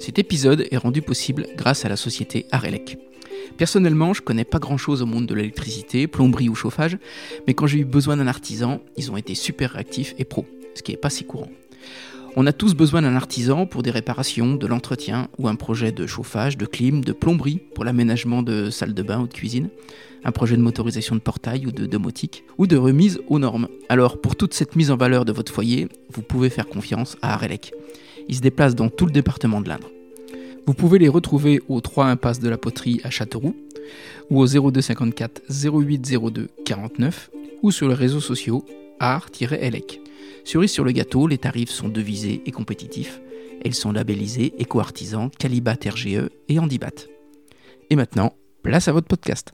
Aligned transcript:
Cet 0.00 0.18
épisode 0.18 0.66
est 0.70 0.78
rendu 0.78 1.02
possible 1.02 1.46
grâce 1.56 1.84
à 1.84 1.90
la 1.90 1.96
société 1.96 2.46
Arelec. 2.52 2.96
Personnellement, 3.58 4.14
je 4.14 4.22
connais 4.22 4.46
pas 4.46 4.58
grand 4.58 4.78
chose 4.78 5.02
au 5.02 5.06
monde 5.06 5.26
de 5.26 5.34
l'électricité, 5.34 6.06
plomberie 6.06 6.48
ou 6.48 6.54
chauffage, 6.54 6.96
mais 7.46 7.52
quand 7.52 7.66
j'ai 7.66 7.80
eu 7.80 7.84
besoin 7.84 8.16
d'un 8.16 8.26
artisan, 8.26 8.80
ils 8.96 9.10
ont 9.10 9.18
été 9.18 9.34
super 9.34 9.72
réactifs 9.72 10.14
et 10.18 10.24
pro, 10.24 10.46
ce 10.74 10.82
qui 10.82 10.92
est 10.92 10.96
pas 10.96 11.10
si 11.10 11.24
courant. 11.24 11.50
On 12.34 12.46
a 12.46 12.52
tous 12.54 12.74
besoin 12.74 13.02
d'un 13.02 13.14
artisan 13.14 13.66
pour 13.66 13.82
des 13.82 13.90
réparations, 13.90 14.54
de 14.54 14.66
l'entretien 14.66 15.28
ou 15.36 15.48
un 15.48 15.54
projet 15.54 15.92
de 15.92 16.06
chauffage, 16.06 16.56
de 16.56 16.64
clim, 16.64 17.04
de 17.04 17.12
plomberie 17.12 17.60
pour 17.74 17.84
l'aménagement 17.84 18.42
de 18.42 18.70
salles 18.70 18.94
de 18.94 19.02
bain 19.02 19.20
ou 19.20 19.26
de 19.26 19.34
cuisine, 19.34 19.68
un 20.24 20.32
projet 20.32 20.56
de 20.56 20.62
motorisation 20.62 21.14
de 21.14 21.20
portail 21.20 21.66
ou 21.66 21.72
de 21.72 21.84
domotique, 21.84 22.44
ou 22.56 22.66
de 22.66 22.78
remise 22.78 23.20
aux 23.28 23.38
normes. 23.38 23.68
Alors 23.90 24.18
pour 24.18 24.34
toute 24.34 24.54
cette 24.54 24.76
mise 24.76 24.90
en 24.90 24.96
valeur 24.96 25.26
de 25.26 25.32
votre 25.32 25.52
foyer, 25.52 25.88
vous 26.10 26.22
pouvez 26.22 26.48
faire 26.48 26.68
confiance 26.68 27.18
à 27.20 27.34
Arelec. 27.34 27.72
Ils 28.28 28.36
se 28.36 28.40
déplacent 28.40 28.74
dans 28.74 28.88
tout 28.88 29.06
le 29.06 29.12
département 29.12 29.60
de 29.60 29.68
l'Indre. 29.68 29.90
Vous 30.66 30.74
pouvez 30.74 30.98
les 30.98 31.08
retrouver 31.08 31.60
au 31.68 31.80
3 31.80 32.06
impasse 32.06 32.38
de 32.40 32.48
la 32.48 32.58
Poterie 32.58 33.00
à 33.04 33.10
Châteauroux, 33.10 33.56
ou 34.30 34.40
au 34.40 34.46
0254 34.46 35.42
0802 35.48 36.48
49, 36.64 37.30
ou 37.62 37.72
sur 37.72 37.88
les 37.88 37.94
réseaux 37.94 38.20
sociaux 38.20 38.64
art-elec. 38.98 40.00
Cerise 40.44 40.70
sur 40.70 40.84
le 40.84 40.92
gâteau, 40.92 41.26
les 41.26 41.38
tarifs 41.38 41.70
sont 41.70 41.88
devisés 41.88 42.42
et 42.46 42.50
compétitifs. 42.50 43.20
Elles 43.64 43.74
sont 43.74 43.92
labellisées 43.92 44.54
éco-artisans, 44.58 45.30
Calibat 45.38 45.76
RGE 45.86 46.28
et 46.48 46.58
Handibat. 46.58 47.06
Et 47.90 47.96
maintenant, 47.96 48.34
place 48.62 48.88
à 48.88 48.92
votre 48.92 49.08
podcast. 49.08 49.52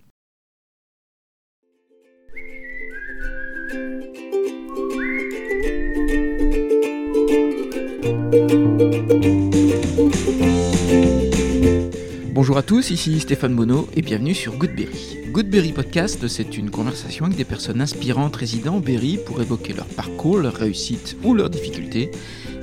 Bonjour 12.32 12.58
à 12.58 12.62
tous, 12.62 12.90
ici 12.90 13.20
Stéphane 13.20 13.52
Monod 13.52 13.86
et 13.94 14.02
bienvenue 14.02 14.34
sur 14.34 14.56
Goodberry. 14.56 15.18
Goodberry 15.30 15.72
Podcast, 15.72 16.26
c'est 16.26 16.58
une 16.58 16.70
conversation 16.70 17.26
avec 17.26 17.36
des 17.36 17.44
personnes 17.44 17.80
inspirantes 17.80 18.34
résidant 18.34 18.76
au 18.76 18.80
Berry 18.80 19.18
pour 19.24 19.40
évoquer 19.40 19.72
leur 19.74 19.86
parcours, 19.86 20.38
leurs 20.38 20.54
réussites 20.54 21.16
ou 21.22 21.34
leurs 21.34 21.50
difficultés 21.50 22.10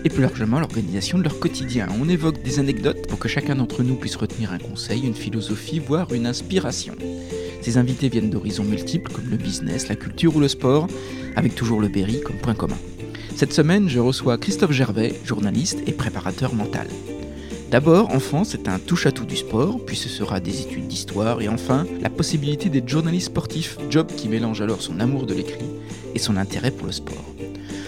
et 0.03 0.09
plus 0.09 0.21
largement 0.21 0.59
l'organisation 0.59 1.17
de 1.17 1.23
leur 1.23 1.39
quotidien. 1.39 1.87
On 2.01 2.09
évoque 2.09 2.43
des 2.43 2.59
anecdotes 2.59 3.07
pour 3.07 3.19
que 3.19 3.29
chacun 3.29 3.55
d'entre 3.55 3.83
nous 3.83 3.95
puisse 3.95 4.17
retenir 4.17 4.51
un 4.51 4.59
conseil, 4.59 5.05
une 5.05 5.15
philosophie, 5.15 5.79
voire 5.79 6.13
une 6.13 6.27
inspiration. 6.27 6.95
Ces 7.61 7.77
invités 7.77 8.09
viennent 8.09 8.29
d'horizons 8.29 8.65
multiples 8.65 9.11
comme 9.11 9.29
le 9.29 9.37
business, 9.37 9.87
la 9.87 9.95
culture 9.95 10.35
ou 10.35 10.41
le 10.41 10.49
sport, 10.49 10.87
avec 11.35 11.55
toujours 11.55 11.79
le 11.79 11.87
Berry 11.87 12.19
comme 12.21 12.35
point 12.35 12.55
commun. 12.55 12.77
Cette 13.35 13.53
semaine, 13.53 13.89
je 13.89 13.99
reçois 13.99 14.37
Christophe 14.37 14.71
Gervais, 14.71 15.19
journaliste 15.25 15.79
et 15.87 15.91
préparateur 15.91 16.53
mental. 16.53 16.87
D'abord, 17.71 18.13
enfant, 18.13 18.43
c'est 18.43 18.67
un 18.67 18.77
touche-à-tout 18.77 19.25
du 19.25 19.35
sport, 19.35 19.83
puis 19.83 19.97
ce 19.97 20.07
sera 20.07 20.39
des 20.39 20.61
études 20.61 20.87
d'histoire, 20.87 21.41
et 21.41 21.49
enfin, 21.49 21.87
la 22.01 22.11
possibilité 22.11 22.69
d'être 22.69 22.87
journaliste 22.87 23.27
sportif, 23.27 23.77
job 23.89 24.07
qui 24.15 24.29
mélange 24.29 24.61
alors 24.61 24.81
son 24.81 24.99
amour 24.99 25.25
de 25.25 25.33
l'écrit 25.33 25.65
et 26.13 26.19
son 26.19 26.37
intérêt 26.37 26.69
pour 26.69 26.85
le 26.85 26.93
sport. 26.93 27.25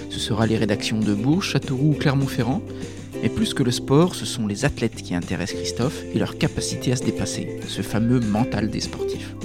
Ce 0.10 0.20
sera 0.20 0.48
les 0.48 0.58
rédactions 0.58 1.00
de 1.00 1.14
Bourges, 1.14 1.52
Châteauroux 1.52 1.92
ou 1.92 2.00
Clermont-Ferrand, 2.00 2.64
mais 3.22 3.30
plus 3.30 3.54
que 3.54 3.64
le 3.64 3.72
sport, 3.72 4.16
ce 4.16 4.26
sont 4.26 4.48
les 4.48 4.66
athlètes 4.66 4.96
qui 4.96 5.14
intéressent 5.14 5.60
Christophe 5.60 6.04
et 6.14 6.20
leur 6.20 6.40
capacité 6.40 6.92
à 6.92 6.96
se 6.96 7.04
dépasser, 7.04 7.60
ce 7.68 7.84
fameux 7.84 8.20
mental 8.20 8.72
des 8.72 8.82
sportifs. 8.82 9.36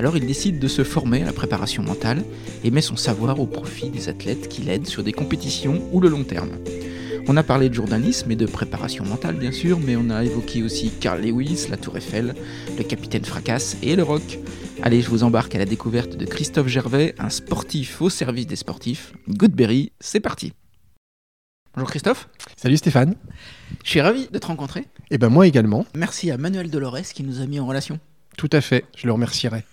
Alors 0.00 0.16
il 0.16 0.26
décide 0.26 0.58
de 0.58 0.66
se 0.66 0.82
former 0.82 1.20
à 1.20 1.26
la 1.26 1.34
préparation 1.34 1.82
mentale 1.82 2.24
et 2.64 2.70
met 2.70 2.80
son 2.80 2.96
savoir 2.96 3.38
au 3.38 3.44
profit 3.44 3.90
des 3.90 4.08
athlètes 4.08 4.48
qui 4.48 4.62
l'aident 4.62 4.86
sur 4.86 5.02
des 5.02 5.12
compétitions 5.12 5.86
ou 5.92 6.00
le 6.00 6.08
long 6.08 6.24
terme. 6.24 6.52
On 7.28 7.36
a 7.36 7.42
parlé 7.42 7.68
de 7.68 7.74
journalisme 7.74 8.30
et 8.30 8.34
de 8.34 8.46
préparation 8.46 9.04
mentale 9.04 9.34
bien 9.34 9.52
sûr, 9.52 9.78
mais 9.78 9.96
on 9.96 10.08
a 10.08 10.24
évoqué 10.24 10.62
aussi 10.62 10.88
Carl 10.88 11.20
Lewis, 11.20 11.66
la 11.68 11.76
Tour 11.76 11.98
Eiffel, 11.98 12.34
le 12.78 12.82
Capitaine 12.82 13.26
Fracasse 13.26 13.76
et 13.82 13.94
le 13.94 14.02
rock. 14.02 14.38
Allez, 14.80 15.02
je 15.02 15.10
vous 15.10 15.22
embarque 15.22 15.54
à 15.54 15.58
la 15.58 15.66
découverte 15.66 16.16
de 16.16 16.24
Christophe 16.24 16.68
Gervais, 16.68 17.14
un 17.18 17.28
sportif 17.28 18.00
au 18.00 18.08
service 18.08 18.46
des 18.46 18.56
sportifs. 18.56 19.12
Goodberry, 19.28 19.92
c'est 20.00 20.20
parti. 20.20 20.54
Bonjour 21.74 21.90
Christophe. 21.90 22.30
Salut 22.56 22.78
Stéphane. 22.78 23.16
Je 23.84 23.90
suis 23.90 24.00
ravi 24.00 24.28
de 24.32 24.38
te 24.38 24.46
rencontrer. 24.46 24.86
Et 25.10 25.18
ben 25.18 25.28
moi 25.28 25.46
également. 25.46 25.84
Merci 25.94 26.30
à 26.30 26.38
Manuel 26.38 26.70
Dolores 26.70 27.02
qui 27.14 27.22
nous 27.22 27.42
a 27.42 27.46
mis 27.46 27.60
en 27.60 27.66
relation. 27.66 28.00
Tout 28.40 28.48
à 28.54 28.62
fait, 28.62 28.86
je 28.96 29.06
le 29.06 29.12
remercierai. 29.12 29.64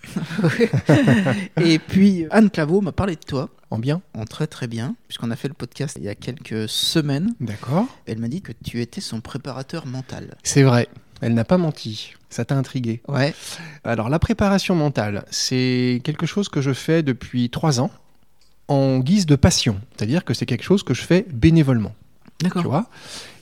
et 1.64 1.78
puis 1.78 2.26
Anne 2.30 2.50
Claveau 2.50 2.82
m'a 2.82 2.92
parlé 2.92 3.14
de 3.14 3.20
toi. 3.26 3.48
En 3.70 3.78
bien 3.78 4.02
En 4.12 4.26
très 4.26 4.46
très 4.46 4.66
bien, 4.66 4.94
puisqu'on 5.08 5.30
a 5.30 5.36
fait 5.36 5.48
le 5.48 5.54
podcast 5.54 5.96
il 5.98 6.04
y 6.04 6.08
a 6.10 6.14
quelques 6.14 6.68
semaines. 6.68 7.34
D'accord. 7.40 7.86
Elle 8.04 8.18
m'a 8.18 8.28
dit 8.28 8.42
que 8.42 8.52
tu 8.62 8.82
étais 8.82 9.00
son 9.00 9.22
préparateur 9.22 9.86
mental. 9.86 10.36
C'est 10.42 10.64
vrai, 10.64 10.86
elle 11.22 11.32
n'a 11.32 11.44
pas 11.44 11.56
menti. 11.56 12.12
Ça 12.28 12.44
t'a 12.44 12.56
intrigué. 12.56 13.00
Ouais. 13.08 13.34
Alors 13.84 14.10
la 14.10 14.18
préparation 14.18 14.74
mentale, 14.74 15.24
c'est 15.30 16.02
quelque 16.04 16.26
chose 16.26 16.50
que 16.50 16.60
je 16.60 16.74
fais 16.74 17.02
depuis 17.02 17.48
trois 17.48 17.80
ans 17.80 17.90
en 18.68 18.98
guise 18.98 19.24
de 19.24 19.36
passion. 19.36 19.80
C'est-à-dire 19.96 20.26
que 20.26 20.34
c'est 20.34 20.44
quelque 20.44 20.62
chose 20.64 20.82
que 20.82 20.92
je 20.92 21.00
fais 21.00 21.24
bénévolement. 21.32 21.94
D'accord. 22.42 22.60
Tu 22.60 22.68
vois 22.68 22.90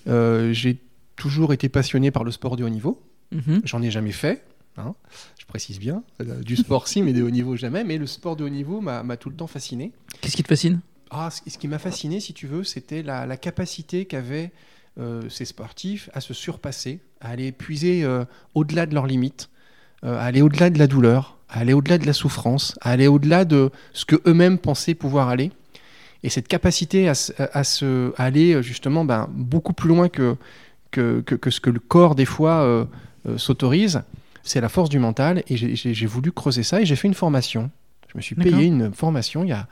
Euh, 0.06 0.52
J'ai 0.52 0.78
toujours 1.16 1.52
été 1.52 1.68
passionné 1.68 2.12
par 2.12 2.22
le 2.22 2.30
sport 2.30 2.54
de 2.56 2.62
haut 2.62 2.68
niveau. 2.68 3.02
Mhm. 3.32 3.62
J'en 3.64 3.82
ai 3.82 3.90
jamais 3.90 4.12
fait. 4.12 4.44
Hein, 4.78 4.94
je 5.38 5.44
précise 5.46 5.78
bien. 5.78 6.02
Du 6.44 6.56
sport, 6.56 6.88
si, 6.88 7.02
mais 7.02 7.12
de 7.12 7.22
haut 7.22 7.30
niveau, 7.30 7.56
jamais. 7.56 7.84
Mais 7.84 7.98
le 7.98 8.06
sport 8.06 8.36
de 8.36 8.44
haut 8.44 8.48
niveau 8.48 8.80
m'a 8.80 9.16
tout 9.16 9.30
le 9.30 9.36
temps 9.36 9.46
fasciné. 9.46 9.92
Qu'est-ce 10.20 10.36
qui 10.36 10.42
te 10.42 10.48
fascine? 10.48 10.80
Ah, 11.10 11.28
ce 11.30 11.56
qui 11.58 11.68
m'a 11.68 11.78
fasciné, 11.78 12.18
si 12.20 12.32
tu 12.32 12.46
veux, 12.46 12.64
c'était 12.64 13.02
la, 13.02 13.26
la 13.26 13.36
capacité 13.36 14.06
qu'avaient 14.06 14.50
euh, 14.98 15.28
ces 15.28 15.44
sportifs 15.44 16.10
à 16.14 16.20
se 16.20 16.34
surpasser, 16.34 17.00
à 17.20 17.28
aller 17.30 17.52
puiser 17.52 18.02
euh, 18.02 18.24
au-delà 18.54 18.86
de 18.86 18.94
leurs 18.94 19.06
limites, 19.06 19.48
euh, 20.04 20.18
à 20.18 20.22
aller 20.22 20.42
au-delà 20.42 20.68
de 20.70 20.78
la 20.78 20.86
douleur, 20.88 21.38
à 21.48 21.60
aller 21.60 21.74
au-delà 21.74 21.98
de 21.98 22.06
la 22.06 22.12
souffrance, 22.12 22.76
à 22.80 22.90
aller 22.90 23.06
au-delà 23.06 23.44
de 23.44 23.70
ce 23.92 24.04
que 24.04 24.16
eux-mêmes 24.26 24.58
pensaient 24.58 24.94
pouvoir 24.94 25.28
aller. 25.28 25.52
Et 26.24 26.28
cette 26.28 26.48
capacité 26.48 27.08
à, 27.08 27.14
se- 27.14 27.32
à 27.38 27.62
se, 27.62 28.12
à 28.16 28.24
aller 28.24 28.60
justement 28.62 29.04
ben, 29.04 29.28
beaucoup 29.32 29.74
plus 29.74 29.88
loin 29.88 30.08
que, 30.08 30.34
que, 30.90 31.20
que- 31.20 31.36
que 31.36 31.50
ce 31.50 31.60
que 31.60 31.70
le 31.70 31.78
corps 31.78 32.14
des 32.16 32.24
fois 32.24 32.88
s'autorise, 33.36 34.02
c'est 34.46 34.60
la 34.60 34.68
force 34.68 34.88
du 34.88 34.98
mental. 34.98 35.42
Et 35.48 35.56
j'ai- 35.56 36.06
voulu 36.06 36.32
creuser 36.32 36.62
ça 36.62 36.80
et 36.80 36.86
j'ai 36.86 36.96
fait 36.96 37.08
une 37.08 37.14
formation. 37.14 37.70
Je 38.08 38.16
me 38.18 38.22
suis 38.22 38.34
payé 38.34 38.64
une 38.66 38.92
formation 38.94 39.42
il 39.44 39.48
y 39.50 39.52
a, 39.52 39.66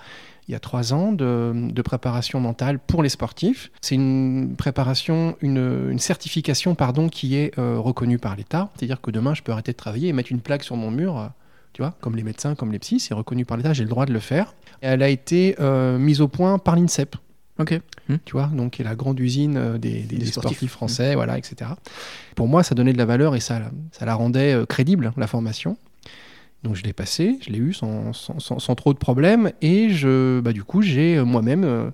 il 0.49 0.53
y 0.53 0.55
a 0.55 0.59
trois 0.61 0.93
ans 0.93 1.12
de, 1.12 1.53
de 1.71 1.83
préparation 1.83 2.41
mentale 2.41 2.79
pour 2.79 3.03
les 3.03 3.09
sportifs. 3.09 3.71
C'est 3.81 3.95
une 3.95 4.55
préparation, 4.57 5.37
une, 5.41 5.89
une 5.91 5.99
certification 5.99 6.75
pardon, 6.75 7.09
qui 7.09 7.37
est 7.37 7.57
euh, 7.59 7.79
reconnue 7.79 8.19
par 8.19 8.37
l'État. 8.37 8.71
C'est-à-dire 8.77 9.01
que 9.01 9.11
demain, 9.11 9.33
je 9.34 9.43
peux 9.43 9.53
arrêter 9.53 9.73
de 9.73 9.77
travailler 9.77 10.09
et 10.09 10.13
mettre 10.13 10.33
une 10.33 10.41
plaque 10.41 10.65
sur 10.65 10.77
mon 10.77 10.91
mur, 10.91 11.19
euh, 11.19 11.27
tu 11.73 11.81
vois, 11.83 11.95
comme 12.01 12.17
les 12.17 12.23
médecins, 12.25 12.55
comme 12.55 12.73
les 12.73 12.79
psys. 12.81 13.01
C'est 13.01 13.15
reconnu 13.15 13.45
par 13.47 13.57
l'État, 13.57 13.73
j'ai 13.73 13.84
le 13.84 13.89
droit 13.89 14.05
de 14.05 14.13
le 14.13 14.21
faire. 14.21 14.55
Et 14.83 14.87
elle 14.87 15.03
a 15.03 15.09
été 15.09 15.57
euh, 15.61 15.97
mise 15.99 16.21
au 16.21 16.29
point 16.29 16.59
par 16.59 16.77
l'INSEP 16.77 17.17
Ok. 17.59 17.78
tu 18.25 18.32
vois, 18.32 18.47
donc 18.53 18.72
qui 18.72 18.82
est 18.82 18.84
la 18.84 18.97
grande 18.97 19.20
usine 19.20 19.56
euh, 19.56 19.78
des, 19.78 20.00
des- 20.00 20.03
Des 20.03 20.16
des 20.16 20.25
sportifs. 20.26 20.56
sportifs, 20.56 20.70
français, 20.72 21.15
voilà, 21.15 21.38
etc. 21.38 21.70
Pour 22.34 22.48
moi, 22.48 22.62
ça 22.65 22.75
donnait 22.75 22.92
de 22.92 22.98
la 22.98 23.04
valeur 23.06 23.37
et 23.37 23.41
ça, 23.41 23.70
ça 23.92 24.04
la 24.04 24.15
rendait 24.16 24.53
euh, 24.54 24.66
crédible, 24.66 25.12
la 25.16 25.26
formation. 25.28 25.76
Donc 26.65 26.75
je 26.76 26.82
l'ai 26.82 26.92
passé, 26.92 27.38
je 27.47 27.50
l'ai 27.50 27.59
eu 27.59 27.72
sans, 27.72 28.12
sans- 28.12 28.41
sans- 28.41 28.59
sans 28.59 28.75
trop 28.75 28.92
de 28.92 28.98
problèmes 28.98 29.53
et 29.62 29.91
je, 29.91 30.41
bah, 30.41 30.53
du 30.53 30.65
coup, 30.65 30.82
j'ai 30.82 31.16
euh, 31.16 31.25
moi-même, 31.25 31.92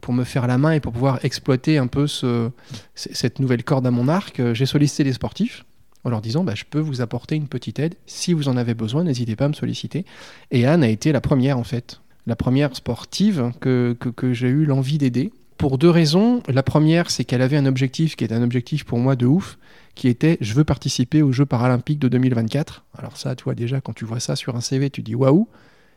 pour 0.00 0.12
me 0.12 0.24
faire 0.24 0.46
la 0.46 0.58
main 0.58 0.72
et 0.72 0.80
pour 0.80 0.92
pouvoir 0.92 1.24
exploiter 1.24 1.78
un 1.78 1.86
peu 1.86 2.06
ce- 2.06 2.50
cette 2.94 3.38
nouvelle 3.40 3.64
corde 3.64 3.86
à 3.86 3.90
mon 3.90 4.08
arc, 4.08 4.40
j'ai 4.52 4.66
sollicité 4.66 5.04
les 5.04 5.12
sportifs 5.14 5.64
en 6.04 6.10
leur 6.10 6.20
disant 6.20 6.44
bah, 6.44 6.54
je 6.54 6.64
peux 6.68 6.78
vous 6.80 7.00
apporter 7.00 7.34
une 7.34 7.48
petite 7.48 7.78
aide. 7.78 7.94
Si 8.06 8.32
vous 8.32 8.48
en 8.48 8.56
avez 8.56 8.74
besoin, 8.74 9.04
n'hésitez 9.04 9.36
pas 9.36 9.46
à 9.46 9.48
me 9.48 9.54
solliciter. 9.54 10.04
Et 10.50 10.66
Anne 10.66 10.82
a 10.84 10.88
été 10.88 11.12
la 11.12 11.20
première 11.20 11.58
en 11.58 11.64
fait, 11.64 12.00
la 12.28 12.36
première 12.36 12.76
sportive 12.76 13.52
que, 13.58 13.96
j'ai 14.32 14.48
eu 14.48 14.66
l'envie 14.66 14.98
d'aider. 14.98 15.32
Pour 15.56 15.78
deux 15.78 15.88
raisons. 15.88 16.42
La 16.46 16.62
première, 16.62 17.10
c'est 17.10 17.24
qu'elle 17.24 17.42
avait 17.42 17.56
un 17.56 17.66
objectif 17.66 18.14
qui 18.14 18.22
est 18.22 18.32
un 18.32 18.42
objectif 18.42 18.84
pour 18.84 18.98
moi 18.98 19.16
de 19.16 19.26
ouf, 19.26 19.58
qui 19.94 20.08
était 20.08 20.36
je 20.40 20.52
veux 20.52 20.62
participer 20.62 21.22
aux 21.22 21.32
Jeux 21.32 21.46
paralympiques 21.46 21.98
de 21.98 22.06
2024. 22.06 22.84
Alors 22.96 23.16
ça, 23.16 23.34
toi 23.34 23.54
déjà, 23.54 23.80
quand 23.80 23.94
tu 23.94 24.04
vois 24.04 24.20
ça 24.20 24.36
sur 24.36 24.54
un 24.54 24.60
CV, 24.60 24.90
tu 24.90 25.02
dis 25.02 25.14
waouh, 25.14 25.48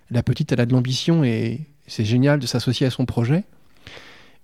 la 0.09 0.23
petite, 0.23 0.51
elle 0.53 0.61
a 0.61 0.65
de 0.65 0.71
l'ambition 0.71 1.23
et 1.23 1.59
c'est 1.85 2.05
génial 2.05 2.39
de 2.39 2.47
s'associer 2.47 2.88
à 2.88 2.91
son 2.91 3.05
projet. 3.05 3.44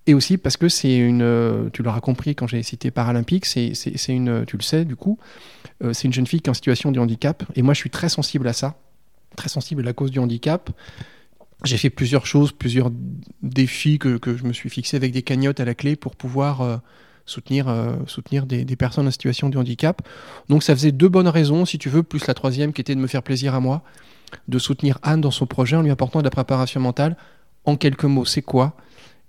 Et 0.05 0.13
aussi 0.13 0.37
parce 0.37 0.57
que 0.57 0.69
c'est 0.69 0.97
une, 0.97 1.21
euh, 1.21 1.69
tu 1.71 1.83
l'auras 1.83 2.01
compris 2.01 2.35
quand 2.35 2.47
j'ai 2.47 2.61
cité 2.63 2.91
paralympique, 2.91 3.45
c'est 3.45 3.71
une, 4.09 4.45
tu 4.45 4.57
le 4.57 4.63
sais 4.63 4.83
du 4.83 4.97
coup, 4.97 5.17
euh, 5.83 5.93
c'est 5.93 6.03
une 6.03 6.13
jeune 6.13 6.27
fille 6.27 6.41
qui 6.41 6.49
est 6.49 6.51
en 6.51 6.53
situation 6.53 6.91
de 6.91 6.99
handicap. 6.99 7.43
Et 7.55 7.61
moi, 7.61 7.73
je 7.73 7.79
suis 7.79 7.89
très 7.89 8.09
sensible 8.09 8.47
à 8.47 8.53
ça, 8.53 8.75
très 9.37 9.49
sensible 9.49 9.81
à 9.81 9.85
la 9.85 9.93
cause 9.93 10.11
du 10.11 10.19
handicap. 10.19 10.69
J'ai 11.63 11.77
fait 11.77 11.89
plusieurs 11.89 12.25
choses, 12.25 12.51
plusieurs 12.51 12.91
défis 13.41 13.97
que, 13.97 14.17
que 14.17 14.37
je 14.37 14.43
me 14.43 14.53
suis 14.53 14.69
fixé 14.69 14.95
avec 14.95 15.11
des 15.11 15.23
cagnottes 15.23 15.59
à 15.59 15.65
la 15.65 15.73
clé 15.73 15.95
pour 15.95 16.15
pouvoir 16.15 16.61
euh, 16.61 16.77
soutenir, 17.25 17.67
euh, 17.67 17.95
soutenir 18.05 18.45
des, 18.45 18.63
des 18.63 18.75
personnes 18.75 19.07
en 19.07 19.11
situation 19.11 19.49
de 19.49 19.57
handicap. 19.57 20.01
Donc 20.49 20.61
ça 20.61 20.75
faisait 20.75 20.91
deux 20.91 21.09
bonnes 21.09 21.27
raisons, 21.27 21.65
si 21.65 21.79
tu 21.79 21.89
veux, 21.89 22.03
plus 22.03 22.27
la 22.27 22.35
troisième 22.35 22.73
qui 22.73 22.81
était 22.81 22.93
de 22.93 22.99
me 22.99 23.07
faire 23.07 23.23
plaisir 23.23 23.55
à 23.55 23.59
moi, 23.59 23.81
de 24.47 24.59
soutenir 24.59 24.99
Anne 25.01 25.21
dans 25.21 25.31
son 25.31 25.47
projet 25.47 25.75
en 25.75 25.81
lui 25.81 25.91
apportant 25.91 26.19
de 26.19 26.25
la 26.25 26.29
préparation 26.29 26.79
mentale. 26.79 27.17
En 27.65 27.75
quelques 27.75 28.05
mots, 28.05 28.25
c'est 28.25 28.43
quoi? 28.43 28.77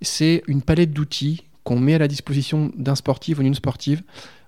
C'est 0.01 0.43
une 0.47 0.61
palette 0.61 0.93
d'outils 0.93 1.43
qu'on 1.63 1.79
met 1.79 1.95
à 1.95 1.99
la 1.99 2.07
disposition 2.07 2.71
d'un 2.75 2.95
sportif 2.95 3.39
ou 3.39 3.43
d'une 3.43 3.55
sportive 3.55 4.03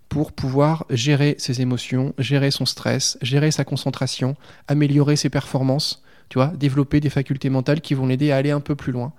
pour 0.08 0.34
pouvoir 0.34 0.86
gérer 0.90 1.36
ses 1.38 1.62
émotions, 1.62 2.14
gérer 2.18 2.52
son 2.52 2.66
stress, 2.66 3.18
gérer 3.22 3.50
sa 3.50 3.64
concentration, 3.64 4.36
améliorer 4.68 5.16
ses 5.16 5.30
performances, 5.30 6.04
tu 6.32 6.38
vois, 6.38 6.48
développer 6.56 7.02
des 7.02 7.10
facultés 7.10 7.50
mentales 7.50 7.82
qui 7.82 7.94
vont 7.94 8.08
l'aider 8.08 8.32
à 8.32 8.38
aller 8.38 8.52
un 8.52 8.62
peu 8.62 8.74
plus 8.74 8.94
loin. 8.94 9.12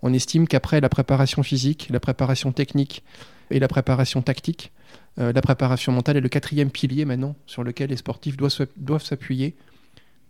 On 0.00 0.14
estime 0.14 0.48
qu'après 0.48 0.80
la 0.80 0.88
préparation 0.88 1.42
physique, 1.42 1.88
la 1.90 2.00
préparation 2.00 2.50
technique 2.50 3.04
et 3.50 3.58
la 3.58 3.68
préparation 3.68 4.22
tactique, 4.22 4.72
euh, 5.18 5.34
la 5.34 5.42
préparation 5.42 5.92
mentale 5.92 6.16
est 6.16 6.22
le 6.22 6.30
quatrième 6.30 6.70
pilier 6.70 7.04
maintenant 7.04 7.36
sur 7.44 7.62
lequel 7.62 7.90
les 7.90 7.98
sportifs 7.98 8.38
doivent, 8.38 9.04
s'appuyer 9.04 9.54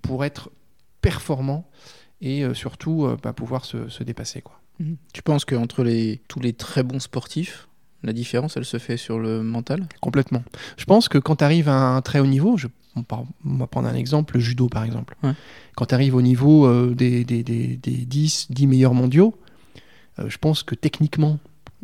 pour 0.03 0.25
être 0.25 0.51
performants 1.01 1.71
et 2.21 2.43
euh, 2.43 2.55
surtout 2.55 3.05
euh, 3.05 3.17
bah, 3.23 3.33
pouvoir 3.33 3.65
se, 3.65 4.03
dépasser. 4.03 4.41
Quoi. 4.41 4.61
Mhm. 4.81 4.97
Tu 5.13 5.23
penses 5.23 5.45
qu'entre 5.45 5.85
les, 5.85 6.23
tous 6.27 6.41
les 6.41 6.55
très 6.55 6.83
bons 6.83 6.99
sportifs, 6.99 7.69
la 8.03 8.13
différence, 8.13 8.57
elle 8.57 8.65
se 8.65 8.79
fait 8.79 8.97
sur 8.97 9.21
le 9.21 9.45
mental? 9.45 9.87
Complètement. 10.01 10.43
Je 10.77 10.87
pense 10.87 11.09
que 11.09 11.19
quand 11.19 11.37
tu 11.37 11.45
arrives 11.45 11.69
à 11.69 11.77
un 11.77 12.03
très 12.03 12.19
haut 12.19 12.27
niveau, 12.27 12.57
je, 12.57 12.67
on, 12.97 13.57
va 13.57 13.67
prendre 13.67 13.89
un 13.89 13.95
exemple, 13.95 14.35
le 14.35 14.41
judo 14.41 14.69
par 14.69 14.85
exemple. 14.85 15.17
Quand 15.77 15.87
tu 15.87 15.95
arrives 15.95 16.15
au 16.15 16.23
niveau 16.23 16.67
euh, 16.67 16.95
des, 16.95 17.25
des, 17.25 17.43
des, 17.43 17.77
10, 17.77 18.47
10 18.51 18.67
meilleurs 18.67 18.95
mondiaux, 18.95 19.35
euh, 20.19 20.29
je 20.29 20.39
pense 20.39 20.63
que 20.63 20.75
techniquement, 20.75 21.39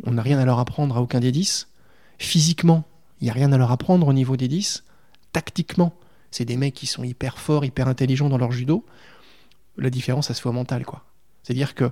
on 0.05 0.13
n'a 0.13 0.23
rien 0.23 0.39
à 0.39 0.45
leur 0.45 0.59
apprendre 0.59 0.97
à 0.97 1.03
aucun 1.03 1.21
des 1.21 1.33
10. 1.33 1.69
Physiquement, 2.19 2.85
il 3.21 3.25
n'y 3.25 3.31
a 3.31 3.35
rien 3.35 3.53
à 3.53 3.59
leur 3.59 3.71
apprendre 3.71 4.07
au 4.09 4.13
niveau 4.13 4.37
des 4.37 4.49
10. 4.49 4.85
Tactiquement, 5.33 5.95
c'est 6.31 6.45
des 6.45 6.57
mecs 6.57 6.75
qui 6.75 6.87
sont 6.87 7.05
hyper 7.05 7.39
forts, 7.39 7.65
hyper 7.65 7.89
intelligents 7.89 8.29
dans 8.29 8.39
leur 8.39 8.53
judo. 8.53 8.85
La 9.77 9.91
différence, 9.91 10.29
ça 10.29 10.35
se 10.35 10.41
fait 10.41 10.49
au 10.49 10.53
mental, 10.53 10.85
quoi. 10.85 11.05
C'est-à-dire 11.43 11.75
que 11.75 11.91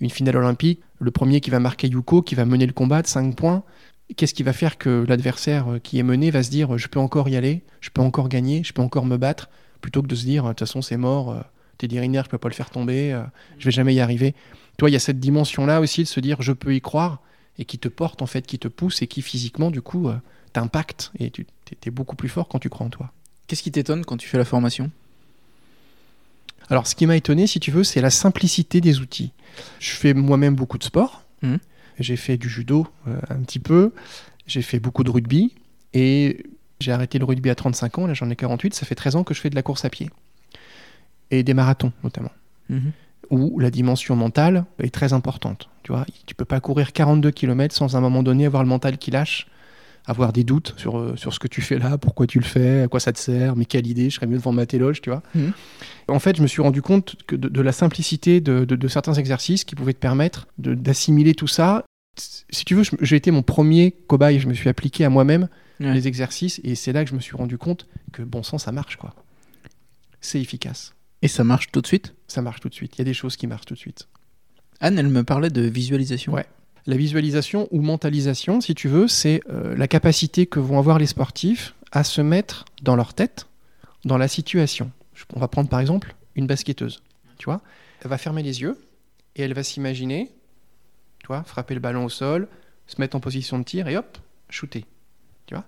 une 0.00 0.10
finale 0.10 0.36
olympique, 0.36 0.80
le 0.98 1.10
premier 1.10 1.40
qui 1.40 1.50
va 1.50 1.58
marquer 1.58 1.88
Yuko, 1.88 2.22
qui 2.22 2.34
va 2.34 2.44
mener 2.44 2.66
le 2.66 2.72
combat 2.72 3.02
de 3.02 3.06
5 3.06 3.34
points, 3.34 3.62
qu'est-ce 4.14 4.34
qui 4.34 4.42
va 4.42 4.52
faire 4.52 4.78
que 4.78 5.04
l'adversaire 5.08 5.72
euh, 5.72 5.78
qui 5.78 5.98
est 5.98 6.02
mené 6.02 6.30
va 6.30 6.42
se 6.42 6.50
dire 6.50 6.78
je 6.78 6.88
peux 6.88 7.00
encore 7.00 7.28
y 7.28 7.36
aller, 7.36 7.62
je 7.80 7.90
peux 7.90 8.02
encore 8.02 8.28
gagner, 8.28 8.62
je 8.64 8.72
peux 8.72 8.82
encore 8.82 9.06
me 9.06 9.16
battre, 9.16 9.48
plutôt 9.80 10.02
que 10.02 10.06
de 10.06 10.14
se 10.14 10.24
dire 10.24 10.44
de 10.44 10.48
toute 10.50 10.60
façon 10.60 10.82
c'est 10.82 10.96
mort, 10.96 11.32
euh, 11.32 11.40
t'es 11.78 11.88
dirinaire, 11.88 12.24
je 12.24 12.30
peux 12.30 12.38
pas 12.38 12.48
le 12.48 12.54
faire 12.54 12.70
tomber, 12.70 13.12
euh, 13.12 13.22
je 13.58 13.64
vais 13.66 13.70
jamais 13.70 13.94
y 13.94 14.00
arriver. 14.00 14.34
Toi, 14.78 14.90
il 14.90 14.92
y 14.92 14.96
a 14.96 15.00
cette 15.00 15.20
dimension-là 15.20 15.80
aussi 15.80 16.02
de 16.02 16.08
se 16.08 16.20
dire 16.20 16.42
je 16.42 16.52
peux 16.52 16.74
y 16.74 16.80
croire 16.80 17.20
et 17.58 17.64
qui 17.64 17.78
te 17.78 17.88
porte 17.88 18.22
en 18.22 18.26
fait, 18.26 18.46
qui 18.46 18.58
te 18.58 18.68
pousse 18.68 19.02
et 19.02 19.06
qui 19.06 19.22
physiquement 19.22 19.70
du 19.70 19.80
coup 19.80 20.10
t'impacte 20.52 21.12
et 21.18 21.30
tu 21.30 21.46
es 21.86 21.90
beaucoup 21.90 22.14
plus 22.14 22.28
fort 22.28 22.48
quand 22.48 22.58
tu 22.58 22.68
crois 22.68 22.86
en 22.86 22.90
toi. 22.90 23.12
Qu'est-ce 23.46 23.62
qui 23.62 23.72
t'étonne 23.72 24.04
quand 24.04 24.18
tu 24.18 24.28
fais 24.28 24.38
la 24.38 24.44
formation? 24.44 24.90
Alors, 26.68 26.86
ce 26.86 26.94
qui 26.94 27.06
m'a 27.06 27.16
étonné, 27.16 27.46
si 27.46 27.60
tu 27.60 27.70
veux, 27.70 27.84
c'est 27.84 28.00
la 28.00 28.10
simplicité 28.10 28.80
des 28.80 28.98
outils. 28.98 29.32
Je 29.78 29.90
fais 29.90 30.14
moi-même 30.14 30.56
beaucoup 30.56 30.78
de 30.78 30.84
sport. 30.84 31.22
Mmh. 31.42 31.56
J'ai 31.98 32.16
fait 32.16 32.36
du 32.36 32.48
judo 32.48 32.86
euh, 33.08 33.18
un 33.28 33.40
petit 33.40 33.58
peu. 33.58 33.92
J'ai 34.46 34.62
fait 34.62 34.78
beaucoup 34.78 35.04
de 35.04 35.10
rugby. 35.10 35.54
Et 35.94 36.44
j'ai 36.80 36.92
arrêté 36.92 37.18
le 37.18 37.24
rugby 37.24 37.50
à 37.50 37.54
35 37.54 37.98
ans. 37.98 38.06
Là, 38.06 38.14
j'en 38.14 38.28
ai 38.30 38.36
48. 38.36 38.74
Ça 38.74 38.86
fait 38.86 38.94
13 38.94 39.16
ans 39.16 39.24
que 39.24 39.34
je 39.34 39.40
fais 39.40 39.50
de 39.50 39.54
la 39.54 39.62
course 39.62 39.84
à 39.84 39.90
pied. 39.90 40.10
Et 41.30 41.42
des 41.42 41.54
marathons, 41.54 41.92
notamment. 42.04 42.32
Mmh. 42.68 42.90
Où 43.30 43.58
la 43.58 43.70
dimension 43.70 44.14
mentale 44.14 44.64
est 44.78 44.94
très 44.94 45.12
importante. 45.12 45.68
Tu 45.82 45.92
vois, 45.92 46.04
tu 46.26 46.34
peux 46.34 46.44
pas 46.44 46.60
courir 46.60 46.92
42 46.92 47.30
km 47.30 47.74
sans 47.74 47.94
à 47.94 47.98
un 47.98 48.00
moment 48.00 48.22
donné 48.22 48.46
avoir 48.46 48.62
le 48.62 48.68
mental 48.68 48.98
qui 48.98 49.10
lâche 49.10 49.46
avoir 50.06 50.32
des 50.32 50.44
doutes 50.44 50.74
sur, 50.76 50.98
euh, 50.98 51.16
sur 51.16 51.34
ce 51.34 51.38
que 51.38 51.48
tu 51.48 51.60
fais 51.60 51.78
là, 51.78 51.98
pourquoi 51.98 52.26
tu 52.26 52.38
le 52.38 52.44
fais, 52.44 52.82
à 52.82 52.88
quoi 52.88 53.00
ça 53.00 53.12
te 53.12 53.18
sert, 53.18 53.56
mais 53.56 53.64
quelle 53.64 53.86
idée, 53.86 54.08
je 54.08 54.16
serais 54.16 54.26
mieux 54.26 54.38
devant 54.38 54.52
ma 54.52 54.66
téloge, 54.66 55.00
tu 55.00 55.10
vois. 55.10 55.22
Mmh. 55.34 55.48
En 56.08 56.18
fait, 56.20 56.36
je 56.36 56.42
me 56.42 56.46
suis 56.46 56.62
rendu 56.62 56.80
compte 56.80 57.16
que 57.26 57.34
de, 57.34 57.60
la 57.60 57.72
simplicité 57.72 58.40
de, 58.40 58.64
de, 58.64 58.88
certains 58.88 59.14
exercices 59.14 59.64
qui 59.64 59.74
pouvaient 59.74 59.94
te 59.94 59.98
permettre 59.98 60.46
d'assimiler 60.58 61.34
tout 61.34 61.48
ça. 61.48 61.84
Si 62.16 62.64
tu 62.64 62.76
veux, 62.76 62.84
j'ai 63.00 63.16
été 63.16 63.30
mon 63.30 63.42
premier 63.42 63.92
cobaye, 64.06 64.38
je 64.38 64.48
me 64.48 64.54
suis 64.54 64.68
appliqué 64.68 65.04
à 65.04 65.10
moi-même 65.10 65.48
les 65.80 66.08
exercices, 66.08 66.60
et 66.64 66.74
c'est 66.74 66.92
là 66.92 67.04
que 67.04 67.10
je 67.10 67.14
me 67.14 67.20
suis 67.20 67.36
rendu 67.36 67.58
compte 67.58 67.86
que 68.12 68.22
bon 68.22 68.42
sang, 68.42 68.56
ça 68.56 68.72
marche, 68.72 68.96
quoi. 68.96 69.14
C'est 70.22 70.40
efficace. 70.40 70.94
Et 71.20 71.28
ça 71.28 71.44
marche 71.44 71.70
tout 71.70 71.82
de 71.82 71.86
suite? 71.86 72.14
Ça 72.28 72.40
marche 72.40 72.60
tout 72.60 72.68
de 72.68 72.74
suite. 72.74 72.96
Il 72.96 72.98
y 73.00 73.02
a 73.02 73.04
des 73.04 73.14
choses 73.14 73.36
qui 73.36 73.46
marchent 73.46 73.66
tout 73.66 73.74
de 73.74 73.78
suite. 73.78 74.08
Anne, 74.80 74.98
elle 74.98 75.08
me 75.08 75.24
parlait 75.24 75.50
de 75.50 75.62
visualisation. 75.62 76.32
Ouais. 76.32 76.46
La 76.86 76.96
visualisation 76.96 77.66
ou 77.72 77.82
mentalisation, 77.82 78.60
si 78.60 78.74
tu 78.74 78.88
veux, 78.88 79.08
c'est 79.08 79.40
euh, 79.50 79.76
la 79.76 79.88
capacité 79.88 80.46
que 80.46 80.60
vont 80.60 80.78
avoir 80.78 80.98
les 80.98 81.06
sportifs 81.06 81.74
à 81.90 82.04
se 82.04 82.20
mettre 82.20 82.64
dans 82.82 82.94
leur 82.94 83.12
tête, 83.12 83.48
dans 84.04 84.18
la 84.18 84.28
situation. 84.28 84.92
On 85.34 85.40
va 85.40 85.48
prendre 85.48 85.68
par 85.68 85.80
exemple 85.80 86.14
une 86.36 86.46
basketteuse. 86.46 87.02
Tu 87.38 87.46
vois, 87.46 87.60
elle 88.02 88.10
va 88.10 88.18
fermer 88.18 88.42
les 88.42 88.60
yeux 88.60 88.78
et 89.34 89.42
elle 89.42 89.54
va 89.54 89.64
s'imaginer, 89.64 90.30
frapper 91.44 91.74
le 91.74 91.80
ballon 91.80 92.04
au 92.04 92.08
sol, 92.08 92.48
se 92.86 93.00
mettre 93.00 93.16
en 93.16 93.20
position 93.20 93.58
de 93.58 93.64
tir 93.64 93.88
et 93.88 93.96
hop, 93.96 94.18
shooter. 94.48 94.84
Tu 95.46 95.54
vois. 95.54 95.64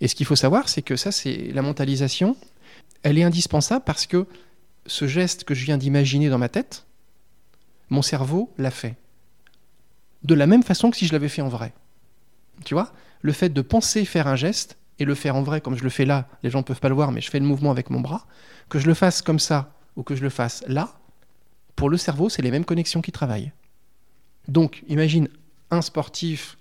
Et 0.00 0.08
ce 0.08 0.14
qu'il 0.14 0.26
faut 0.26 0.36
savoir, 0.36 0.68
c'est 0.68 0.82
que 0.82 0.96
ça, 0.96 1.12
c'est 1.12 1.52
la 1.52 1.62
mentalisation. 1.62 2.36
Elle 3.02 3.18
est 3.18 3.22
indispensable 3.22 3.84
parce 3.84 4.06
que 4.06 4.26
ce 4.86 5.06
geste 5.06 5.44
que 5.44 5.54
je 5.54 5.64
viens 5.64 5.78
d'imaginer 5.78 6.28
dans 6.28 6.38
ma 6.38 6.48
tête, 6.48 6.86
mon 7.88 8.02
cerveau 8.02 8.52
l'a 8.58 8.70
fait 8.70 8.96
de 10.22 10.34
la 10.34 10.46
même 10.46 10.62
façon 10.62 10.90
que 10.90 10.96
si 10.96 11.06
je 11.06 11.12
l'avais 11.12 11.28
fait 11.28 11.42
en 11.42 11.48
vrai. 11.48 11.72
Tu 12.64 12.74
vois? 12.74 12.92
Le 13.22 13.32
fait 13.32 13.48
de 13.48 13.60
penser 13.60 14.04
faire 14.04 14.26
un 14.26 14.36
geste 14.36 14.78
et 14.98 15.04
le 15.04 15.14
faire 15.14 15.36
en 15.36 15.42
vrai, 15.42 15.60
comme 15.60 15.76
je 15.76 15.84
le 15.84 15.90
fais 15.90 16.04
là, 16.04 16.28
les 16.42 16.50
gens 16.50 16.58
ne 16.58 16.64
peuvent 16.64 16.80
pas 16.80 16.88
le 16.88 16.94
voir, 16.94 17.12
mais 17.12 17.20
je 17.20 17.30
fais 17.30 17.38
le 17.38 17.46
mouvement 17.46 17.70
avec 17.70 17.90
mon 17.90 18.00
bras, 18.00 18.26
que 18.68 18.78
je 18.78 18.86
le 18.86 18.94
fasse 18.94 19.22
comme 19.22 19.38
ça 19.38 19.74
ou 19.94 20.02
que 20.02 20.14
je 20.14 20.22
le 20.22 20.30
fasse 20.30 20.64
là, 20.66 20.98
pour 21.74 21.90
le 21.90 21.98
cerveau, 21.98 22.28
c'est 22.28 22.42
les 22.42 22.50
mêmes 22.50 22.64
connexions 22.64 23.02
qui 23.02 23.12
travaillent. 23.12 23.52
Donc, 24.48 24.82
imagine 24.88 25.28
un 25.70 25.82
sportif 25.82 26.56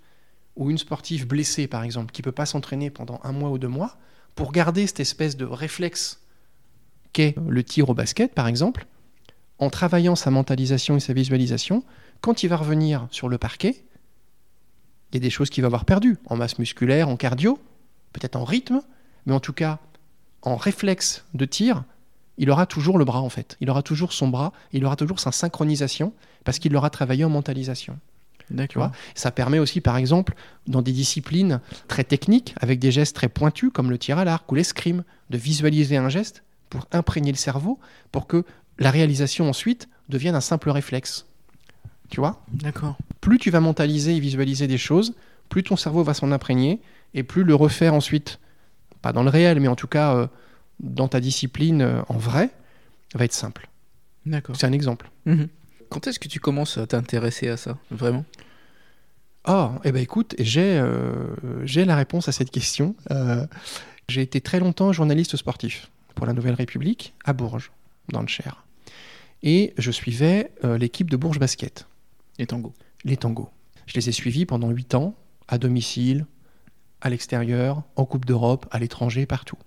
ou 0.55 0.69
une 0.69 0.77
sportive 0.77 1.27
blessée, 1.27 1.67
par 1.67 1.83
exemple, 1.83 2.11
qui 2.11 2.21
ne 2.21 2.25
peut 2.25 2.31
pas 2.31 2.45
s'entraîner 2.45 2.89
pendant 2.89 3.19
un 3.23 3.31
mois 3.31 3.49
ou 3.49 3.57
deux 3.57 3.67
mois, 3.67 3.97
pour 4.35 4.51
garder 4.51 4.87
cette 4.87 4.99
espèce 4.99 5.37
de 5.37 5.45
réflexe 5.45 6.21
qu'est 7.13 7.35
le 7.47 7.63
tir 7.63 7.89
au 7.89 7.93
basket, 7.93 8.33
par 8.33 8.47
exemple, 8.47 8.85
en 9.59 9.69
travaillant 9.69 10.15
sa 10.15 10.31
mentalisation 10.31 10.97
et 10.97 10.99
sa 10.99 11.13
visualisation, 11.13 11.83
quand 12.25 12.41
il 12.41 12.47
va 12.47 12.57
revenir 12.57 13.07
sur 13.11 13.29
le 13.29 13.37
parquet, 13.37 13.85
il 15.11 15.15
y 15.15 15.17
a 15.17 15.19
des 15.19 15.29
choses 15.29 15.51
qu'il 15.51 15.61
va 15.61 15.67
avoir 15.67 15.85
perdues, 15.85 16.17
en 16.25 16.35
masse 16.35 16.57
musculaire, 16.57 17.07
en 17.07 17.17
cardio, 17.17 17.59
peut-être 18.13 18.35
en 18.35 18.43
rythme, 18.43 18.81
mais 19.27 19.33
en 19.33 19.39
tout 19.39 19.53
cas, 19.53 19.77
en 20.41 20.55
réflexe 20.55 21.23
de 21.35 21.45
tir, 21.45 21.83
il 22.39 22.49
aura 22.49 22.65
toujours 22.65 22.97
le 22.97 23.05
bras 23.05 23.21
en 23.21 23.29
fait. 23.29 23.57
Il 23.61 23.69
aura 23.69 23.83
toujours 23.83 24.11
son 24.11 24.27
bras, 24.27 24.53
il 24.73 24.83
aura 24.85 24.95
toujours 24.95 25.19
sa 25.19 25.31
synchronisation, 25.31 26.13
parce 26.43 26.57
qu'il 26.57 26.75
aura 26.75 26.89
travaillé 26.89 27.23
en 27.23 27.29
mentalisation. 27.29 27.99
D'accord. 28.49 28.89
Ça 29.13 29.29
permet 29.29 29.59
aussi, 29.59 29.79
par 29.79 29.95
exemple, 29.95 30.33
dans 30.65 30.81
des 30.81 30.93
disciplines 30.93 31.61
très 31.87 32.05
techniques, 32.05 32.55
avec 32.59 32.79
des 32.79 32.91
gestes 32.91 33.15
très 33.15 33.29
pointus, 33.29 33.69
comme 33.71 33.91
le 33.91 33.99
tir 33.99 34.17
à 34.17 34.25
l'arc 34.25 34.51
ou 34.51 34.55
l'escrime, 34.55 35.03
de 35.29 35.37
visualiser 35.37 35.97
un 35.97 36.09
geste 36.09 36.43
pour 36.71 36.87
imprégner 36.91 37.31
le 37.31 37.37
cerveau, 37.37 37.79
pour 38.11 38.25
que 38.25 38.45
la 38.79 38.89
réalisation 38.89 39.47
ensuite 39.47 39.87
devienne 40.09 40.33
un 40.33 40.41
simple 40.41 40.71
réflexe. 40.71 41.27
Tu 42.09 42.19
vois? 42.19 42.43
D'accord. 42.51 42.97
Plus 43.21 43.37
tu 43.37 43.49
vas 43.49 43.59
mentaliser 43.59 44.15
et 44.15 44.19
visualiser 44.19 44.67
des 44.67 44.77
choses, 44.77 45.13
plus 45.49 45.63
ton 45.63 45.75
cerveau 45.75 46.03
va 46.03 46.13
s'en 46.13 46.31
imprégner 46.31 46.81
et 47.13 47.23
plus 47.23 47.43
le 47.43 47.55
refaire 47.55 47.93
ensuite, 47.93 48.39
pas 49.01 49.13
dans 49.13 49.23
le 49.23 49.29
réel, 49.29 49.59
mais 49.59 49.67
en 49.67 49.75
tout 49.75 49.87
cas 49.87 50.15
euh, 50.15 50.27
dans 50.79 51.07
ta 51.07 51.19
discipline 51.19 51.81
euh, 51.81 52.01
en 52.09 52.17
vrai, 52.17 52.49
va 53.13 53.25
être 53.25 53.33
simple. 53.33 53.69
D'accord. 54.25 54.55
C'est 54.55 54.67
un 54.67 54.71
exemple. 54.71 55.09
Mhm. 55.25 55.47
Quand 55.89 56.07
est-ce 56.07 56.19
que 56.19 56.27
tu 56.27 56.39
commences 56.39 56.77
à 56.77 56.87
t'intéresser 56.87 57.47
à 57.47 57.57
ça, 57.57 57.77
vraiment? 57.91 58.25
Oh, 59.47 59.69
eh 59.83 59.91
ben 59.91 60.01
écoute, 60.01 60.33
j'ai 60.39 60.79
euh, 60.79 61.35
j'ai 61.63 61.85
la 61.85 61.95
réponse 61.95 62.27
à 62.27 62.31
cette 62.31 62.49
question. 62.49 62.95
j'ai 64.09 64.21
été 64.21 64.41
très 64.41 64.59
longtemps 64.59 64.91
journaliste 64.91 65.37
sportif 65.37 65.91
pour 66.15 66.25
la 66.25 66.33
Nouvelle 66.33 66.55
République 66.55 67.13
à 67.23 67.33
Bourges, 67.33 67.71
dans 68.09 68.21
le 68.21 68.27
Cher. 68.27 68.63
Et 69.43 69.73
je 69.77 69.91
suivais 69.91 70.51
l'équipe 70.63 71.11
de 71.11 71.17
Bourges 71.17 71.39
Basket. 71.39 71.85
Les 72.37 72.47
tangos. 72.47 72.73
Les 73.03 73.17
tangos. 73.17 73.49
Je 73.85 73.93
les 73.93 74.09
ai 74.09 74.11
suivis 74.11 74.45
pendant 74.45 74.69
8 74.69 74.95
ans, 74.95 75.15
à 75.47 75.57
domicile, 75.57 76.25
à 77.01 77.09
l'extérieur, 77.09 77.83
en 77.95 78.05
Coupe 78.05 78.25
d'Europe, 78.25 78.65
à 78.71 78.79
l'étranger, 78.79 79.25
partout. 79.25 79.57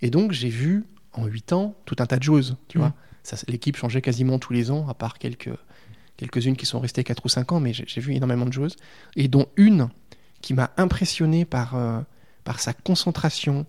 Et 0.00 0.10
donc 0.10 0.32
j'ai 0.32 0.48
vu 0.48 0.84
en 1.12 1.26
8 1.26 1.52
ans 1.52 1.74
tout 1.84 1.96
un 1.98 2.06
tas 2.06 2.16
de 2.16 2.22
choses, 2.22 2.56
tu 2.68 2.78
vois. 2.78 2.88
Mm. 2.88 3.34
L'équipe 3.48 3.76
changeait 3.76 4.02
quasiment 4.02 4.38
tous 4.38 4.52
les 4.52 4.70
ans, 4.70 4.88
à 4.88 4.94
part 4.94 5.18
quelques, 5.18 5.52
quelques-unes 6.16 6.56
qui 6.56 6.66
sont 6.66 6.80
restées 6.80 7.04
4 7.04 7.24
ou 7.24 7.28
5 7.28 7.52
ans, 7.52 7.60
mais 7.60 7.72
j'ai 7.72 8.00
vu 8.00 8.14
énormément 8.14 8.46
de 8.46 8.52
choses. 8.52 8.76
Et 9.16 9.28
dont 9.28 9.46
une 9.56 9.88
qui 10.40 10.52
m'a 10.52 10.72
impressionné 10.76 11.44
par, 11.44 11.74
euh, 11.74 12.00
par 12.44 12.60
sa 12.60 12.74
concentration, 12.74 13.66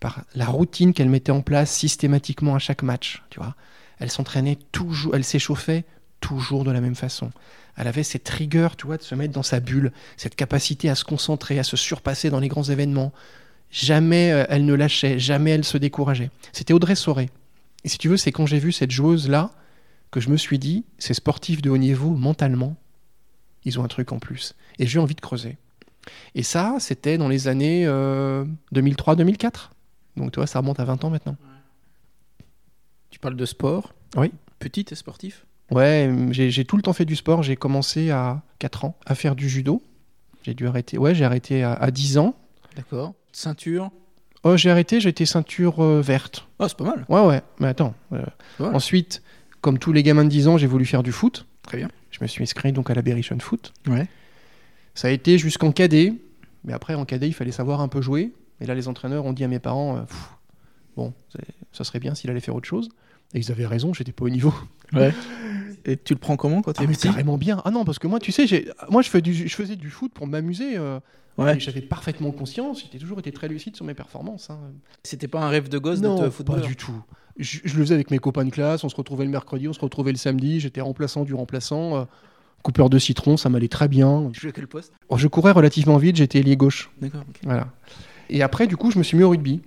par 0.00 0.24
la 0.34 0.46
routine 0.46 0.94
qu'elle 0.94 1.08
mettait 1.08 1.32
en 1.32 1.42
place 1.42 1.70
systématiquement 1.70 2.54
à 2.54 2.58
chaque 2.58 2.82
match, 2.82 3.22
tu 3.30 3.40
vois. 3.40 3.54
Elle 3.98 4.10
s'entraînait 4.10 4.58
toujours, 4.72 5.14
elle 5.14 5.24
s'échauffait 5.24 5.84
toujours 6.20 6.64
de 6.64 6.70
la 6.70 6.80
même 6.80 6.94
façon 6.94 7.30
elle 7.76 7.88
avait 7.88 8.02
cette 8.02 8.28
rigueur, 8.28 8.76
tu 8.76 8.86
vois, 8.86 8.96
de 8.96 9.02
se 9.02 9.14
mettre 9.14 9.32
dans 9.32 9.42
sa 9.42 9.60
bulle, 9.60 9.92
cette 10.16 10.36
capacité 10.36 10.88
à 10.88 10.94
se 10.94 11.04
concentrer, 11.04 11.58
à 11.58 11.64
se 11.64 11.76
surpasser 11.76 12.30
dans 12.30 12.40
les 12.40 12.48
grands 12.48 12.62
événements. 12.62 13.12
Jamais 13.70 14.32
euh, 14.32 14.44
elle 14.48 14.64
ne 14.64 14.74
lâchait, 14.74 15.18
jamais 15.18 15.50
elle 15.50 15.64
se 15.64 15.78
décourageait. 15.78 16.30
C'était 16.52 16.72
Audrey 16.72 16.94
Soré. 16.94 17.30
Et 17.82 17.88
si 17.88 17.98
tu 17.98 18.08
veux, 18.08 18.16
c'est 18.16 18.32
quand 18.32 18.46
j'ai 18.46 18.58
vu 18.58 18.72
cette 18.72 18.92
joueuse-là 18.92 19.50
que 20.10 20.20
je 20.20 20.30
me 20.30 20.36
suis 20.36 20.58
dit, 20.58 20.84
ces 20.98 21.14
sportifs 21.14 21.60
de 21.60 21.70
haut 21.70 21.78
niveau, 21.78 22.10
mentalement, 22.10 22.76
ils 23.64 23.80
ont 23.80 23.84
un 23.84 23.88
truc 23.88 24.12
en 24.12 24.18
plus. 24.18 24.54
Et 24.78 24.86
j'ai 24.86 25.00
envie 25.00 25.16
de 25.16 25.20
creuser. 25.20 25.56
Et 26.34 26.42
ça, 26.42 26.76
c'était 26.78 27.18
dans 27.18 27.28
les 27.28 27.48
années 27.48 27.86
2003-2004. 27.86 29.70
Donc 30.16 30.32
tu 30.32 30.38
vois, 30.38 30.46
ça 30.46 30.60
remonte 30.60 30.78
à 30.80 30.84
20 30.84 31.04
ans 31.04 31.10
maintenant. 31.10 31.36
Tu 33.10 33.18
parles 33.18 33.36
de 33.36 33.46
sport? 33.46 33.92
Oui. 34.16 34.32
Petit 34.58 34.86
et 34.90 34.94
sportif? 34.94 35.46
Ouais, 35.70 36.10
j'ai 36.30 36.64
tout 36.64 36.76
le 36.76 36.82
temps 36.82 36.92
fait 36.92 37.04
du 37.04 37.16
sport. 37.16 37.42
J'ai 37.42 37.56
commencé 37.56 38.10
à 38.10 38.42
4 38.58 38.84
ans 38.84 38.96
à 39.06 39.14
faire 39.14 39.34
du 39.34 39.48
judo. 39.48 39.82
J'ai 40.42 40.54
dû 40.54 40.66
arrêter. 40.66 40.98
Ouais, 40.98 41.14
j'ai 41.14 41.24
arrêté 41.24 41.62
à, 41.62 41.72
à 41.72 41.90
10 41.90 42.18
ans. 42.18 42.34
D'accord. 42.76 43.14
Ceinture 43.32 43.90
Oh, 44.46 44.58
j'ai 44.58 44.70
arrêté, 44.70 45.00
j'ai 45.00 45.08
été 45.08 45.24
ceinture 45.24 45.82
euh, 45.82 46.02
verte. 46.02 46.46
Oh, 46.58 46.68
c'est 46.68 46.76
pas 46.76 46.84
mal. 46.84 47.06
Ouais, 47.08 47.24
ouais, 47.24 47.40
mais 47.60 47.68
attends. 47.68 47.94
euh. 48.12 48.22
Ensuite, 48.60 49.22
comme 49.62 49.78
tous 49.78 49.92
les 49.94 50.02
gamins 50.02 50.24
de 50.24 50.28
10 50.28 50.48
ans, 50.48 50.58
j'ai 50.58 50.66
voulu 50.66 50.84
faire 50.84 51.02
du 51.02 51.12
foot. 51.12 51.46
Très 51.62 51.78
bien. 51.78 51.88
Je 52.10 52.18
me 52.20 52.26
suis 52.26 52.42
inscrit 52.42 52.70
donc 52.72 52.90
à 52.90 52.94
la 52.94 53.00
Berrichon 53.00 53.38
Foot. 53.40 53.72
Ouais. 53.86 54.06
Ça 54.94 55.08
a 55.08 55.10
été 55.12 55.38
jusqu'en 55.38 55.72
cadet. 55.72 56.12
Mais 56.64 56.74
après, 56.74 56.94
en 56.94 57.06
cadet, 57.06 57.26
il 57.26 57.32
fallait 57.32 57.52
savoir 57.52 57.80
un 57.80 57.88
peu 57.88 58.02
jouer. 58.02 58.34
Et 58.60 58.66
là, 58.66 58.74
les 58.74 58.86
entraîneurs 58.86 59.24
ont 59.24 59.32
dit 59.32 59.44
à 59.44 59.48
mes 59.48 59.58
parents, 59.60 59.96
euh, 59.96 60.02
Pff, 60.02 60.28
bon, 60.98 61.14
ça 61.72 61.82
serait 61.84 61.98
bien 61.98 62.14
s'il 62.14 62.28
allait 62.30 62.40
faire 62.40 62.54
autre 62.54 62.68
chose. 62.68 62.90
Et 63.34 63.38
ils 63.40 63.50
avaient 63.52 63.66
raison, 63.66 63.92
j'étais 63.92 64.12
pas 64.12 64.24
au 64.24 64.30
niveau. 64.30 64.54
Ouais. 64.92 65.12
Et 65.86 65.98
tu 65.98 66.14
le 66.14 66.18
prends 66.18 66.36
comment 66.36 66.62
quand 66.62 66.72
tu 66.72 66.80
Ah, 66.80 66.84
es 66.84 66.86
mais 66.86 66.94
petit? 66.94 67.08
carrément 67.08 67.36
bien. 67.36 67.60
Ah 67.64 67.70
non, 67.70 67.84
parce 67.84 67.98
que 67.98 68.06
moi, 68.06 68.18
tu 68.18 68.32
sais, 68.32 68.46
moi, 68.88 69.02
je, 69.02 69.10
fais 69.10 69.20
du... 69.20 69.34
je 69.34 69.54
faisais 69.54 69.76
du 69.76 69.90
foot 69.90 70.12
pour 70.14 70.26
m'amuser. 70.26 70.76
euh, 70.78 70.98
Ouais. 71.36 71.58
J'avais 71.58 71.80
parfaitement 71.80 72.30
conscience. 72.30 72.84
J'ai 72.92 72.98
toujours 72.98 73.18
été 73.18 73.32
très 73.32 73.48
lucide 73.48 73.74
sur 73.74 73.84
mes 73.84 73.92
performances. 73.94 74.50
hein. 74.50 74.58
C'était 75.02 75.26
pas 75.26 75.40
un 75.42 75.48
rêve 75.48 75.68
de 75.68 75.78
gosse 75.78 76.00
non, 76.00 76.14
d'être 76.14 76.24
pas 76.26 76.30
footballeur 76.30 76.64
du 76.66 76.76
tout. 76.76 76.94
Je, 77.40 77.58
je 77.64 77.76
le 77.76 77.82
faisais 77.82 77.94
avec 77.94 78.12
mes 78.12 78.18
copains 78.20 78.44
de 78.44 78.50
classe. 78.50 78.84
On 78.84 78.88
se 78.88 78.94
retrouvait 78.94 79.24
le 79.24 79.32
mercredi, 79.32 79.66
on 79.68 79.72
se 79.72 79.80
retrouvait 79.80 80.12
le 80.12 80.16
samedi. 80.16 80.60
J'étais 80.60 80.80
remplaçant 80.80 81.24
du 81.24 81.34
remplaçant. 81.34 81.96
euh, 81.96 82.04
coupeur 82.62 82.88
de 82.88 82.98
citron, 83.00 83.36
ça 83.36 83.48
m'allait 83.50 83.66
très 83.68 83.88
bien. 83.88 84.30
Tu 84.32 84.40
jouais 84.42 84.50
à 84.50 84.52
quel 84.52 84.68
poste? 84.68 84.92
Oh, 85.08 85.18
Je 85.18 85.26
courais 85.26 85.50
relativement 85.50 85.96
vite. 85.98 86.14
J'étais 86.16 86.38
ailier 86.38 86.56
gauche. 86.56 86.90
D'accord. 87.02 87.24
Voilà. 87.42 87.66
Et 88.30 88.40
après, 88.42 88.66
du 88.68 88.76
coup, 88.76 88.90
je 88.92 88.98
me 88.98 89.02
suis 89.02 89.16
mis 89.18 89.24
au 89.24 89.30
rugby. 89.30 89.60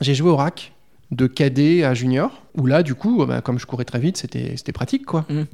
J'ai 0.00 0.14
joué 0.14 0.30
au 0.30 0.36
rack 0.36 0.72
de 1.10 1.26
cadet 1.26 1.82
à 1.82 1.92
junior, 1.94 2.42
où 2.56 2.66
là, 2.66 2.82
du 2.82 2.94
coup, 2.94 3.26
bah, 3.26 3.40
comme 3.40 3.58
je 3.58 3.66
courais 3.66 3.84
très 3.84 3.98
vite, 3.98 4.16
c'était 4.16 4.56
c'était 4.56 4.72
pratique, 4.72 5.04
quoi. 5.04 5.26
Mhm. 5.28 5.46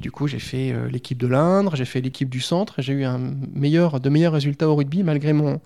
Du 0.00 0.10
coup, 0.10 0.26
j'ai 0.26 0.40
fait 0.40 0.72
euh, 0.72 0.88
l'équipe 0.88 1.18
de 1.18 1.26
l'Indre, 1.28 1.76
j'ai 1.76 1.84
fait 1.84 2.00
l'équipe 2.00 2.28
du 2.28 2.40
centre, 2.40 2.74
j'ai 2.82 2.92
eu 2.92 3.04
un 3.04 3.20
meilleur, 3.54 4.00
de 4.00 4.08
meilleurs 4.08 4.32
résultats 4.32 4.68
au 4.68 4.74
rugby, 4.74 5.04
malgré 5.04 5.32
mon, 5.32 5.60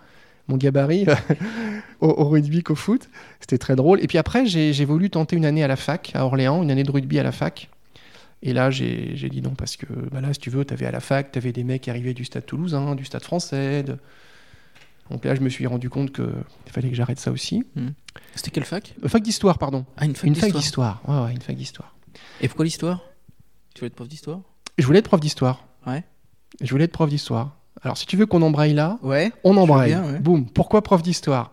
mon 0.49 0.57
gabarit 0.59 1.07
au, 2.01 2.09
au 2.09 2.29
rugby 2.29 2.63
qu'au 2.63 2.75
foot. 2.75 3.09
C'était 3.41 3.59
très 3.59 3.77
drôle. 3.77 4.03
Et 4.03 4.07
puis 4.07 4.19
après, 4.19 4.45
j'ai 4.47 4.73
j'ai 4.75 4.85
voulu 4.85 5.09
tenter 5.11 5.37
une 5.37 5.47
année 5.47 5.65
à 5.65 5.69
la 5.69 5.77
fac, 5.77 6.13
à 6.15 6.25
Orléans, 6.27 6.63
une 6.63 6.71
année 6.71 6.85
de 6.85 6.91
rugby 6.91 7.19
à 7.19 7.23
la 7.23 7.33
fac. 7.33 7.71
Et 8.43 8.53
là, 8.53 8.71
j'ai 8.71 9.13
j'ai 9.17 9.29
dit 9.31 9.41
non, 9.43 9.51
parce 9.57 9.77
que 9.77 9.87
bah 10.13 10.21
là, 10.21 10.33
si 10.33 10.41
tu 10.41 10.51
veux, 10.51 10.65
tu 10.67 10.75
avais 10.75 10.87
à 10.87 10.91
la 10.91 11.01
fac, 11.01 11.33
tu 11.33 11.39
avais 11.39 11.53
des 11.53 11.65
mecs 11.65 11.83
qui 11.83 11.91
arrivaient 11.91 12.15
du 12.15 12.25
stade 12.25 12.45
toulousain, 12.47 12.95
du 12.95 13.05
stade 13.05 13.23
français. 13.23 13.83
de- 13.85 13.97
Donc 15.11 15.25
là, 15.25 15.35
je 15.35 15.41
me 15.41 15.49
suis 15.49 15.67
rendu 15.67 15.91
compte 15.91 16.13
qu'il 16.13 16.25
fallait 16.73 16.89
que 16.89 16.95
j'arrête 16.95 17.19
ça 17.19 17.31
aussi. 17.33 17.65
C'était 18.35 18.51
quelle 18.51 18.65
fac? 18.65 18.95
Euh, 19.05 19.09
fac 19.09 19.23
d'histoire, 19.23 19.59
pardon. 19.59 19.85
Ah, 19.97 20.05
une 20.05 20.15
fac 20.15 20.25
une 20.29 20.35
fac 20.37 20.53
d'histoire. 20.53 20.99
d'histoire. 20.99 21.21
Ouais, 21.23 21.27
ouais, 21.27 21.33
une 21.35 21.41
fac 21.43 21.57
d'histoire. 21.57 21.95
Et 22.41 22.49
pourquoi 22.49 22.65
l'histoire? 22.65 23.01
Tu 23.75 23.81
voulais 23.81 23.89
être 23.89 23.97
prof 23.97 24.09
d'histoire? 24.09 24.41
Je 24.79 24.87
voulais 24.87 24.99
être 25.01 25.09
prof 25.09 25.21
d'histoire. 25.21 25.65
Ouais. 25.87 26.05
Je 26.61 26.71
voulais 26.71 26.85
être 26.85 26.93
prof 26.93 27.09
d'histoire. 27.11 27.57
Alors, 27.83 27.97
si 27.97 28.07
tu 28.07 28.17
veux 28.17 28.27
qu'on 28.27 28.43
embraye 28.43 28.75
là, 28.75 28.99
Ouais. 29.03 29.33
on 29.45 29.57
embraye. 29.57 29.91
bien, 29.93 30.05
ouais. 30.05 30.19
Boum. 30.19 30.47
Pourquoi 30.47 30.83
prof 30.83 31.03
d'histoire? 31.03 31.51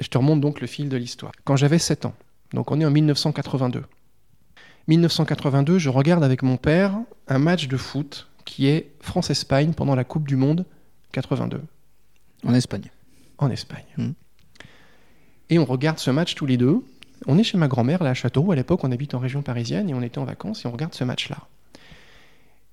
Je 0.00 0.08
te 0.08 0.18
remonte 0.18 0.40
donc 0.40 0.60
le 0.60 0.66
fil 0.66 0.88
de 0.88 0.96
l'histoire. 0.96 1.32
Quand 1.44 1.56
j'avais 1.56 1.78
7 1.78 2.04
ans, 2.06 2.14
donc 2.52 2.70
on 2.70 2.80
est 2.80 2.84
en 2.84 2.90
1982. 2.90 3.84
1982, 4.86 5.78
je 5.78 5.88
regarde 5.90 6.22
avec 6.24 6.42
mon 6.42 6.56
père 6.56 6.98
un 7.28 7.38
match 7.38 7.68
de 7.68 7.76
foot 7.76 8.28
qui 8.44 8.66
est 8.68 8.92
France-Espagne 9.00 9.72
pendant 9.72 9.94
la 9.94 10.04
Coupe 10.04 10.26
du 10.26 10.36
Monde 10.36 10.64
82 11.12 11.62
En 12.44 12.54
Espagne. 12.54 12.90
en 13.38 13.50
Espagne. 13.50 13.84
Mhm. 13.96 14.14
Et 15.50 15.58
on 15.58 15.64
regarde 15.64 15.98
ce 15.98 16.10
match 16.10 16.34
tous 16.34 16.46
les 16.46 16.56
deux. 16.56 16.84
On 17.26 17.38
est 17.38 17.42
chez 17.42 17.58
ma 17.58 17.68
grand-mère, 17.68 18.02
là, 18.02 18.10
à 18.10 18.14
Châteauroux. 18.14 18.52
À 18.52 18.56
l'époque, 18.56 18.84
on 18.84 18.92
habite 18.92 19.14
en 19.14 19.18
région 19.18 19.42
parisienne 19.42 19.88
et 19.88 19.94
on 19.94 20.02
était 20.02 20.18
en 20.18 20.24
vacances 20.24 20.64
et 20.64 20.68
on 20.68 20.72
regarde 20.72 20.94
ce 20.94 21.04
match-là. 21.04 21.38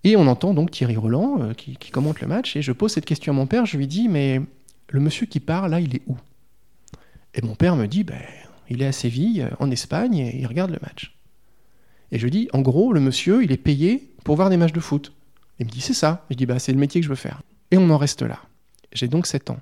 Et 0.03 0.15
on 0.15 0.27
entend 0.27 0.53
donc 0.53 0.71
Thierry 0.71 0.95
Roland 0.95 1.41
euh, 1.41 1.53
qui, 1.53 1.77
qui 1.77 1.89
commente 1.91 2.21
le 2.21 2.27
match. 2.27 2.55
Et 2.55 2.61
je 2.61 2.71
pose 2.71 2.91
cette 2.91 3.05
question 3.05 3.33
à 3.33 3.35
mon 3.35 3.47
père. 3.47 3.65
Je 3.65 3.77
lui 3.77 3.87
dis 3.87 4.07
Mais 4.07 4.39
le 4.89 4.99
monsieur 4.99 5.25
qui 5.25 5.39
part, 5.39 5.67
là, 5.67 5.79
il 5.79 5.95
est 5.95 6.01
où? 6.05 6.15
Et 7.33 7.41
mon 7.41 7.55
père 7.55 7.75
me 7.75 7.87
dit 7.87 8.03
ben, 8.03 8.21
Il 8.69 8.81
est 8.81 8.87
à 8.87 8.91
Séville, 8.91 9.41
euh, 9.41 9.55
en 9.59 9.71
Espagne, 9.71 10.17
et 10.17 10.39
il 10.39 10.45
regarde 10.45 10.71
le 10.71 10.79
match. 10.81 11.15
Et 12.11 12.19
je 12.19 12.27
dis 12.27 12.49
En 12.53 12.61
gros, 12.61 12.93
le 12.93 12.99
monsieur, 12.99 13.43
il 13.43 13.51
est 13.51 13.57
payé 13.57 14.13
pour 14.23 14.35
voir 14.35 14.49
des 14.49 14.57
matchs 14.57 14.73
de 14.73 14.79
foot. 14.79 15.11
Il 15.59 15.65
me 15.65 15.71
dit 15.71 15.81
C'est 15.81 15.93
ça. 15.93 16.25
Je 16.29 16.35
dis 16.35 16.45
bah, 16.45 16.59
C'est 16.59 16.71
le 16.71 16.77
métier 16.77 17.01
que 17.01 17.05
je 17.05 17.09
veux 17.09 17.15
faire. 17.15 17.41
Et 17.71 17.77
on 17.77 17.89
en 17.89 17.97
reste 17.97 18.21
là. 18.21 18.39
J'ai 18.95 19.07
donc 19.07 19.27
7 19.27 19.51
ans. 19.51 19.59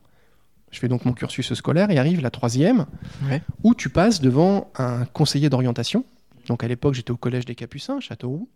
Je 0.71 0.79
fais 0.79 0.87
donc 0.87 1.03
mon 1.05 1.13
cursus 1.13 1.53
scolaire 1.53 1.91
et 1.91 1.97
arrive 1.99 2.21
la 2.21 2.31
troisième, 2.31 2.85
Ouais. 3.29 3.41
où 3.63 3.75
tu 3.75 3.89
passes 3.89 4.21
devant 4.21 4.71
un 4.77 5.05
conseiller 5.05 5.49
d'orientation. 5.49 6.05
Donc 6.47 6.63
à 6.63 6.67
l'époque, 6.67 6.93
j'étais 6.93 7.11
au 7.11 7.17
collège 7.17 7.45
des 7.45 7.55
Capucins, 7.55 7.99
Châteauroux, 7.99 8.47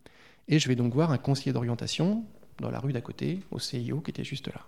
et 0.48 0.58
je 0.60 0.68
vais 0.68 0.76
donc 0.76 0.94
voir 0.94 1.12
un 1.12 1.18
conseiller 1.18 1.52
d'orientation 1.54 2.24
dans 2.62 2.72
la 2.72 2.80
rue 2.80 2.92
d'à 2.94 3.02
côté, 3.02 3.40
au 3.52 3.60
CIO, 3.60 4.00
qui 4.00 4.10
était 4.12 4.24
juste 4.24 4.48
là. 4.48 4.62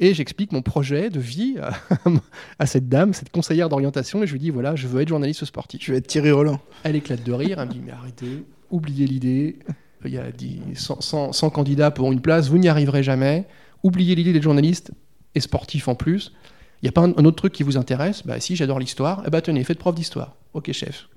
Et 0.00 0.14
j'explique 0.14 0.52
mon 0.52 0.62
projet 0.62 1.10
de 1.10 1.18
vie 1.20 1.56
à, 1.60 1.72
à 2.58 2.66
cette 2.66 2.88
dame, 2.88 3.12
cette 3.12 3.30
conseillère 3.30 3.68
d'orientation, 3.68 4.22
et 4.22 4.26
je 4.26 4.32
lui 4.32 4.38
dis 4.40 4.50
voilà, 4.50 4.74
je 4.76 4.86
veux 4.86 5.02
être 5.02 5.08
journaliste 5.08 5.44
sportif. 5.44 5.80
Tu 5.80 5.90
veux 5.90 5.96
être 5.98 6.06
Thierry 6.06 6.30
Roland. 6.30 6.60
Elle 6.84 6.96
éclate 6.96 7.24
de 7.24 7.32
rire, 7.32 7.58
elle 7.60 7.68
me 7.68 7.72
dit 7.72 7.80
mais 7.84 7.92
arrêtez, 7.92 8.44
oubliez 8.70 9.06
l'idée, 9.06 9.58
il 10.04 10.12
y 10.12 10.18
a 10.18 10.30
10 10.30 10.60
100, 10.76 11.00
100 11.00 11.32
100 11.32 11.50
candidats 11.50 11.90
pour 11.90 12.10
une 12.12 12.20
place, 12.20 12.48
vous 12.48 12.58
n'y 12.58 12.68
arriverez 12.68 13.02
jamais, 13.02 13.46
oubliez 13.82 14.14
l'idée 14.14 14.32
d'être 14.32 14.42
journaliste 14.42 14.92
et 15.34 15.40
sportif 15.40 15.88
en 15.88 15.94
plus. 15.94 16.32
Il 16.82 16.84
n'y 16.86 16.88
a 16.90 16.92
pas 16.92 17.02
un, 17.02 17.10
un 17.16 17.24
autre 17.24 17.36
truc 17.36 17.52
qui 17.52 17.62
vous 17.62 17.76
intéresse? 17.76 18.24
Bah 18.24 18.38
si, 18.40 18.54
j'adore 18.56 18.78
l'histoire. 18.78 19.22
Eh 19.26 19.30
bah 19.30 19.40
tenez, 19.42 19.64
faites 19.64 19.78
prof 19.78 19.94
d'histoire. 19.94 20.34
Ok 20.54 20.70
chef. 20.72 21.08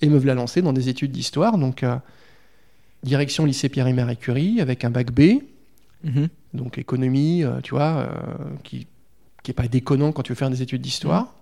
Et 0.00 0.08
me 0.08 0.16
voilà 0.16 0.34
lancé 0.34 0.62
dans 0.62 0.72
des 0.72 0.88
études 0.88 1.10
d'histoire, 1.12 1.58
donc 1.58 1.82
euh, 1.82 1.96
direction 3.02 3.44
lycée 3.44 3.68
Pierre 3.68 3.86
et 3.88 3.92
Marie 3.92 4.16
Curie 4.16 4.60
avec 4.60 4.84
un 4.84 4.90
bac 4.90 5.10
B, 5.12 5.42
Mhm. 6.04 6.28
donc 6.54 6.78
économie, 6.78 7.42
euh, 7.42 7.60
tu 7.62 7.70
vois, 7.74 8.08
euh, 8.08 8.08
qui 8.62 8.86
qui 9.42 9.50
est 9.50 9.54
pas 9.54 9.66
déconnant 9.68 10.12
quand 10.12 10.22
tu 10.22 10.32
veux 10.32 10.36
faire 10.36 10.50
des 10.50 10.62
études 10.62 10.82
d'histoire. 10.82 11.34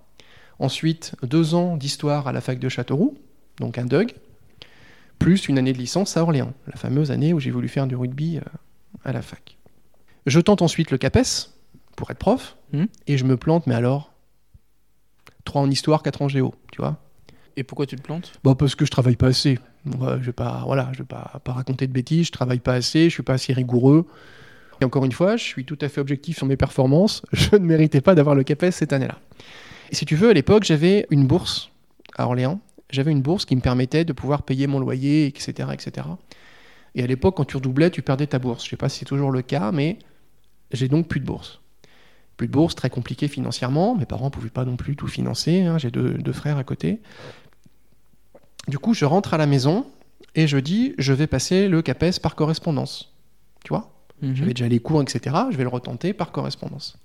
Ensuite, 0.58 1.14
deux 1.22 1.54
ans 1.54 1.76
d'histoire 1.76 2.28
à 2.28 2.32
la 2.32 2.40
fac 2.40 2.58
de 2.58 2.68
Châteauroux, 2.68 3.16
donc 3.58 3.78
un 3.78 3.84
DUG, 3.84 4.14
plus 5.18 5.48
une 5.48 5.58
année 5.58 5.72
de 5.72 5.78
licence 5.78 6.16
à 6.16 6.22
Orléans, 6.22 6.52
la 6.66 6.76
fameuse 6.76 7.10
année 7.10 7.32
où 7.34 7.40
j'ai 7.40 7.50
voulu 7.50 7.68
faire 7.68 7.86
du 7.86 7.96
rugby 7.96 8.38
à 9.04 9.12
la 9.12 9.22
fac. 9.22 9.55
Je 10.26 10.40
tente 10.40 10.62
ensuite 10.62 10.90
le 10.90 10.98
CAPES 10.98 11.50
pour 11.96 12.10
être 12.10 12.18
prof, 12.18 12.56
Mhm. 12.72 12.88
et 13.06 13.16
je 13.16 13.24
me 13.24 13.36
plante, 13.36 13.66
mais 13.66 13.74
alors, 13.74 14.12
trois 15.44 15.62
en 15.62 15.70
histoire, 15.70 16.02
quatre 16.02 16.22
en 16.22 16.28
géo, 16.28 16.54
tu 16.72 16.80
vois. 16.80 16.96
Et 17.56 17.62
pourquoi 17.62 17.86
tu 17.86 17.96
te 17.96 18.02
plantes? 18.02 18.32
Bon, 18.44 18.54
parce 18.54 18.74
que 18.74 18.84
je 18.84 18.90
travaille 18.90 19.16
pas 19.16 19.28
assez. 19.28 19.58
Je 19.86 19.96
vais 20.26 20.32
pas, 20.32 20.62
voilà, 20.66 20.90
je 20.92 20.98
vais 20.98 21.04
pas, 21.04 21.40
pas 21.44 21.52
raconter 21.52 21.86
de 21.86 21.92
bêtises. 21.92 22.26
Je 22.26 22.32
travaille 22.32 22.58
pas 22.58 22.74
assez. 22.74 23.04
Je 23.04 23.14
suis 23.14 23.22
pas 23.22 23.34
assez 23.34 23.52
rigoureux. 23.54 24.06
Et 24.82 24.84
encore 24.84 25.04
une 25.06 25.12
fois, 25.12 25.36
je 25.38 25.44
suis 25.44 25.64
tout 25.64 25.78
à 25.80 25.88
fait 25.88 26.00
objectif 26.02 26.36
sur 26.36 26.46
mes 26.46 26.56
performances. 26.56 27.22
Je 27.32 27.54
ne 27.56 27.60
méritais 27.64 28.02
pas 28.02 28.14
d'avoir 28.14 28.34
le 28.34 28.42
CAPES 28.42 28.72
cette 28.72 28.92
année-là. 28.92 29.16
Et 29.90 29.94
si 29.94 30.04
tu 30.04 30.16
veux, 30.16 30.28
à 30.28 30.32
l'époque, 30.34 30.64
j'avais 30.64 31.06
une 31.10 31.26
bourse 31.26 31.70
à 32.18 32.26
Orléans. 32.26 32.60
J'avais 32.90 33.12
une 33.12 33.22
bourse 33.22 33.46
qui 33.46 33.56
me 33.56 33.62
permettait 33.62 34.04
de 34.04 34.12
pouvoir 34.12 34.42
payer 34.42 34.66
mon 34.66 34.80
loyer, 34.80 35.26
etc., 35.26 35.70
etc. 35.72 36.08
Et 36.94 37.02
à 37.02 37.06
l'époque, 37.06 37.36
quand 37.38 37.44
tu 37.46 37.56
redoublais, 37.56 37.90
tu 37.90 38.02
perdais 38.02 38.26
ta 38.26 38.38
bourse. 38.38 38.64
Je 38.64 38.70
sais 38.70 38.76
pas 38.76 38.88
si 38.90 38.98
c'est 38.98 39.04
toujours 39.06 39.30
le 39.30 39.40
cas, 39.40 39.72
mais 39.72 39.98
j'ai 40.76 40.88
donc 40.88 41.08
plus 41.08 41.20
de 41.20 41.26
bourse. 41.26 41.60
Plus 42.36 42.46
de 42.46 42.52
bourse, 42.52 42.74
très 42.74 42.90
compliqué 42.90 43.28
financièrement. 43.28 43.96
Mes 43.96 44.06
parents 44.06 44.30
pouvaient 44.30 44.50
pas 44.50 44.64
non 44.64 44.76
plus 44.76 44.94
tout 44.94 45.08
financer. 45.08 45.62
hein. 45.62 45.78
J'ai 45.78 45.90
deux, 45.90 46.14
deux 46.14 46.32
frères 46.32 46.58
à 46.58 46.64
côté. 46.64 47.00
Du 48.68 48.78
coup, 48.78 48.94
je 48.94 49.04
rentre 49.04 49.34
à 49.34 49.38
la 49.38 49.46
maison 49.46 49.86
et 50.34 50.46
je 50.46 50.58
dis, 50.58 50.94
je 50.98 51.12
vais 51.12 51.26
passer 51.26 51.68
le 51.68 51.82
CAPES 51.82 52.20
par 52.22 52.34
correspondance. 52.34 53.12
Tu 53.64 53.70
vois? 53.70 53.90
Mhm. 54.22 54.34
J'avais 54.34 54.54
déjà 54.54 54.68
les 54.68 54.80
cours, 54.80 55.02
etc. 55.02 55.34
Je 55.50 55.56
vais 55.56 55.62
le 55.62 55.68
retenter 55.68 56.12
par 56.12 56.30
correspondance. 56.32 56.98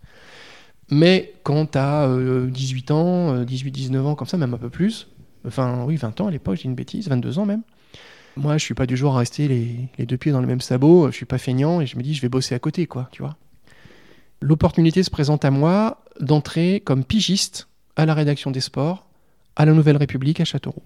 Mais 0.89 1.33
quand 1.43 1.71
tu 1.71 1.77
as 1.77 2.09
18 2.49 2.91
ans, 2.91 3.43
18-19 3.43 3.99
ans, 4.01 4.15
comme 4.15 4.27
ça, 4.27 4.37
même 4.37 4.53
un 4.53 4.57
peu 4.57 4.69
plus, 4.69 5.07
enfin 5.47 5.85
oui, 5.85 5.95
20 5.95 6.19
ans 6.19 6.27
à 6.27 6.31
l'époque, 6.31 6.57
j'ai 6.57 6.65
une 6.65 6.75
bêtise, 6.75 7.07
22 7.07 7.39
ans 7.39 7.45
même, 7.45 7.61
moi 8.35 8.57
je 8.57 8.65
suis 8.65 8.73
pas 8.73 8.85
du 8.85 8.97
genre 8.97 9.15
à 9.15 9.19
rester 9.19 9.47
les, 9.47 9.75
les 9.97 10.05
deux 10.05 10.17
pieds 10.17 10.33
dans 10.33 10.41
le 10.41 10.47
même 10.47 10.59
sabot, 10.59 11.07
je 11.09 11.15
suis 11.15 11.25
pas 11.25 11.37
feignant 11.37 11.79
et 11.79 11.85
je 11.85 11.95
me 11.97 12.03
dis 12.03 12.13
je 12.13 12.21
vais 12.21 12.27
bosser 12.27 12.55
à 12.55 12.59
côté, 12.59 12.87
quoi, 12.87 13.07
tu 13.13 13.21
vois. 13.21 13.37
L'opportunité 14.41 15.03
se 15.03 15.09
présente 15.09 15.45
à 15.45 15.51
moi 15.51 16.03
d'entrer 16.19 16.81
comme 16.81 17.05
pigiste 17.05 17.67
à 17.95 18.05
la 18.05 18.13
rédaction 18.13 18.51
des 18.51 18.59
sports 18.59 19.07
à 19.55 19.65
la 19.65 19.73
Nouvelle 19.73 19.97
République 19.97 20.39
à 20.39 20.45
Châteauroux. 20.45 20.83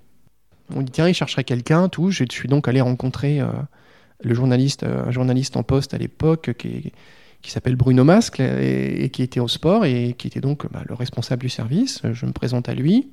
On 0.76 0.82
dit 0.82 0.92
tiens, 0.92 1.08
il 1.08 1.14
chercherait 1.14 1.44
quelqu'un, 1.44 1.88
tout. 1.88 2.12
Je 2.12 2.26
suis 2.30 2.50
donc 2.50 2.68
allé 2.68 2.82
rencontrer 2.82 3.40
euh, 3.40 3.48
le 4.24 4.34
journaliste, 4.34 4.84
euh, 4.84 5.06
un 5.06 5.12
journaliste 5.12 5.56
en 5.56 5.64
poste 5.64 5.94
à 5.94 5.98
l'époque 5.98 6.54
qui, 6.58 6.92
qui 7.42 7.52
s'appelle 7.52 7.76
Bruno 7.76 8.04
Mascle 8.04 8.42
et, 8.42 9.04
et 9.04 9.10
qui 9.10 9.22
était 9.22 9.40
au 9.40 9.48
sport 9.48 9.86
et 9.86 10.16
qui 10.18 10.28
était 10.28 10.42
donc 10.42 10.70
bah, 10.72 10.84
le 10.88 10.96
responsable 10.96 11.42
du 11.42 11.50
service. 11.50 12.02
Je 12.12 12.26
me 12.26 12.32
présente 12.32 12.68
à 12.68 12.74
lui. 12.74 13.08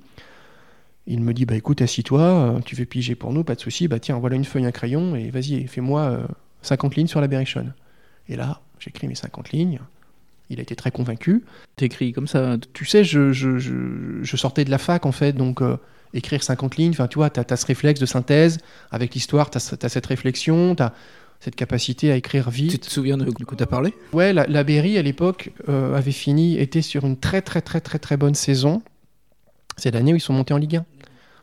Il 1.07 1.21
me 1.21 1.35
dit 1.35 1.47
bah 1.47 1.57
écoute, 1.57 1.83
assis-toi, 1.83 2.21
euh, 2.21 2.61
tu 2.65 2.77
veux 2.77 2.85
piger 2.85 3.15
pour 3.15 3.33
nous, 3.33 3.45
pas 3.45 3.55
de 3.55 3.61
souci. 3.61 3.89
Bah 3.89 3.99
tiens, 3.99 4.19
voilà 4.19 4.37
une 4.37 4.45
feuille, 4.45 4.65
un 4.65 4.71
crayon 4.71 5.17
et 5.17 5.31
vas-y, 5.31 5.67
fais-moi 5.67 6.01
euh, 6.03 6.27
50 6.63 6.95
lignes 6.97 7.07
sur 7.09 7.21
la 7.21 7.27
Berrichonne. 7.27 7.75
Et 8.29 8.37
là, 8.37 8.61
j'écris 8.79 9.09
mes 9.09 9.15
50 9.15 9.51
lignes. 9.51 9.81
Il 10.53 10.59
a 10.59 10.63
été 10.63 10.77
très 10.77 10.91
convaincu. 10.91 11.45
T'écris 11.77 12.13
comme 12.13 12.27
ça 12.27 12.57
Tu 12.73 12.85
sais, 12.85 13.05
je, 13.05 13.33
je, 13.33 13.59
je, 13.59 14.23
je 14.23 14.37
sortais 14.37 14.65
de 14.65 14.71
la 14.71 14.79
fac, 14.79 15.07
en 15.07 15.13
fait, 15.13 15.33
donc 15.33 15.63
euh, 15.63 15.79
écrire 16.13 16.43
50 16.43 16.77
lignes, 16.77 16.91
enfin, 16.93 17.09
tu 17.09 17.17
vois, 17.17 17.31
tu 17.31 17.41
as, 17.41 17.57
ce 17.57 17.67
réflexe 17.67 18.01
de 18.01 18.07
synthèse. 18.07 18.59
Avec 18.91 19.15
l'histoire, 19.15 19.51
tu 19.51 19.57
as, 19.57 19.61
cette 19.61 20.07
réflexion, 20.07 20.75
tu 20.75 20.83
as 20.83 20.93
cette 21.41 21.57
capacité 21.57 22.13
à 22.13 22.17
écrire 22.17 22.51
vite. 22.51 22.73
Tu 22.73 22.79
te 22.79 22.91
souviens 22.91 23.17
de 23.17 23.29
quoi 23.31 23.57
tu 23.57 23.63
as 23.63 23.67
parlé? 23.67 23.95
Ouais, 24.13 24.33
la, 24.33 24.47
la 24.47 24.63
Berry, 24.63 24.99
à 24.99 25.03
l'époque, 25.03 25.51
euh, 25.69 25.97
avait 25.97 26.13
fini, 26.13 26.59
était 26.59 26.83
sur 26.83 27.05
une 27.05 27.17
très, 27.17 27.43
très, 27.43 27.63
très, 27.63 27.81
très, 27.81 27.99
très 27.99 28.17
bonne 28.17 28.35
saison. 28.35 28.83
C'est 29.77 29.91
l'année 29.91 30.13
où 30.13 30.17
ils 30.17 30.21
sont 30.21 30.35
montés 30.35 30.55
en 30.55 30.59
Ligue 30.59 30.77
1. 30.77 30.85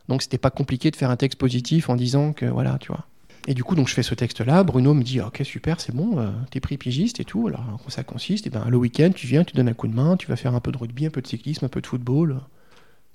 Donc, 0.08 0.22
c'était 0.22 0.38
pas 0.38 0.50
compliqué 0.50 0.90
de 0.90 0.96
faire 0.96 1.10
un 1.10 1.16
texte 1.16 1.38
positif 1.38 1.90
en 1.90 1.96
disant 1.96 2.32
que, 2.32 2.46
voilà, 2.46 2.78
tu 2.80 2.88
vois. 2.88 3.06
Et 3.46 3.54
du 3.54 3.64
coup, 3.64 3.74
donc 3.74 3.88
je 3.88 3.94
fais 3.94 4.02
ce 4.02 4.14
texte-là. 4.14 4.62
Bruno 4.64 4.94
me 4.94 5.02
dit 5.02 5.20
Ok, 5.20 5.40
super, 5.44 5.80
c'est 5.80 5.94
bon, 5.94 6.18
euh, 6.18 6.30
t'es 6.50 6.60
pris 6.60 6.76
pigiste 6.76 7.20
et 7.20 7.24
tout. 7.24 7.48
Alors, 7.48 7.60
en 7.72 7.78
quoi 7.78 7.90
ça 7.90 8.04
consiste 8.04 8.46
Et 8.46 8.50
ben, 8.50 8.66
le 8.68 8.76
week-end, 8.76 9.10
tu 9.14 9.26
viens, 9.26 9.44
tu 9.44 9.54
donnes 9.56 9.68
un 9.68 9.74
coup 9.74 9.88
de 9.88 9.94
main, 9.94 10.16
tu 10.16 10.26
vas 10.26 10.36
faire 10.36 10.54
un 10.54 10.60
peu 10.60 10.72
de 10.72 10.78
rugby, 10.78 11.06
un 11.06 11.10
peu 11.10 11.22
de 11.22 11.26
cyclisme, 11.26 11.64
un 11.64 11.68
peu 11.68 11.80
de 11.80 11.86
football. 11.86 12.40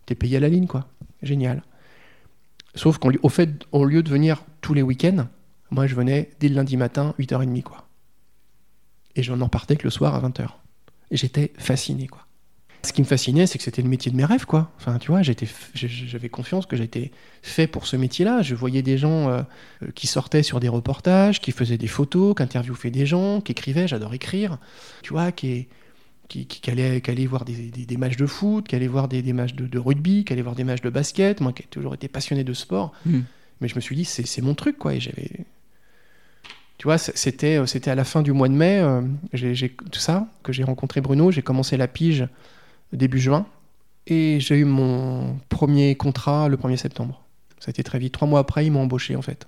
T'es 0.06 0.16
payé 0.16 0.38
à 0.38 0.40
la 0.40 0.50
ligne, 0.50 0.68
quoi. 0.68 0.88
Génial. 1.22 1.64
Sauf 2.74 2.98
qu'au 2.98 3.30
fait, 3.30 3.66
au 3.72 3.86
lieu 3.86 4.04
de 4.04 4.10
venir 4.10 4.44
tous 4.62 4.74
les 4.74 4.82
week-ends, 4.82 5.28
moi, 5.72 5.88
je 5.88 5.96
venais 5.96 6.32
dès 6.40 6.50
le 6.50 6.56
lundi 6.56 6.78
matin, 6.78 7.14
8h30, 7.20 7.64
quoi. 7.64 7.88
Et 9.16 9.24
je 9.24 9.34
n'en 9.34 9.48
partais 9.48 9.78
que 9.78 9.84
le 9.84 9.90
soir 9.90 10.14
à 10.14 10.28
20h. 10.28 10.48
Et 11.12 11.18
j'étais 11.18 11.54
fasciné, 11.58 12.08
quoi. 12.08 12.25
Ce 12.86 12.94
qui 12.94 13.02
me 13.02 13.08
fascinait, 13.08 13.48
c'est 13.48 13.58
que 13.58 13.64
c'était 13.64 13.82
le 13.82 13.90
métier 13.90 14.12
de 14.12 14.16
mes 14.16 14.26
rêves, 14.26 14.46
quoi. 14.46 14.72
Enfin, 14.78 15.00
tu 15.00 15.10
vois, 15.10 15.22
j'avais 15.24 16.30
confiance 16.30 16.68
que 16.68 16.78
j'étais 16.78 17.12
fait 17.42 17.66
pour 17.66 17.88
ce 17.88 17.96
métier-là. 17.96 18.44
Je 18.44 18.54
voyais 18.54 18.84
des 18.84 18.98
gens 18.98 19.30
euh, 19.30 19.42
qui 19.96 20.06
sortaient 20.06 20.44
sur 20.44 20.60
des 20.60 20.70
reportages, 20.70 21.42
qui 21.42 21.52
faisaient 21.52 21.80
des 21.80 21.88
photos, 21.88 22.36
qui 22.36 22.44
interviewaient 22.44 22.92
des 22.92 23.08
gens, 23.08 23.42
qui 23.42 23.54
écrivaient. 23.54 23.88
J'adore 23.88 24.14
écrire. 24.14 24.60
Tu 25.02 25.14
vois, 25.14 25.32
qui, 25.32 25.68
qui, 26.28 26.46
qui, 26.46 26.70
allaient, 26.70 27.26
voir 27.26 27.44
des, 27.44 27.72
des, 27.72 27.98
matchs 27.98 28.18
de 28.18 28.28
foot, 28.28 28.68
qui 28.68 28.76
allaient 28.76 28.88
voir 28.88 29.08
des, 29.08 29.24
des 29.24 29.34
matchs 29.34 29.56
de, 29.56 29.80
rugby, 29.80 30.24
qui 30.24 30.34
allaient 30.34 30.44
voir 30.44 30.56
des 30.56 30.64
matchs 30.64 30.82
de 30.82 30.92
basket. 30.92 31.42
Moi, 31.42 31.54
qui 31.54 31.64
ai 31.64 31.66
toujours 31.66 31.96
été 31.96 32.08
passionné 32.08 32.44
de 32.44 32.54
sport. 32.54 32.94
Hmm. 33.06 33.22
Mais 33.62 33.68
je 33.68 33.76
me 33.76 33.82
suis 33.82 33.96
dit, 33.96 34.06
c'est 34.06 34.42
mon 34.42 34.54
truc, 34.54 34.78
quoi. 34.78 34.94
Et 34.94 35.00
j'avais. 35.00 35.32
Tu 36.78 36.84
vois, 36.84 37.00
c'était, 37.00 37.66
c'était 37.66 37.90
à 37.90 37.96
la 37.96 38.04
fin 38.04 38.22
du 38.22 38.32
mois 38.32 38.50
de 38.50 38.54
mai, 38.54 38.80
euh, 38.80 39.02
j'ai, 39.34 39.70
tout 39.70 40.00
ça, 40.00 40.28
que 40.44 40.52
j'ai 40.52 40.64
rencontré 40.64 41.02
Bruno. 41.02 41.32
J'ai 41.32 41.42
commencé 41.42 41.78
la 41.78 41.88
pige 41.88 42.28
début 42.94 43.20
juin. 43.20 43.46
Et 44.08 44.40
j'ai 44.40 44.58
eu 44.58 44.66
mon 44.66 45.40
premier 45.50 45.96
contrat 45.96 46.48
le 46.48 46.58
1er 46.58 46.78
septembre. 46.78 47.24
Ça 47.60 47.70
a 47.70 47.72
été 47.72 47.84
très 47.84 47.98
vite. 47.98 48.14
Trois 48.14 48.28
mois 48.28 48.40
après, 48.40 48.66
ils 48.66 48.72
m'ont 48.72 48.84
embauché 48.84 49.16
en 49.16 49.22
fait. 49.22 49.48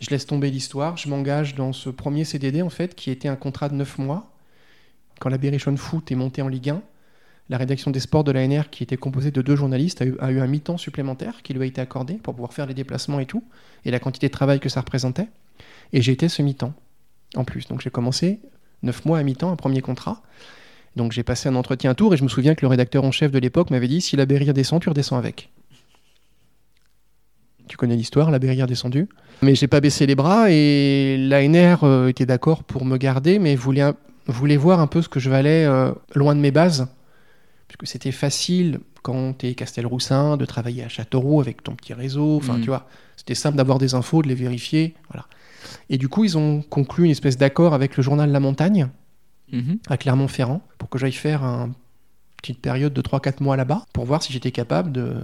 Je 0.00 0.10
laisse 0.10 0.26
tomber 0.26 0.50
l'histoire, 0.50 0.96
je 0.96 1.08
m'engage 1.08 1.54
dans 1.54 1.72
ce 1.72 1.88
premier 1.88 2.24
CDD 2.24 2.62
en 2.62 2.70
fait, 2.70 2.94
qui 2.94 3.10
était 3.10 3.28
un 3.28 3.36
contrat 3.36 3.68
de 3.68 3.74
9 3.74 3.98
mois. 3.98 4.30
Quand 5.20 5.28
la 5.28 5.38
Berrichonne 5.38 5.78
Foot 5.78 6.10
est 6.12 6.16
montée 6.16 6.42
en 6.42 6.48
Ligue 6.48 6.70
1, 6.70 6.82
la 7.48 7.58
rédaction 7.58 7.90
des 7.90 8.00
sports 8.00 8.24
de 8.24 8.32
l'ANR, 8.32 8.70
qui 8.70 8.82
était 8.82 8.96
composée 8.96 9.30
de 9.30 9.42
deux 9.42 9.56
journalistes, 9.56 10.02
a 10.02 10.06
eu, 10.06 10.16
a 10.18 10.30
eu 10.30 10.40
un 10.40 10.46
mi-temps 10.46 10.78
supplémentaire 10.78 11.42
qui 11.42 11.54
lui 11.54 11.62
a 11.62 11.66
été 11.66 11.80
accordé 11.80 12.14
pour 12.14 12.34
pouvoir 12.34 12.52
faire 12.52 12.66
les 12.66 12.74
déplacements 12.74 13.20
et 13.20 13.26
tout, 13.26 13.44
et 13.84 13.90
la 13.90 14.00
quantité 14.00 14.28
de 14.28 14.32
travail 14.32 14.60
que 14.60 14.68
ça 14.68 14.80
représentait. 14.80 15.28
Et 15.92 16.02
j'ai 16.02 16.12
été 16.12 16.28
ce 16.28 16.42
mi-temps 16.42 16.74
en 17.36 17.44
plus. 17.44 17.68
Donc 17.68 17.80
j'ai 17.80 17.90
commencé 17.90 18.40
9 18.82 19.04
mois 19.04 19.18
à 19.18 19.22
mi-temps, 19.22 19.50
un 19.50 19.56
premier 19.56 19.80
contrat. 19.80 20.22
Donc 20.96 21.12
j'ai 21.12 21.22
passé 21.22 21.48
un 21.48 21.56
entretien 21.56 21.90
à 21.90 21.94
tour 21.94 22.14
et 22.14 22.16
je 22.16 22.22
me 22.22 22.28
souviens 22.28 22.54
que 22.54 22.62
le 22.62 22.68
rédacteur 22.68 23.04
en 23.04 23.10
chef 23.10 23.32
de 23.32 23.38
l'époque 23.38 23.70
m'avait 23.70 23.88
dit 23.88 24.00
si 24.00 24.16
la 24.16 24.26
Berrière 24.26 24.54
descend, 24.54 24.80
tu 24.80 24.88
redescends 24.88 25.16
avec. 25.16 25.50
Tu 27.66 27.76
connais 27.76 27.96
l'histoire, 27.96 28.30
la 28.30 28.38
Berrière 28.38 28.66
descendue. 28.66 29.08
Mais 29.42 29.54
j'ai 29.54 29.66
pas 29.66 29.80
baissé 29.80 30.06
les 30.06 30.14
bras 30.14 30.50
et 30.50 31.16
l'ANR 31.18 31.82
euh, 31.82 32.08
était 32.08 32.26
d'accord 32.26 32.62
pour 32.62 32.84
me 32.84 32.96
garder, 32.96 33.38
mais 33.38 33.56
voulait, 33.56 33.92
voulait 34.26 34.56
voir 34.56 34.80
un 34.80 34.86
peu 34.86 35.02
ce 35.02 35.08
que 35.08 35.18
je 35.18 35.30
valais 35.30 35.64
euh, 35.64 35.92
loin 36.14 36.34
de 36.34 36.40
mes 36.40 36.50
bases. 36.50 36.86
Puisque 37.66 37.90
c'était 37.90 38.12
facile 38.12 38.80
quand 39.02 39.38
tu 39.38 39.48
es 39.48 39.54
Castelroussin 39.54 40.36
de 40.36 40.44
travailler 40.44 40.84
à 40.84 40.88
Châteauroux 40.88 41.40
avec 41.40 41.62
ton 41.62 41.74
petit 41.74 41.94
réseau. 41.94 42.36
Enfin, 42.36 42.58
mm. 42.58 42.60
tu 42.60 42.66
vois, 42.66 42.86
c'était 43.16 43.34
simple 43.34 43.56
d'avoir 43.56 43.78
des 43.78 43.94
infos, 43.94 44.22
de 44.22 44.28
les 44.28 44.34
vérifier. 44.34 44.94
Voilà. 45.10 45.26
Et 45.90 45.98
du 45.98 46.08
coup, 46.08 46.24
ils 46.24 46.38
ont 46.38 46.62
conclu 46.62 47.04
une 47.04 47.10
espèce 47.10 47.38
d'accord 47.38 47.74
avec 47.74 47.96
le 47.96 48.02
journal 48.02 48.30
La 48.30 48.40
Montagne 48.40 48.88
Mhm. 49.52 49.78
à 49.88 49.96
Clermont-Ferrand 49.96 50.62
pour 50.78 50.88
que 50.88 50.98
j'aille 50.98 51.12
faire 51.12 51.42
une 51.42 51.74
petite 52.38 52.60
période 52.60 52.92
de 52.92 53.02
3-4 53.02 53.42
mois 53.42 53.56
là-bas 53.56 53.84
pour 53.92 54.04
voir 54.04 54.22
si 54.22 54.32
j'étais 54.32 54.50
capable 54.50 54.92
de 54.92 55.16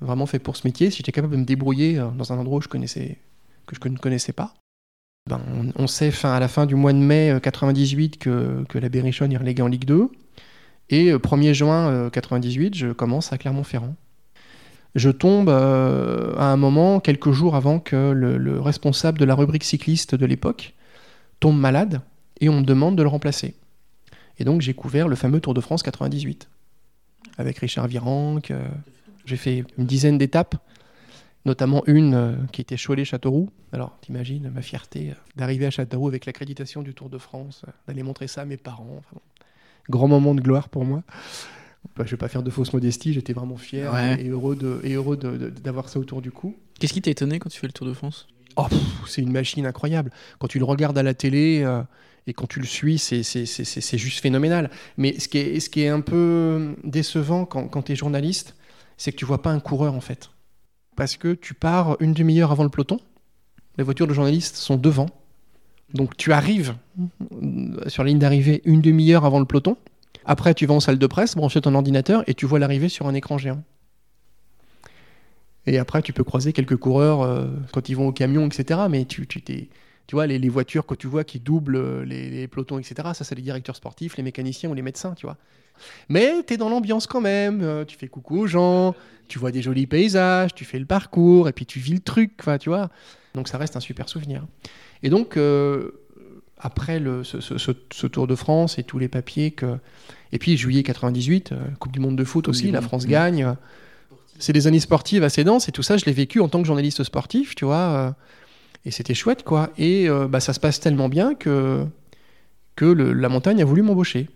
vraiment 0.00 0.26
fait 0.26 0.38
pour 0.38 0.56
ce 0.56 0.66
métier, 0.66 0.90
si 0.90 0.98
j'étais 0.98 1.12
capable 1.12 1.34
de 1.34 1.40
me 1.40 1.44
débrouiller 1.44 1.98
euh, 1.98 2.08
dans 2.08 2.32
un 2.32 2.38
endroit 2.38 2.60
que 2.60 2.66
je 2.70 3.88
ne 3.88 3.96
connaissais 3.96 4.32
pas. 4.32 4.54
Ben, 5.28 5.40
on, 5.74 5.86
sait 5.88 6.12
à 6.22 6.38
la 6.38 6.46
fin 6.46 6.66
du 6.66 6.76
mois 6.76 6.92
de 6.92 6.98
mai 6.98 7.36
98 7.42 8.26
euh, 8.26 8.64
que, 8.64 8.78
la 8.78 8.88
Berrichonne 8.88 9.32
est 9.32 9.36
reléguée 9.36 9.62
en 9.62 9.68
Ligue 9.68 9.84
2. 9.84 10.08
Et 10.90 11.12
1er 11.12 11.48
euh, 11.48 11.52
juin 11.52 12.10
98, 12.10 12.76
je 12.76 12.92
commence 12.92 13.32
à 13.32 13.38
Clermont-Ferrand. 13.38 13.96
Je 14.94 15.10
tombe 15.10 15.50
à 15.50 16.44
un 16.44 16.56
moment, 16.56 17.00
quelques 17.00 17.32
jours 17.32 17.54
avant 17.54 17.80
que 17.80 18.12
le 18.12 18.60
responsable 18.60 19.18
de 19.18 19.26
la 19.26 19.34
rubrique 19.34 19.64
cycliste 19.64 20.14
de 20.14 20.24
l'époque 20.24 20.74
tombe 21.38 21.58
malade 21.58 22.00
et 22.40 22.48
on 22.48 22.60
me 22.60 22.64
demande 22.64 22.96
de 22.96 23.02
le 23.02 23.08
remplacer. 23.08 23.54
Et 24.38 24.44
donc 24.44 24.60
j'ai 24.60 24.74
couvert 24.74 25.08
le 25.08 25.16
fameux 25.16 25.40
Tour 25.40 25.54
de 25.54 25.60
France 25.60 25.82
98 25.82 26.48
avec 27.38 27.58
Richard 27.58 27.88
Virenque. 27.88 28.50
Euh, 28.50 28.66
j'ai 29.24 29.36
fait 29.36 29.64
une 29.78 29.86
dizaine 29.86 30.18
d'étapes, 30.18 30.56
notamment 31.44 31.82
une 31.86 32.14
euh, 32.14 32.32
qui 32.52 32.60
était 32.60 32.76
Cholet-Châteauroux. 32.76 33.50
Alors 33.72 33.98
t'imagines 34.00 34.50
ma 34.50 34.62
fierté 34.62 35.10
euh, 35.10 35.14
d'arriver 35.36 35.66
à 35.66 35.70
Châteauroux 35.70 36.08
avec 36.08 36.26
l'accréditation 36.26 36.82
du 36.82 36.94
Tour 36.94 37.08
de 37.08 37.18
France, 37.18 37.62
d'aller 37.86 38.02
montrer 38.02 38.28
ça 38.28 38.42
à 38.42 38.44
mes 38.44 38.56
parents. 38.56 39.02
grand 39.88 40.08
moment 40.08 40.34
de 40.34 40.40
gloire 40.40 40.68
pour 40.68 40.84
moi. 40.84 41.02
Bah, 41.96 42.02
je 42.04 42.08
ne 42.08 42.10
vais 42.10 42.16
pas 42.16 42.28
faire 42.28 42.42
de 42.42 42.50
fausse 42.50 42.72
modestie, 42.72 43.12
j'étais 43.12 43.32
vraiment 43.32 43.56
fier 43.56 43.96
et 44.18 44.28
heureux, 44.28 44.56
de, 44.56 44.80
et 44.82 44.94
heureux 44.94 45.16
d'avoir 45.16 45.88
ça 45.88 46.00
autour 46.00 46.20
du 46.20 46.32
cou. 46.32 46.56
Qu'est-ce 46.80 46.92
qui 46.92 47.00
t'a 47.00 47.12
étonné 47.12 47.38
quand 47.38 47.48
tu 47.48 47.60
fais 47.60 47.68
le 47.68 47.72
Tour 47.72 47.86
de 47.86 47.92
France? 47.92 48.26
Oh, 48.56 48.66
C'est 49.06 49.22
une 49.22 49.30
machine 49.30 49.66
incroyable. 49.66 50.10
Quand 50.40 50.48
tu 50.48 50.58
le 50.58 50.64
regardes 50.64 50.98
à 50.98 51.04
la 51.04 51.14
télé, 51.14 51.64
et 52.26 52.34
quand 52.34 52.46
tu 52.46 52.58
le 52.58 52.66
suis, 52.66 52.98
c'est 52.98 53.98
juste 53.98 54.20
phénoménal. 54.20 54.70
Mais 54.96 55.18
ce 55.18 55.28
qui 55.28 55.38
est, 55.38 55.60
ce 55.60 55.70
qui 55.70 55.82
est 55.82 55.88
un 55.88 56.00
peu 56.00 56.74
décevant 56.82 57.44
quand, 57.44 57.68
quand 57.68 57.82
tu 57.82 57.92
es 57.92 57.96
journaliste, 57.96 58.56
c'est 58.96 59.12
que 59.12 59.16
tu 59.16 59.24
vois 59.24 59.42
pas 59.42 59.50
un 59.50 59.60
coureur 59.60 59.94
en 59.94 60.00
fait. 60.00 60.30
Parce 60.96 61.16
que 61.16 61.34
tu 61.34 61.54
pars 61.54 61.96
une 62.00 62.14
demi-heure 62.14 62.50
avant 62.50 62.64
le 62.64 62.70
peloton, 62.70 62.98
les 63.78 63.84
voitures 63.84 64.06
de 64.06 64.14
journalistes 64.14 64.56
sont 64.56 64.76
devant. 64.76 65.08
Donc 65.94 66.16
tu 66.16 66.32
arrives 66.32 66.74
sur 67.86 68.02
la 68.02 68.08
ligne 68.08 68.18
d'arrivée 68.18 68.60
une 68.64 68.80
demi-heure 68.80 69.24
avant 69.24 69.38
le 69.38 69.44
peloton. 69.44 69.76
Après, 70.24 70.54
tu 70.54 70.66
vas 70.66 70.74
en 70.74 70.80
salle 70.80 70.98
de 70.98 71.06
presse, 71.06 71.36
brancher 71.36 71.60
ton 71.60 71.74
ordinateur 71.76 72.24
et 72.26 72.34
tu 72.34 72.46
vois 72.46 72.58
l'arrivée 72.58 72.88
sur 72.88 73.06
un 73.06 73.14
écran 73.14 73.38
géant. 73.38 73.62
Et 75.66 75.78
après, 75.78 76.02
tu 76.02 76.12
peux 76.12 76.24
croiser 76.24 76.52
quelques 76.52 76.76
coureurs 76.76 77.22
euh, 77.22 77.46
quand 77.72 77.88
ils 77.88 77.94
vont 77.94 78.08
au 78.08 78.12
camion, 78.12 78.46
etc. 78.46 78.80
Mais 78.90 79.04
tu 79.04 79.26
t'es 79.26 79.68
tu 80.06 80.14
vois, 80.14 80.26
les, 80.26 80.48
voitures 80.48 80.86
que 80.86 80.94
tu 80.94 81.06
vois 81.06 81.24
qui 81.24 81.40
doublent 81.40 81.76
euh, 81.76 82.04
les, 82.04 82.46
pelotons, 82.46 82.78
etc., 82.78 82.94
ça, 83.14 83.24
c'est 83.24 83.34
les 83.34 83.42
directeurs 83.42 83.74
sportifs, 83.74 84.16
les 84.16 84.22
mécaniciens 84.22 84.70
ou 84.70 84.74
les 84.74 84.82
médecins, 84.82 85.14
tu 85.14 85.26
vois. 85.26 85.36
Mais 86.08 86.32
tu 86.46 86.54
es 86.54 86.56
dans 86.56 86.68
l'ambiance 86.68 87.06
quand 87.06 87.20
même, 87.20 87.60
euh, 87.62 87.84
tu 87.84 87.98
fais 87.98 88.06
coucou 88.06 88.40
aux 88.40 88.46
gens, 88.46 88.94
tu 89.28 89.38
vois 89.38 89.50
des 89.50 89.62
jolis 89.62 89.86
paysages, 89.86 90.54
tu 90.54 90.64
fais 90.64 90.78
le 90.78 90.86
parcours, 90.86 91.48
et 91.48 91.52
puis 91.52 91.66
tu 91.66 91.80
vis 91.80 91.94
le 91.94 92.00
truc, 92.00 92.32
tu 92.60 92.68
vois. 92.68 92.88
Donc 93.34 93.48
ça 93.48 93.58
reste 93.58 93.76
un 93.76 93.80
super 93.80 94.08
souvenir. 94.08 94.46
Et 95.02 95.10
donc, 95.10 95.36
euh, 95.36 95.90
après 96.56 97.00
le, 97.00 97.24
ce, 97.24 98.06
Tour 98.06 98.26
de 98.26 98.34
France 98.34 98.78
et 98.78 98.84
tous 98.84 98.98
les 98.98 99.08
papiers 99.08 99.50
que... 99.50 99.76
Et 100.32 100.38
puis 100.38 100.56
juillet 100.56 100.82
98, 100.82 101.52
Coupe 101.78 101.92
du 101.92 102.00
Monde 102.00 102.16
de 102.16 102.24
foot 102.24 102.48
aussi, 102.48 102.70
la 102.70 102.80
France 102.80 103.06
gagne. 103.06 103.54
C'est 104.38 104.52
des 104.52 104.66
années 104.66 104.80
sportives 104.80 105.24
assez 105.24 105.44
denses, 105.44 105.68
et 105.68 105.72
tout 105.72 105.82
ça, 105.82 105.96
je 105.96 106.04
l'ai 106.04 106.12
vécu 106.12 106.40
en 106.40 106.48
tant 106.48 106.60
que 106.60 106.66
journaliste 106.66 107.02
sportif, 107.04 107.54
tu 107.54 107.64
vois 107.64 108.14
et 108.84 108.90
c'était 108.90 109.14
chouette, 109.14 109.42
quoi. 109.42 109.70
Et 109.78 110.08
euh, 110.08 110.28
bah, 110.28 110.40
ça 110.40 110.52
se 110.52 110.60
passe 110.60 110.80
tellement 110.80 111.08
bien 111.08 111.34
que, 111.34 111.84
que 112.76 112.84
la 112.84 113.28
montagne 113.28 113.62
a 113.62 113.64
voulu 113.64 113.82
m'embaucher. 113.82 114.28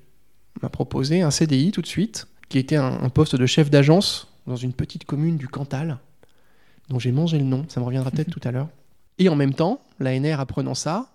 m'a 0.63 0.69
proposé 0.69 1.23
un 1.23 1.31
CDI 1.31 1.71
tout 1.71 1.83
de 1.83 1.87
suite, 1.87 2.27
qui 2.49 2.59
était 2.59 2.77
un, 2.77 3.09
poste 3.11 3.37
de 3.37 3.47
chef 3.47 3.71
d'agence 3.71 4.29
dans 4.47 4.57
une 4.57 4.73
petite 4.73 5.05
commune 5.05 5.37
du 5.37 5.49
Cantal, 5.49 5.99
dont 6.89 6.99
j'ai 6.99 7.13
mangé 7.13 7.39
le 7.39 7.45
nom, 7.45 7.65
ça 7.69 7.81
me 7.81 7.85
reviendra 7.85 8.11
peut-être 8.11 8.31
tout 8.41 8.41
à 8.43 8.51
l'heure. 8.51 8.69
Et 9.19 9.29
en 9.29 9.37
même 9.37 9.55
temps, 9.55 9.83
l'ANR, 10.01 10.41
apprenant 10.41 10.75
ça, 10.75 11.13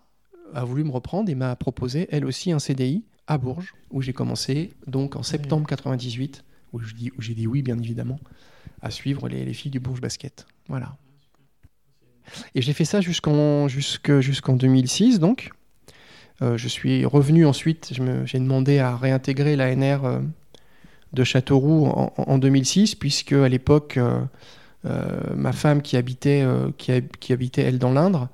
a 0.54 0.64
voulu 0.64 0.84
me 0.84 0.92
reprendre 0.92 1.30
et 1.30 1.36
m'a 1.36 1.56
proposé, 1.56 2.08
elle 2.12 2.26
aussi, 2.26 2.52
un 2.52 2.60
CDI 2.60 3.04
à 3.28 3.38
Bourges, 3.38 3.74
où 3.92 4.02
j'ai 4.02 4.14
commencé 4.14 4.74
donc 4.88 5.16
en 5.16 5.24
septembre 5.24 5.68
98, 5.68 6.44
où 6.72 6.80
j'ai 7.20 7.34
dit 7.34 7.48
oui, 7.48 7.64
bien 7.64 7.78
évidemment, 7.78 8.20
à 8.82 8.92
suivre 8.92 9.28
les, 9.28 9.44
les 9.44 9.54
filles 9.54 9.72
du 9.72 9.80
Bourges 9.80 10.02
Basket. 10.02 10.46
Voilà. 10.68 10.96
Et 12.56 12.62
j'ai 12.62 12.74
fait 12.74 12.86
ça 12.86 13.02
jusqu'en 13.02 13.68
jusqu'en 13.68 14.56
2006, 14.56 15.20
donc. 15.20 15.52
Euh, 16.42 16.58
je 16.58 16.68
suis 16.68 17.06
revenu 17.06 17.46
ensuite, 17.46 17.94
j'ai 18.26 18.40
demandé 18.40 18.80
à 18.80 18.98
réintégrer 18.98 19.56
l'ANR 19.56 20.04
euh, 20.04 20.20
de 21.14 21.24
Châteauroux 21.24 21.88
en, 21.88 22.38
2006, 22.38 22.96
puisque 22.96 23.32
à 23.32 23.48
l'époque, 23.48 23.98
euh, 23.98 24.20
ma 25.34 25.54
femme 25.54 25.82
qui 25.82 25.96
habitait, 25.96 26.46
qui, 26.78 27.32
habitait, 27.32 27.62
elle, 27.62 27.80
dans 27.80 27.94
l'Indre, 27.94 28.28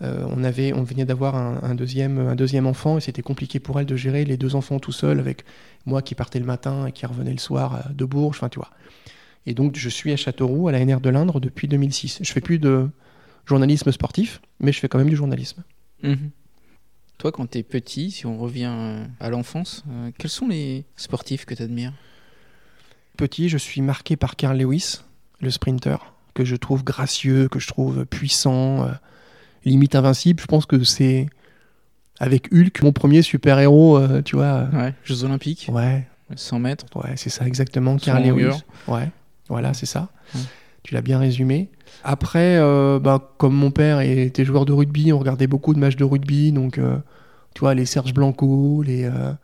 Euh, 0.00 0.24
on, 0.30 0.44
avait, 0.44 0.72
on 0.72 0.84
venait 0.84 1.04
d'avoir 1.04 1.34
un, 1.34 1.74
deuxième, 1.74 2.18
un 2.18 2.36
deuxième 2.36 2.66
enfant 2.66 2.98
et 2.98 3.00
c'était 3.00 3.22
compliqué 3.22 3.58
pour 3.58 3.80
elle 3.80 3.86
de 3.86 3.96
gérer 3.96 4.24
les 4.24 4.36
deux 4.36 4.54
enfants 4.54 4.78
tout 4.78 4.92
seul 4.92 5.18
avec 5.18 5.44
moi 5.86 6.02
qui 6.02 6.14
partais 6.14 6.38
le 6.38 6.44
matin 6.44 6.86
et 6.86 6.92
qui 6.92 7.04
revenait 7.04 7.32
le 7.32 7.38
soir 7.38 7.74
euh, 7.74 7.92
de 7.92 8.04
Bourges, 8.04 8.36
enfin 8.36 8.48
tu 8.48 8.60
vois. 8.60 8.70
Et 9.46 9.54
donc 9.54 9.76
je 9.76 9.88
suis 9.88 10.12
à 10.12 10.16
Châteauroux, 10.16 10.68
à 10.68 10.72
la 10.72 10.84
NR 10.84 11.00
de 11.00 11.10
l'Indre 11.10 11.40
depuis 11.40 11.66
2006. 11.66 12.20
Je 12.22 12.32
fais 12.32 12.40
plus 12.40 12.58
de 12.58 12.88
journalisme 13.48 13.90
sportif, 13.92 14.40
mais 14.60 14.72
je 14.72 14.78
fais 14.80 14.88
quand 14.88 14.98
même 14.98 15.08
du 15.10 15.16
journalisme. 15.16 15.64
Mhm. 16.02 16.30
Toi, 17.18 17.32
quand 17.32 17.50
tu 17.50 17.58
es 17.58 17.62
petit, 17.64 18.10
si 18.12 18.26
on 18.26 18.38
revient 18.38 18.70
euh, 18.70 19.04
à 19.18 19.30
l'enfance, 19.30 19.82
euh, 19.90 20.10
quels 20.18 20.30
sont 20.30 20.46
les 20.46 20.84
sportifs 20.96 21.44
que 21.46 21.54
tu 21.54 21.62
admires 21.62 21.92
Petit, 23.16 23.48
je 23.48 23.58
suis 23.58 23.80
marqué 23.80 24.16
par 24.16 24.36
Carl 24.36 24.56
Lewis, 24.56 25.00
le 25.40 25.50
sprinter, 25.50 26.12
que 26.34 26.44
je 26.44 26.54
trouve 26.54 26.84
gracieux, 26.84 27.48
que 27.48 27.58
je 27.58 27.66
trouve 27.66 28.06
puissant, 28.06 28.84
euh, 28.84 28.92
limite 29.64 29.96
invincible. 29.96 30.40
Je 30.40 30.46
pense 30.46 30.66
que 30.66 30.84
c'est 30.84 31.26
avec 32.20 32.52
Hulk 32.52 32.82
mon 32.82 32.92
premier 32.92 33.22
super-héros, 33.22 33.98
euh, 33.98 34.22
tu 34.22 34.36
vois. 34.36 34.68
Ouais, 34.72 34.94
Jeux 35.04 35.24
Olympiques, 35.24 35.68
Ouais, 35.72 36.06
100 36.36 36.60
mètres. 36.60 36.86
ouais, 36.94 37.16
c'est 37.16 37.30
ça 37.30 37.44
exactement, 37.46 37.96
Carl 37.96 38.22
Lewis. 38.24 38.60
Ouais, 38.86 39.08
voilà, 39.48 39.74
c'est 39.74 39.86
ça. 39.86 40.08
Ouais. 40.34 40.40
Tu 40.88 40.94
l'as 40.94 41.02
bien 41.02 41.18
résumé. 41.18 41.68
Après, 42.02 42.56
euh, 42.56 42.98
bah, 42.98 43.34
comme 43.36 43.54
mon 43.54 43.70
père 43.70 44.00
était 44.00 44.46
joueur 44.46 44.64
de 44.64 44.72
rugby, 44.72 45.12
on 45.12 45.18
regardait 45.18 45.46
beaucoup 45.46 45.74
de 45.74 45.78
matchs 45.78 45.96
de 45.96 46.04
rugby, 46.04 46.50
donc 46.50 46.78
euh, 46.78 46.96
tu 47.54 47.60
vois, 47.60 47.74
les 47.74 47.84
Serge 47.84 48.14
Blanco, 48.14 48.82
les, 48.82 49.04
euh, 49.04 49.34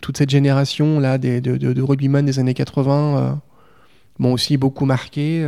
toute 0.00 0.16
cette 0.16 0.30
génération 0.30 1.00
là 1.00 1.18
des, 1.18 1.40
de, 1.40 1.56
de, 1.56 1.72
de 1.72 1.82
rugbyman 1.82 2.24
des 2.24 2.38
années 2.38 2.54
80 2.54 3.16
euh, 3.18 3.32
m'ont 4.20 4.34
aussi 4.34 4.56
beaucoup 4.56 4.84
marqué. 4.84 5.44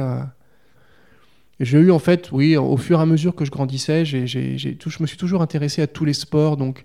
J'ai 1.60 1.78
eu 1.78 1.92
en 1.92 2.00
fait, 2.00 2.30
oui, 2.32 2.56
au 2.56 2.76
fur 2.76 2.98
et 2.98 3.02
à 3.02 3.06
mesure 3.06 3.36
que 3.36 3.44
je 3.44 3.52
grandissais, 3.52 4.04
j'ai, 4.04 4.26
j'ai- 4.26 4.58
j'ai 4.58 4.74
tout- 4.74 4.90
je 4.90 4.98
me 5.00 5.06
suis 5.06 5.16
toujours 5.16 5.42
intéressé 5.42 5.80
à 5.80 5.86
tous 5.86 6.04
les 6.04 6.12
sports, 6.12 6.56
donc 6.56 6.84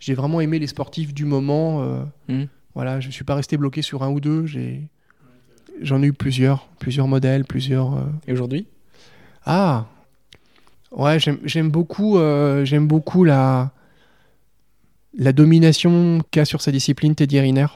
j'ai 0.00 0.14
vraiment 0.14 0.40
aimé 0.40 0.58
les 0.58 0.66
sportifs 0.66 1.14
du 1.14 1.26
moment. 1.26 2.04
Mhm. 2.28 2.48
Voilà, 2.74 2.98
je 2.98 3.06
ne 3.06 3.12
suis 3.12 3.22
pas 3.24 3.36
resté 3.36 3.56
bloqué 3.56 3.82
sur 3.82 4.02
un 4.02 4.10
ou 4.10 4.18
deux. 4.18 4.46
J'ai, 4.46 4.88
j'en 5.80 6.02
ai 6.02 6.06
eu 6.06 6.12
plusieurs, 6.12 6.66
plusieurs 6.78 7.08
modèles, 7.08 7.44
plusieurs. 7.44 7.94
euh, 7.96 8.02
Et 8.26 8.32
aujourd'hui? 8.32 8.66
Ah 9.44 9.86
Ouais, 10.92 11.18
j'aime 11.20 11.70
beaucoup, 11.70 12.18
euh, 12.18 12.64
j'aime 12.64 12.88
beaucoup 12.88 13.22
la, 13.24 13.70
la 15.16 15.32
domination 15.32 16.20
qu'a 16.30 16.44
sur 16.44 16.60
sa 16.60 16.72
discipline 16.72 17.14
Teddy 17.14 17.38
Riner. 17.40 17.66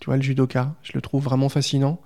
Tu 0.00 0.06
vois, 0.06 0.16
le 0.16 0.22
judoka. 0.22 0.74
Je 0.82 0.92
le 0.94 1.00
trouve 1.00 1.22
vraiment 1.22 1.48
fascinant. 1.48 2.00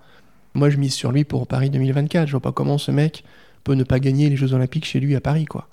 Moi, 0.55 0.69
je 0.69 0.77
mise 0.77 0.93
sur 0.95 1.11
lui 1.13 1.25
pour 1.25 1.47
Paris 1.47 1.71
2024. 1.71 2.27
Je 2.27 2.33
vois 2.33 2.41
pas 2.41 2.53
comment 2.53 2.77
ce 2.79 2.91
mec 2.91 3.25
peut 3.65 3.75
ne 3.75 3.85
pas 3.85 3.99
gagner 4.01 4.29
les 4.29 4.37
Jeux 4.37 4.53
Olympiques 4.53 4.85
chez 4.85 5.01
lui 5.01 5.15
à 5.17 5.21
Paris, 5.21 5.47
quoi. 5.47 5.69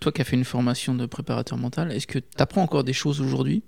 Toi 0.00 0.10
qui 0.10 0.20
as 0.20 0.24
fait 0.24 0.34
une 0.36 0.44
formation 0.44 0.94
de 0.96 1.06
préparateur 1.06 1.56
mental, 1.56 1.92
est-ce 1.92 2.08
que 2.08 2.18
tu 2.18 2.26
apprends 2.38 2.62
encore 2.62 2.82
des 2.82 2.92
choses 2.92 3.20
aujourd'hui? 3.20 3.62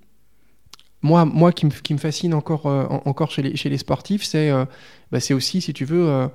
Moi, 1.04 1.24
moi 1.26 1.52
qui, 1.52 1.66
me, 1.66 1.70
qui 1.70 1.92
me 1.92 1.98
fascine 1.98 2.32
encore, 2.34 2.64
euh, 2.66 2.86
en- 2.88 3.02
encore 3.04 3.30
chez 3.30 3.42
les, 3.42 3.56
chez 3.56 3.68
les 3.68 3.76
sportifs, 3.78 4.24
c'est 4.24 4.50
euh, 4.50 4.64
bah, 5.12 5.18
aussi, 5.32 5.60
si 5.60 5.72
tu 5.74 5.84
veux, 5.84 6.08
euh, 6.08 6.28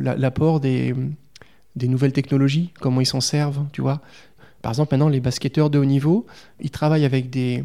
la- 0.00 0.16
l'apport 0.16 0.60
des, 0.60 0.94
des 1.76 1.88
nouvelles 1.88 2.12
technologies, 2.12 2.72
comment 2.80 3.00
ils 3.00 3.06
s'en 3.06 3.22
servent, 3.22 3.64
tu 3.72 3.80
vois. 3.80 4.00
Par 4.60 4.70
exemple, 4.72 4.94
maintenant, 4.94 5.08
les 5.08 5.20
basketteurs 5.20 5.70
de 5.70 5.78
haut 5.78 5.84
niveau, 5.86 6.26
ils 6.60 6.70
travaillent 6.70 7.06
avec 7.06 7.30
des, 7.30 7.64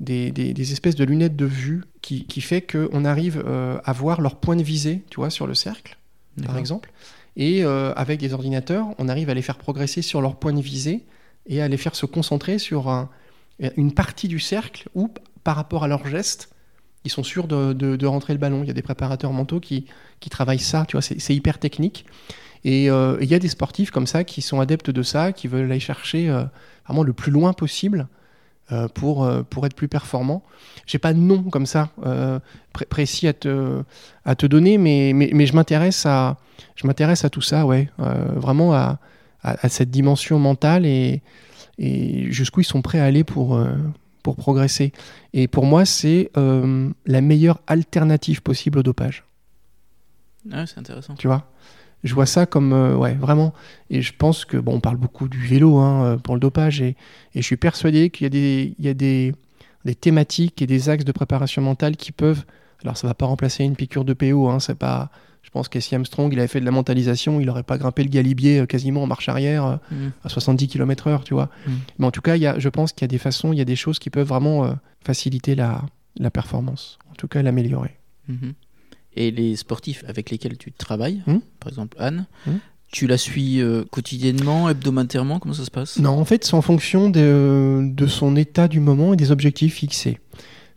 des, 0.00 0.30
des- 0.32 0.54
des 0.54 0.72
espèces 0.72 0.94
de 0.96 1.04
lunettes 1.04 1.36
de 1.36 1.44
vue 1.44 1.84
qui, 2.00 2.24
qui 2.24 2.40
fait 2.40 2.62
qu'on 2.62 3.04
arrive 3.04 3.44
à 3.84 3.92
voir 3.92 4.20
leur 4.22 4.36
point 4.36 4.56
de 4.56 4.62
visée, 4.62 5.02
tu 5.10 5.16
vois, 5.16 5.30
sur 5.30 5.46
le 5.46 5.54
cercle, 5.54 5.96
par 6.46 6.56
exemple. 6.58 6.90
Et 7.36 7.62
avec 7.62 8.18
des 8.20 8.32
ordinateurs, 8.32 8.86
on 8.98 9.08
arrive 9.08 9.28
à 9.30 9.34
les 9.34 9.42
faire 9.42 9.58
progresser 9.58 10.00
sur 10.02 10.20
leur 10.22 10.36
point 10.36 10.52
de 10.54 10.60
visée 10.62 11.04
et 11.46 11.60
à 11.60 11.68
les 11.68 11.76
faire 11.76 11.94
se 11.94 12.06
concentrer 12.06 12.58
sur 12.58 12.88
un- 12.88 13.10
une 13.76 13.92
partie 13.92 14.28
du 14.28 14.38
cercle 14.38 14.88
où, 14.94 15.10
par 15.48 15.56
rapport 15.56 15.82
à 15.82 15.88
leurs 15.88 16.06
gestes, 16.06 16.50
ils 17.04 17.10
sont 17.10 17.22
sûrs 17.22 17.48
de, 17.48 18.04
rentrer 18.04 18.34
le 18.34 18.38
ballon. 18.38 18.64
Il 18.64 18.66
y 18.66 18.70
a 18.70 18.74
des 18.74 18.82
préparateurs 18.82 19.32
mentaux 19.32 19.60
qui, 19.60 19.86
qui 20.20 20.28
travaillent 20.28 20.58
ça, 20.58 20.84
tu 20.86 20.92
vois, 20.92 21.00
c'est 21.00 21.34
hyper 21.34 21.58
technique. 21.58 22.04
Et 22.64 22.90
euh, 22.90 23.16
il 23.22 23.30
y 23.30 23.34
a 23.34 23.38
des 23.38 23.48
sportifs 23.48 23.90
comme 23.90 24.06
ça 24.06 24.24
qui 24.24 24.42
sont 24.42 24.60
adeptes 24.60 24.90
de 24.90 25.02
ça, 25.02 25.32
qui 25.32 25.48
veulent 25.48 25.70
aller 25.70 25.80
chercher 25.80 26.28
euh, 26.28 26.44
vraiment 26.86 27.02
le 27.02 27.14
plus 27.14 27.32
loin 27.32 27.54
possible 27.54 28.08
euh, 28.72 28.88
pour, 28.88 29.26
pour 29.48 29.64
être 29.64 29.74
plus 29.74 29.88
performants. 29.88 30.42
J'ai 30.84 30.98
pas 30.98 31.14
de 31.14 31.18
nom 31.18 31.42
comme 31.44 31.64
ça 31.64 31.88
pré- 32.74 32.84
précis 32.84 33.26
à 33.26 33.32
te, 33.32 33.82
à 34.26 34.34
te 34.34 34.44
donner, 34.44 34.76
mais, 34.76 35.12
mais, 35.14 35.46
je 35.46 35.54
m'intéresse 35.54 36.04
à, 36.04 36.36
à 36.84 37.30
tout 37.30 37.40
ça, 37.40 37.64
ouais, 37.64 37.88
vraiment 37.96 38.74
à, 38.74 38.98
à, 39.42 39.56
à 39.64 39.68
cette 39.70 39.90
dimension 39.90 40.38
mentale 40.38 40.84
et, 40.84 41.22
et 41.78 42.30
jusqu'où 42.30 42.60
ils 42.60 42.64
sont 42.64 42.82
prêts 42.82 43.00
à 43.00 43.06
aller 43.06 43.24
pour, 43.24 43.58
pour 44.28 44.36
progresser. 44.36 44.92
Et 45.32 45.48
pour 45.48 45.64
moi, 45.64 45.86
c'est 45.86 46.30
euh, 46.36 46.90
la 47.06 47.22
meilleure 47.22 47.62
alternative 47.66 48.42
possible 48.42 48.78
au 48.80 48.82
dopage 48.82 49.24
Ah, 50.52 50.66
c'est 50.66 50.76
intéressant. 50.76 51.14
tu 51.14 51.28
vois? 51.28 51.50
Je 52.04 52.12
vois 52.14 52.26
ça 52.26 52.44
comme, 52.44 52.74
euh, 52.74 52.94
ouais, 52.94 53.14
vraiment. 53.14 53.54
Et 53.88 54.02
je 54.02 54.12
pense 54.14 54.44
que, 54.44 54.58
bon, 54.58 54.74
on 54.74 54.80
parle 54.80 54.98
beaucoup 54.98 55.28
du 55.28 55.38
vélo 55.38 55.78
hein, 55.78 56.04
euh, 56.04 56.16
pour 56.18 56.34
le 56.34 56.40
dopage, 56.40 56.82
et, 56.82 56.94
et 57.34 57.40
je 57.40 57.42
suis 57.42 57.56
persuadé 57.56 58.10
qu'il 58.10 58.24
y 58.24 58.26
a, 58.26 58.28
des, 58.28 58.74
il 58.78 58.84
y 58.84 58.88
a 58.88 58.94
des, 58.94 59.34
des 59.86 59.94
thématiques 59.94 60.60
et 60.60 60.66
des 60.66 60.90
axes 60.90 61.06
de 61.06 61.12
préparation 61.12 61.62
mentale 61.62 61.96
qui 61.96 62.12
peuvent. 62.12 62.44
Alors, 62.84 62.98
ça 62.98 63.06
va 63.06 63.14
pas 63.14 63.24
remplacer 63.24 63.64
une 63.64 63.76
piqûre 63.76 64.04
de 64.04 64.12
PO, 64.12 64.50
hein, 64.50 64.60
c'est 64.60 64.78
pas. 64.78 65.10
Je 65.42 65.50
pense 65.50 65.68
qu'Essie 65.68 65.94
Armstrong, 65.94 66.30
il 66.32 66.38
avait 66.38 66.48
fait 66.48 66.60
de 66.60 66.64
la 66.66 66.70
mentalisation, 66.70 67.40
il 67.40 67.46
n'aurait 67.46 67.62
pas 67.62 67.78
grimpé 67.78 68.02
le 68.02 68.10
galibier 68.10 68.60
euh, 68.60 68.66
quasiment 68.66 69.02
en 69.02 69.06
marche 69.06 69.28
arrière 69.28 69.64
euh, 69.64 69.76
Mhm. 69.90 70.12
à 70.24 70.28
70 70.28 70.68
km/h, 70.68 71.24
tu 71.24 71.32
vois. 71.34 71.48
Mm. 71.66 71.70
Mais 71.98 72.06
en 72.06 72.10
tout 72.10 72.20
cas, 72.20 72.36
y 72.36 72.46
a, 72.46 72.58
je 72.58 72.68
pense 72.68 72.92
qu'il 72.92 73.02
y 73.02 73.06
a 73.06 73.08
des 73.08 73.18
façons, 73.18 73.52
il 73.52 73.58
y 73.58 73.62
a 73.62 73.64
des 73.64 73.76
choses 73.76 73.98
qui 73.98 74.10
peuvent 74.10 74.28
vraiment 74.28 74.64
euh, 74.66 74.72
faciliter 75.02 75.54
la, 75.54 75.82
la 76.18 76.30
performance, 76.30 76.98
en 77.10 77.14
tout 77.14 77.28
cas 77.28 77.40
l'améliorer. 77.42 77.96
Mhm. 78.28 78.52
Et 79.16 79.30
les 79.30 79.56
sportifs 79.56 80.04
avec 80.06 80.30
lesquels 80.30 80.58
tu 80.58 80.70
travailles, 80.70 81.22
Hmm. 81.26 81.38
par 81.60 81.70
exemple 81.70 81.96
Anne, 81.98 82.26
Hmm. 82.46 82.58
tu 82.92 83.06
la 83.06 83.16
suis 83.16 83.60
euh, 83.62 83.84
quotidiennement, 83.90 84.68
hebdomadairement 84.68 85.38
Comment 85.38 85.54
ça 85.54 85.64
se 85.64 85.70
passe? 85.70 85.98
Non, 85.98 86.10
en 86.10 86.24
fait, 86.24 86.44
c'est 86.44 86.54
en 86.54 86.62
fonction 86.62 87.08
de, 87.10 87.82
de 87.90 88.06
son 88.06 88.36
état 88.36 88.68
du 88.68 88.80
moment 88.80 89.14
et 89.14 89.16
des 89.16 89.30
objectifs 89.30 89.74
fixés. 89.74 90.18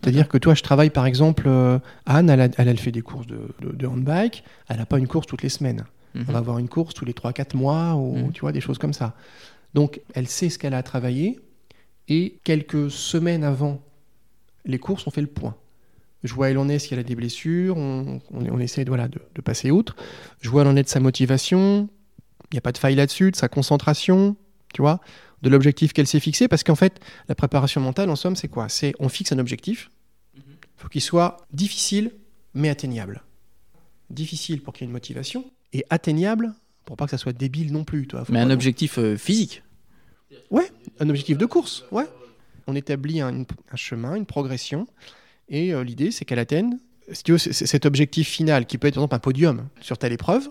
C'est-à-dire 0.04 0.28
que 0.28 0.38
toi, 0.38 0.54
je 0.56 0.64
travaille 0.64 0.90
par 0.90 1.06
exemple, 1.06 1.44
euh, 1.48 1.80
Anne, 2.06 2.30
elle, 2.30 2.42
a- 2.42 2.50
elle, 2.58 2.68
elle 2.68 2.80
fait 2.80 2.92
des 2.92 3.02
courses 3.02 3.28
de, 3.28 3.40
de, 3.62 3.72
de 3.72 3.88
handbike, 3.88 4.44
elle 4.68 4.78
n'a 4.78 4.86
pas 4.86 4.98
une 4.98 5.08
course 5.08 5.28
toutes 5.28 5.44
les 5.44 5.50
semaines. 5.50 5.84
Mhm. 6.16 6.26
On 6.28 6.32
va 6.34 6.40
avoir 6.40 6.58
une 6.60 6.68
course 6.70 6.94
tous 6.94 7.06
les 7.06 7.14
3-4 7.14 7.56
mois, 7.56 7.96
ou 7.96 8.16
Mhm. 8.18 8.32
tu 8.32 8.42
vois, 8.42 8.52
des 8.52 8.62
choses 8.62 8.78
comme 8.78 8.94
ça. 8.94 9.16
Donc, 9.74 10.02
elle 10.16 10.28
sait 10.28 10.50
ce 10.50 10.58
qu'elle 10.60 10.74
a 10.74 10.78
à 10.80 10.84
travailler, 10.84 11.40
et 12.10 12.40
quelques 12.44 12.90
semaines 12.92 13.44
avant 13.44 13.82
les 14.66 14.80
courses, 14.80 15.08
on 15.08 15.12
fait 15.12 15.22
le 15.22 15.28
point. 15.28 15.56
Je 16.24 16.34
vois 16.34 16.48
où 16.48 16.50
elle 16.50 16.58
en 16.58 16.68
est, 16.70 16.78
si 16.80 16.94
elle 16.94 17.00
a 17.00 17.04
des 17.04 17.16
blessures, 17.16 17.78
on, 17.78 18.20
on, 18.34 18.46
on 18.52 18.60
essaie 18.60 18.84
de, 18.84 18.90
voilà, 18.90 19.08
de, 19.08 19.20
de 19.34 19.42
passer 19.42 19.72
outre. 19.72 19.96
Je 20.42 20.50
vois 20.50 20.62
où 20.62 20.66
elle 20.66 20.72
en 20.72 20.76
est 20.76 20.84
de 20.84 20.90
sa 20.90 21.00
motivation, 21.00 21.90
il 22.52 22.56
n'y 22.56 22.58
a 22.58 22.62
pas 22.62 22.72
de 22.74 22.78
faille 22.78 22.96
là-dessus, 22.96 23.32
de 23.32 23.36
sa 23.36 23.48
concentration, 23.48 24.36
tu 24.74 24.82
vois, 24.82 25.00
de 25.42 25.50
l'objectif 25.50 25.94
qu'elle 25.94 26.08
s'est 26.08 26.20
fixé, 26.20 26.48
parce 26.48 26.64
qu'en 26.64 26.76
fait, 26.76 27.00
la 27.28 27.36
préparation 27.36 27.82
mentale, 27.82 28.10
en 28.10 28.16
somme, 28.16 28.36
c'est 28.36 28.48
quoi? 28.48 28.70
C'est 28.70 28.94
on 29.00 29.10
fixe 29.10 29.32
un 29.32 29.40
objectif, 29.40 29.90
il 30.36 30.44
faut 30.78 30.90
qu'il 30.90 31.02
soit 31.02 31.38
difficile, 31.52 32.12
mais 32.54 32.70
atteignable. 32.70 33.24
Difficile 34.10 34.62
pour 34.62 34.74
qu'il 34.74 34.84
y 34.84 34.86
ait 34.86 34.90
une 34.90 34.94
motivation, 34.94 35.46
et 35.74 35.86
atteignable 35.90 36.54
pour 36.86 36.98
pas 36.98 37.06
que 37.06 37.12
ça 37.12 37.18
soit 37.18 37.34
débile 37.34 37.72
non 37.72 37.84
plus. 37.84 38.08
Toi. 38.08 38.26
Faut 38.26 38.34
Mais 38.34 38.40
un 38.40 38.50
objectif 38.50 38.98
euh, 38.98 39.16
physique 39.16 39.64
un 41.00 41.10
objectif 41.10 41.38
de 41.38 41.46
course, 41.46 41.84
ouais. 41.92 42.08
On 42.68 42.76
établit 42.76 43.22
un, 43.22 43.42
un 43.42 43.76
chemin, 43.76 44.16
une 44.16 44.26
progression, 44.26 44.88
et 45.50 45.74
euh, 45.74 45.84
l'idée, 45.84 46.12
c'est 46.12 46.26
qu'elle 46.26 46.40
atteigne, 46.40 46.78
si 47.12 47.24
tu 47.24 47.34
veux, 47.34 47.38
cet 47.38 47.86
objectif 47.86 48.30
final, 48.30 48.66
qui 48.66 48.78
peut 48.78 48.88
être 48.88 48.96
par 48.96 49.04
exemple 49.04 49.16
un 49.16 49.20
podium 49.20 49.68
sur 49.82 49.98
telle 49.98 50.14
épreuve, 50.14 50.50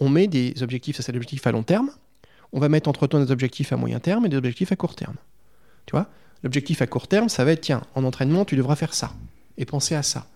on 0.00 0.08
met 0.08 0.26
des 0.26 0.62
objectifs, 0.62 0.96
ça 0.96 1.02
c'est 1.02 1.12
l'objectif 1.12 1.46
à 1.46 1.52
long 1.52 1.62
terme, 1.62 1.90
on 2.52 2.60
va 2.60 2.68
mettre 2.68 2.88
entre-temps 2.88 3.20
des 3.20 3.30
objectifs 3.30 3.72
à 3.72 3.76
moyen 3.76 3.98
terme 3.98 4.26
et 4.26 4.28
des 4.28 4.36
objectifs 4.36 4.72
à 4.72 4.76
court 4.76 4.94
terme. 4.94 5.16
Tu 5.86 5.96
L'objectif 6.42 6.82
à 6.82 6.86
court 6.86 7.06
terme, 7.06 7.28
ça 7.28 7.44
va 7.44 7.52
être, 7.52 7.60
tiens, 7.60 7.82
en 7.94 8.04
entraînement, 8.04 8.44
tu 8.44 8.56
devras 8.56 8.74
faire 8.74 8.94
ça, 8.94 9.12
et 9.58 9.64
penser 9.64 9.94
à 9.94 10.02
ça. 10.02 10.26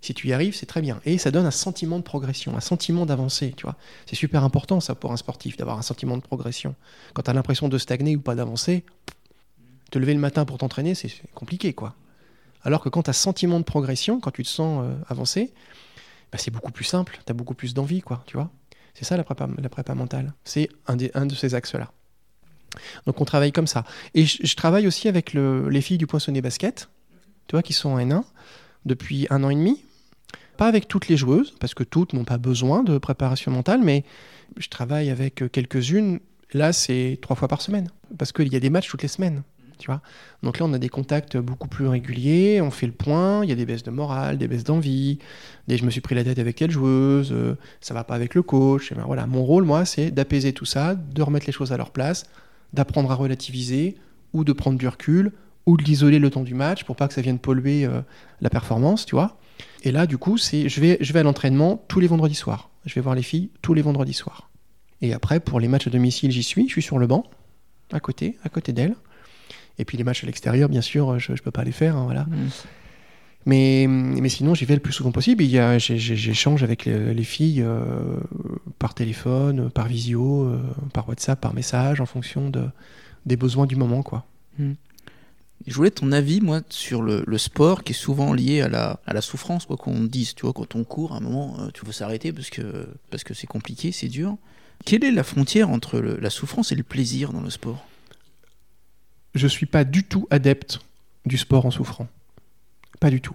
Si 0.00 0.14
tu 0.14 0.28
y 0.28 0.32
arrives, 0.32 0.56
c'est 0.56 0.66
très 0.66 0.80
bien. 0.80 1.00
Et 1.04 1.18
ça 1.18 1.30
donne 1.30 1.46
un 1.46 1.52
sentiment 1.52 1.98
de 1.98 2.02
progression, 2.02 2.56
un 2.56 2.60
sentiment 2.60 3.06
d'avancée, 3.06 3.54
tu 3.56 3.64
vois. 3.64 3.76
C'est 4.06 4.16
super 4.16 4.42
important, 4.42 4.80
ça, 4.80 4.94
pour 4.94 5.12
un 5.12 5.16
sportif, 5.16 5.56
d'avoir 5.56 5.78
un 5.78 5.82
sentiment 5.82 6.16
de 6.16 6.22
progression. 6.22 6.74
Quand 7.14 7.22
tu 7.22 7.30
as 7.30 7.34
l'impression 7.34 7.68
de 7.68 7.78
stagner 7.78 8.16
ou 8.16 8.20
pas 8.20 8.34
d'avancer, 8.34 8.82
te 9.90 9.98
lever 9.98 10.14
le 10.14 10.20
matin 10.20 10.44
pour 10.44 10.58
t'entraîner, 10.58 10.94
c'est 10.94 11.12
compliqué, 11.34 11.72
quoi. 11.74 11.94
Alors 12.64 12.80
que 12.80 12.88
quand 12.88 13.04
tu 13.04 13.10
as 13.10 13.12
sentiment 13.12 13.60
de 13.60 13.64
progression, 13.64 14.20
quand 14.20 14.30
tu 14.30 14.42
te 14.42 14.48
sens 14.48 14.84
euh, 14.84 14.94
avancer, 15.08 15.52
bah, 16.32 16.38
c'est 16.38 16.50
beaucoup 16.50 16.72
plus 16.72 16.84
simple, 16.84 17.20
tu 17.24 17.30
as 17.30 17.34
beaucoup 17.34 17.54
plus 17.54 17.74
d'envie, 17.74 18.00
quoi, 18.00 18.24
tu 18.26 18.36
vois. 18.36 18.50
C'est 18.94 19.04
ça 19.04 19.16
la 19.16 19.24
prépa, 19.24 19.94
mentale. 19.94 20.34
C'est 20.44 20.68
un, 20.86 20.96
de 20.96 21.34
ces 21.34 21.54
axes-là. 21.54 21.90
Donc 23.06 23.20
on 23.20 23.24
travaille 23.24 23.52
comme 23.52 23.66
ça. 23.66 23.84
Et 24.14 24.24
je, 24.24 24.56
travaille 24.56 24.86
aussi 24.86 25.08
avec 25.08 25.34
le- 25.34 25.68
les 25.68 25.80
filles 25.80 25.98
du 25.98 26.06
Poinçonnet 26.06 26.40
Basket, 26.40 26.88
tu 27.46 27.52
vois, 27.52 27.62
qui 27.62 27.72
sont 27.72 27.90
en 27.90 27.98
N1 27.98 28.24
depuis 28.86 29.26
un 29.30 29.44
an 29.44 29.50
et 29.50 29.54
demi. 29.54 29.84
Pas 30.56 30.68
avec 30.68 30.88
toutes 30.88 31.08
les 31.08 31.16
joueuses, 31.16 31.54
parce 31.58 31.74
que 31.74 31.84
toutes 31.84 32.12
n'ont 32.12 32.24
pas 32.24 32.38
besoin 32.38 32.82
de 32.82 32.98
préparation 32.98 33.50
mentale, 33.50 33.80
mais 33.82 34.04
je 34.58 34.68
travaille 34.68 35.10
avec 35.10 35.50
quelques-unes 35.50 36.20
Là, 36.54 36.72
c'est 36.72 37.18
trois 37.22 37.36
fois 37.36 37.48
par 37.48 37.62
semaine. 37.62 37.88
Parce 38.18 38.32
qu'il 38.32 38.52
y 38.52 38.56
a 38.56 38.60
des 38.60 38.70
matchs 38.70 38.88
toutes 38.88 39.02
les 39.02 39.08
semaines. 39.08 39.42
Tu 39.78 39.86
vois 39.86 40.00
Donc 40.42 40.58
là, 40.58 40.66
on 40.66 40.72
a 40.72 40.78
des 40.78 40.88
contacts 40.88 41.36
beaucoup 41.36 41.68
plus 41.68 41.86
réguliers, 41.86 42.60
on 42.60 42.70
fait 42.70 42.86
le 42.86 42.92
point, 42.92 43.44
il 43.44 43.50
y 43.50 43.52
a 43.52 43.56
des 43.56 43.66
baisses 43.66 43.82
de 43.82 43.90
morale, 43.90 44.38
des 44.38 44.48
baisses 44.48 44.64
d'envie, 44.64 45.18
des 45.68 45.76
je 45.76 45.84
me 45.84 45.90
suis 45.90 46.00
pris 46.00 46.14
la 46.14 46.24
tête 46.24 46.38
avec 46.38 46.56
telle 46.56 46.70
joueuse, 46.70 47.32
euh, 47.32 47.56
ça 47.80 47.94
va 47.94 48.04
pas 48.04 48.14
avec 48.14 48.34
le 48.34 48.42
coach. 48.42 48.92
Et 48.92 48.94
ben 48.94 49.04
voilà, 49.06 49.26
mon 49.26 49.44
rôle, 49.44 49.64
moi, 49.64 49.84
c'est 49.84 50.10
d'apaiser 50.10 50.52
tout 50.52 50.64
ça, 50.64 50.94
de 50.94 51.22
remettre 51.22 51.46
les 51.46 51.52
choses 51.52 51.72
à 51.72 51.76
leur 51.76 51.90
place, 51.90 52.24
d'apprendre 52.72 53.10
à 53.10 53.14
relativiser, 53.14 53.96
ou 54.32 54.44
de 54.44 54.52
prendre 54.52 54.78
du 54.78 54.88
recul, 54.88 55.32
ou 55.66 55.76
de 55.76 55.82
l'isoler 55.82 56.18
le 56.18 56.30
temps 56.30 56.42
du 56.42 56.54
match 56.54 56.84
pour 56.84 56.96
pas 56.96 57.08
que 57.08 57.14
ça 57.14 57.20
vienne 57.20 57.38
polluer 57.38 57.84
euh, 57.84 58.00
la 58.40 58.50
performance, 58.50 59.06
tu 59.06 59.14
vois. 59.14 59.38
Et 59.84 59.92
là, 59.92 60.06
du 60.06 60.18
coup, 60.18 60.38
c'est 60.38 60.68
je 60.68 60.80
vais, 60.80 61.18
à 61.18 61.22
l'entraînement 61.22 61.84
tous 61.88 62.00
les 62.00 62.06
vendredis 62.06 62.34
soirs. 62.34 62.70
Je 62.84 62.94
vais 62.94 63.00
voir 63.00 63.14
les 63.14 63.22
filles 63.22 63.50
tous 63.62 63.74
les 63.74 63.82
vendredis 63.82 64.12
soirs. 64.12 64.50
Et 65.00 65.12
après, 65.12 65.40
pour 65.40 65.60
les 65.60 65.68
matchs 65.68 65.88
à 65.88 65.90
domicile, 65.90 66.30
j'y 66.30 66.42
suis, 66.42 66.66
je 66.68 66.72
suis 66.72 66.82
sur 66.82 66.98
le 66.98 67.06
banc, 67.06 67.24
à 67.92 68.00
côté, 68.00 68.38
à 68.44 68.48
côté 68.48 68.72
d'elle. 68.72 68.94
Et 69.78 69.84
puis 69.84 69.96
les 69.98 70.04
matchs 70.04 70.22
à 70.24 70.26
l'extérieur, 70.26 70.68
bien 70.68 70.82
sûr, 70.82 71.18
je 71.18 71.32
ne 71.32 71.36
peux 71.38 71.50
pas 71.50 71.64
les 71.64 71.72
faire. 71.72 71.96
hein, 71.96 72.04
voilà. 72.04 72.24
Mm. 72.24 72.48
Mais, 73.44 73.86
mais 73.88 74.28
sinon, 74.28 74.54
j'y 74.54 74.64
vais 74.66 74.74
le 74.74 74.80
plus 74.80 74.92
souvent 74.92 75.10
possible. 75.10 75.42
J'échange 75.78 76.62
avec 76.62 76.84
les, 76.84 77.12
les 77.12 77.24
filles 77.24 77.62
euh, 77.62 77.82
par 78.78 78.94
téléphone, 78.94 79.68
par 79.70 79.88
visio, 79.88 80.44
euh, 80.44 80.60
par 80.92 81.08
WhatsApp, 81.08 81.40
par 81.40 81.52
message, 81.52 82.00
en 82.00 82.06
fonction 82.06 82.50
de, 82.50 82.64
des 83.26 83.36
besoins 83.36 83.66
du 83.66 83.74
moment. 83.74 84.04
Quoi. 84.04 84.24
Je 85.66 85.74
voulais 85.74 85.90
ton 85.90 86.12
avis, 86.12 86.40
moi, 86.40 86.60
sur 86.68 87.02
le, 87.02 87.24
le 87.26 87.38
sport 87.38 87.82
qui 87.82 87.92
est 87.92 87.96
souvent 87.96 88.32
lié 88.32 88.60
à 88.60 88.68
la, 88.68 89.00
à 89.06 89.12
la 89.12 89.20
souffrance, 89.20 89.66
quoi 89.66 89.76
qu'on 89.76 90.04
dise. 90.04 90.34
Tu 90.36 90.42
vois, 90.42 90.52
quand 90.52 90.76
on 90.76 90.84
court, 90.84 91.12
à 91.12 91.16
un 91.16 91.20
moment, 91.20 91.56
euh, 91.60 91.68
tu 91.74 91.84
veux 91.84 91.92
s'arrêter 91.92 92.32
parce 92.32 92.50
que 92.50 92.88
parce 93.10 93.24
que 93.24 93.34
c'est 93.34 93.46
compliqué, 93.48 93.90
c'est 93.90 94.08
dur. 94.08 94.36
Quelle 94.84 95.02
est 95.04 95.10
la 95.12 95.22
frontière 95.24 95.68
entre 95.70 95.98
le- 96.00 96.18
la 96.20 96.30
souffrance 96.30 96.70
et 96.72 96.74
le 96.76 96.82
plaisir 96.84 97.32
dans 97.32 97.40
le 97.40 97.50
sport? 97.50 97.84
Je 99.34 99.46
suis 99.46 99.66
pas 99.66 99.84
du 99.84 100.04
tout 100.04 100.26
adepte 100.30 100.80
du 101.24 101.38
sport 101.38 101.66
en 101.66 101.70
souffrant. 101.70 102.06
Pas 103.00 103.10
du 103.10 103.20
tout. 103.20 103.34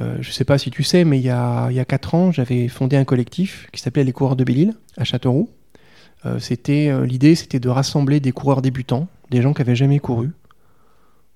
Euh, 0.00 0.18
je 0.20 0.30
sais 0.30 0.44
pas 0.44 0.58
si 0.58 0.70
tu 0.70 0.82
sais, 0.82 1.04
mais 1.04 1.18
il 1.18 1.24
y 1.24 1.30
a, 1.30 1.68
il 1.70 1.76
y 1.76 1.80
a 1.80 1.84
4 1.84 2.14
ans, 2.14 2.32
j'avais 2.32 2.68
fondé 2.68 2.96
un 2.96 3.04
collectif 3.04 3.68
qui 3.72 3.80
s'appelait 3.80 4.04
les 4.04 4.12
coureurs 4.12 4.36
de 4.36 4.44
Belle-Île 4.44 4.74
à 4.96 5.04
Châteauroux. 5.04 5.48
Euh, 6.26 6.38
euh, 6.68 7.06
l'idée, 7.06 7.34
c'était 7.34 7.60
de 7.60 7.68
rassembler 7.68 8.20
des 8.20 8.32
coureurs 8.32 8.62
débutants, 8.62 9.08
des 9.30 9.40
gens 9.40 9.54
qui 9.54 9.62
avaient 9.62 9.76
jamais 9.76 9.98
couru, 9.98 10.30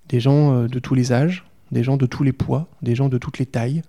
des 0.09 0.21
gens 0.21 0.65
de 0.65 0.79
tous 0.79 0.95
les 0.95 1.13
âges, 1.13 1.45
des 1.71 1.85
gens 1.85 1.97
de 1.97 2.07
tous 2.07 2.25
les 2.25 2.33
poids, 2.33 2.67
des 2.83 2.95
gens 2.95 3.09
de 3.09 3.19
toutes 3.19 3.39
les 3.39 3.47
tailles, 3.47 3.83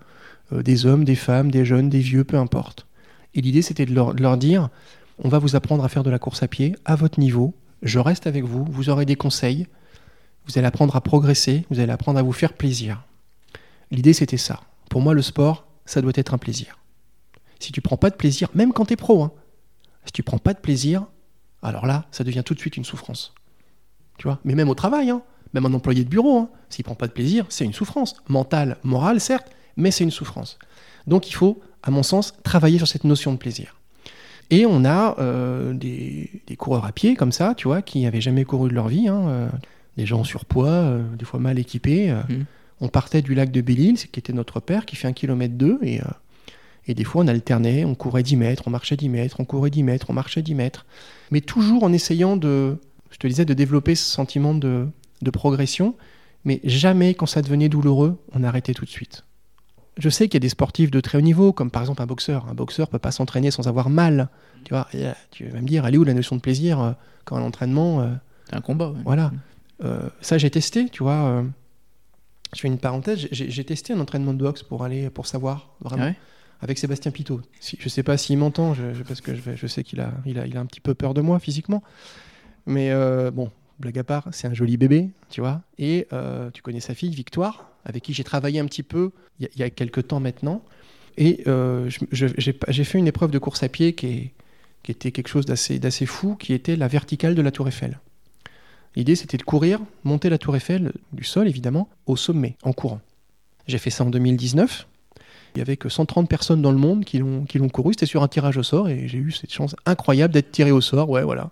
des 0.52 0.84
hommes, 0.84 1.04
des 1.04 1.14
femmes, 1.14 1.50
des 1.50 1.64
jeunes, 1.64 1.88
des 1.88 2.00
vieux, 2.00 2.24
peu 2.24 2.36
importe. 2.36 2.86
Et 3.34 3.40
l'idée, 3.40 3.62
c'était 3.62 3.86
de 3.86 3.94
leur 3.94 4.36
dire, 4.36 4.68
on 5.22 5.28
va 5.28 5.38
vous 5.38 5.56
apprendre 5.56 5.84
à 5.84 5.88
faire 5.88 6.02
de 6.02 6.10
la 6.10 6.18
course 6.18 6.42
à 6.42 6.48
pied 6.48 6.76
à 6.84 6.96
votre 6.96 7.18
niveau. 7.20 7.54
Je 7.82 7.98
reste 7.98 8.26
avec 8.26 8.44
vous, 8.44 8.64
vous 8.64 8.90
aurez 8.90 9.06
des 9.06 9.16
conseils, 9.16 9.66
vous 10.50 10.58
allez 10.58 10.66
apprendre 10.66 10.96
à 10.96 11.00
progresser, 11.00 11.64
vous 11.70 11.78
allez 11.78 11.92
apprendre 11.92 12.18
à 12.18 12.22
vous 12.22 12.32
faire 12.32 12.54
plaisir. 12.54 13.04
L'idée, 13.90 14.12
c'était 14.12 14.36
ça. 14.36 14.60
Pour 14.88 15.00
moi, 15.00 15.14
le 15.14 15.22
sport, 15.22 15.66
ça 15.84 16.02
doit 16.02 16.12
être 16.16 16.34
un 16.34 16.38
plaisir. 16.38 16.78
Si 17.60 17.70
tu 17.72 17.80
prends 17.80 17.96
pas 17.96 18.10
de 18.10 18.16
plaisir, 18.16 18.48
même 18.54 18.72
quand 18.72 18.86
tu 18.86 18.94
es 18.94 18.96
pro, 18.96 19.22
hein, 19.22 19.32
si 20.06 20.12
tu 20.12 20.22
prends 20.22 20.38
pas 20.38 20.54
de 20.54 20.58
plaisir, 20.58 21.06
alors 21.62 21.86
là, 21.86 22.06
ça 22.10 22.24
devient 22.24 22.42
tout 22.44 22.54
de 22.54 22.58
suite 22.58 22.76
une 22.76 22.84
souffrance. 22.84 23.34
Tu 24.18 24.28
Mais 24.44 24.54
même 24.54 24.68
au 24.68 24.74
travail, 24.74 25.10
hein, 25.10 25.22
même 25.54 25.66
un 25.66 25.74
employé 25.74 26.04
de 26.04 26.08
bureau, 26.08 26.38
hein, 26.38 26.48
s'il 26.68 26.84
prend 26.84 26.94
pas 26.94 27.06
de 27.06 27.12
plaisir, 27.12 27.46
c'est 27.48 27.64
une 27.64 27.72
souffrance. 27.72 28.16
Mentale, 28.28 28.78
morale, 28.82 29.20
certes, 29.20 29.50
mais 29.76 29.90
c'est 29.90 30.04
une 30.04 30.10
souffrance. 30.10 30.58
Donc 31.06 31.28
il 31.28 31.34
faut, 31.34 31.60
à 31.82 31.90
mon 31.90 32.02
sens, 32.02 32.34
travailler 32.42 32.78
sur 32.78 32.88
cette 32.88 33.04
notion 33.04 33.32
de 33.32 33.38
plaisir. 33.38 33.76
Et 34.50 34.66
on 34.66 34.84
a 34.84 35.16
euh, 35.20 35.72
des, 35.74 36.42
des 36.46 36.56
coureurs 36.56 36.84
à 36.84 36.92
pied 36.92 37.14
comme 37.14 37.30
ça, 37.30 37.54
tu 37.56 37.68
vois, 37.68 37.82
qui 37.82 38.02
n'avaient 38.02 38.20
jamais 38.20 38.44
couru 38.44 38.68
de 38.68 38.74
leur 38.74 38.88
vie, 38.88 39.06
hein, 39.06 39.28
euh, 39.28 39.48
des 39.96 40.06
gens 40.06 40.20
en 40.20 40.24
surpoids, 40.24 40.68
euh, 40.68 41.02
des 41.16 41.24
fois 41.24 41.40
mal 41.40 41.58
équipés. 41.58 42.10
euh. 42.10 42.22
Mhm. 42.28 42.44
On 42.82 42.88
partait 42.88 43.20
du 43.20 43.34
lac 43.34 43.50
de 43.50 43.60
Belle-Île, 43.60 43.96
qui 43.98 44.18
était 44.18 44.32
notre 44.32 44.58
père, 44.58 44.86
qui 44.86 44.96
fait 44.96 45.06
un 45.06 45.12
kilomètre 45.12 45.54
deux, 45.54 45.78
et, 45.82 46.00
euh, 46.00 46.04
et 46.86 46.94
des 46.94 47.04
fois 47.04 47.22
on 47.22 47.28
alternait, 47.28 47.84
on 47.84 47.94
courait 47.94 48.22
10 48.22 48.36
mètres, 48.36 48.62
on 48.66 48.70
marchait 48.70 48.96
10 48.96 49.10
mètres, 49.10 49.36
on 49.38 49.44
courait 49.44 49.68
10 49.68 49.82
mètres, 49.82 50.06
on 50.08 50.14
marchait 50.14 50.40
10 50.40 50.54
mètres, 50.54 50.86
mais 51.30 51.42
toujours 51.42 51.82
en 51.84 51.92
essayant 51.92 52.38
de, 52.38 52.78
je 53.10 53.18
te 53.18 53.26
disais, 53.26 53.44
de 53.44 53.52
développer 53.52 53.94
ce 53.94 54.04
sentiment 54.04 54.54
de, 54.54 54.88
de 55.20 55.30
progression, 55.30 55.94
mais 56.46 56.60
jamais 56.64 57.12
quand 57.12 57.26
ça 57.26 57.42
devenait 57.42 57.68
douloureux, 57.68 58.18
on 58.32 58.44
arrêtait 58.44 58.72
tout 58.72 58.86
de 58.86 58.90
suite. 58.90 59.24
Je 59.98 60.08
sais 60.08 60.28
qu'il 60.28 60.34
y 60.34 60.36
a 60.38 60.40
des 60.40 60.48
sportifs 60.48 60.90
de 60.90 61.00
très 61.00 61.18
haut 61.18 61.22
niveau, 61.22 61.52
comme 61.52 61.70
par 61.70 61.82
exemple 61.82 62.00
un 62.00 62.06
boxeur. 62.06 62.46
Un 62.48 62.54
boxeur 62.54 62.88
peut 62.88 62.98
pas 62.98 63.10
s'entraîner 63.10 63.50
sans 63.50 63.68
avoir 63.68 63.90
mal. 63.90 64.30
Tu 64.64 64.72
vois, 64.72 64.88
tu 65.30 65.44
vas 65.48 65.60
me 65.60 65.66
dire, 65.66 65.84
elle 65.84 65.94
est 65.96 65.98
où 65.98 66.04
la 66.04 66.14
notion 66.14 66.36
de 66.36 66.40
plaisir 66.40 66.94
quand 67.26 67.36
à 67.36 67.40
l'entraînement 67.40 68.08
C'est 68.48 68.56
un 68.56 68.62
combat, 68.62 68.88
ouais. 68.88 69.00
Voilà. 69.04 69.32
Euh, 69.82 70.08
ça, 70.20 70.38
j'ai 70.38 70.50
testé, 70.50 70.88
tu 70.88 71.02
vois. 71.02 71.12
euh, 71.26 71.42
je 72.54 72.60
fais 72.60 72.68
une 72.68 72.78
parenthèse, 72.78 73.28
j'ai 73.30 73.64
testé 73.64 73.92
un 73.92 74.00
entraînement 74.00 74.34
de 74.34 74.38
boxe 74.42 74.62
pour 74.64 74.82
aller, 74.84 75.08
pour 75.10 75.26
savoir 75.26 75.70
vraiment, 75.80 76.04
ouais 76.04 76.16
avec 76.62 76.76
Sébastien 76.78 77.10
Pitot. 77.10 77.40
Si, 77.58 77.78
je 77.80 77.88
sais 77.88 78.02
pas 78.02 78.18
s'il 78.18 78.36
m'entend, 78.36 78.74
je, 78.74 78.92
je- 78.92 79.02
parce 79.02 79.22
que 79.22 79.34
je, 79.34 79.40
je 79.56 79.66
sais 79.66 79.82
qu'il 79.82 79.98
a, 80.00 80.12
il 80.26 80.38
a, 80.38 80.46
il 80.46 80.58
a 80.58 80.60
un 80.60 80.66
petit 80.66 80.80
peu 80.82 80.92
peur 80.92 81.14
de 81.14 81.22
moi 81.22 81.38
physiquement. 81.38 81.82
Mais 82.66 82.90
euh, 82.90 83.30
bon, 83.30 83.50
blague 83.78 83.98
à 83.98 84.04
part, 84.04 84.28
c'est 84.32 84.46
un 84.46 84.52
joli 84.52 84.76
bébé, 84.76 85.08
tu 85.30 85.40
vois. 85.40 85.62
Et 85.78 86.06
euh, 86.12 86.50
tu 86.50 86.60
connais 86.60 86.80
sa 86.80 86.94
fille, 86.94 87.14
Victoire, 87.14 87.70
avec 87.86 88.02
qui 88.02 88.12
j'ai 88.12 88.24
travaillé 88.24 88.60
un 88.60 88.66
petit 88.66 88.82
peu 88.82 89.12
il 89.38 89.44
y, 89.44 89.46
a- 89.46 89.50
il 89.54 89.60
y 89.60 89.62
a 89.62 89.70
quelques 89.70 90.08
temps 90.08 90.20
maintenant. 90.20 90.62
Et 91.16 91.42
euh, 91.46 91.88
j'ai 92.12 92.84
fait 92.84 92.98
une 92.98 93.06
épreuve 93.08 93.30
de 93.30 93.38
course 93.38 93.62
à 93.62 93.70
pied 93.70 93.94
qui, 93.94 94.06
est- 94.08 94.32
qui 94.82 94.90
était 94.92 95.12
quelque 95.12 95.28
chose 95.28 95.46
d'assez 95.46 95.78
d'assez 95.78 96.04
fou, 96.04 96.36
qui 96.36 96.52
était 96.52 96.76
la 96.76 96.88
verticale 96.88 97.34
de 97.34 97.40
la 97.40 97.52
Tour 97.52 97.68
Eiffel. 97.68 98.00
L'idée, 98.96 99.14
c'était 99.14 99.36
de 99.36 99.42
courir, 99.42 99.80
monter 100.04 100.30
la 100.30 100.38
Tour 100.38 100.56
Eiffel, 100.56 100.92
du 101.12 101.24
sol 101.24 101.48
évidemment, 101.48 101.88
au 102.06 102.16
sommet, 102.16 102.56
en 102.62 102.72
courant. 102.72 103.00
J'ai 103.66 103.78
fait 103.78 103.90
ça 103.90 104.04
en 104.04 104.10
2019. 104.10 104.86
Il 105.54 105.58
y 105.58 105.62
avait 105.62 105.76
que 105.76 105.88
130 105.88 106.28
personnes 106.28 106.62
dans 106.62 106.72
le 106.72 106.78
monde 106.78 107.04
qui 107.04 107.18
l'ont 107.18 107.68
couru. 107.68 107.92
C'était 107.92 108.06
sur 108.06 108.22
un 108.22 108.28
tirage 108.28 108.56
au 108.56 108.62
sort 108.62 108.88
et 108.88 109.08
j'ai 109.08 109.18
eu 109.18 109.32
cette 109.32 109.52
chance 109.52 109.74
incroyable 109.86 110.34
d'être 110.34 110.50
tiré 110.50 110.70
au 110.70 110.80
sort. 110.80 111.10
Ouais, 111.10 111.22
voilà. 111.22 111.50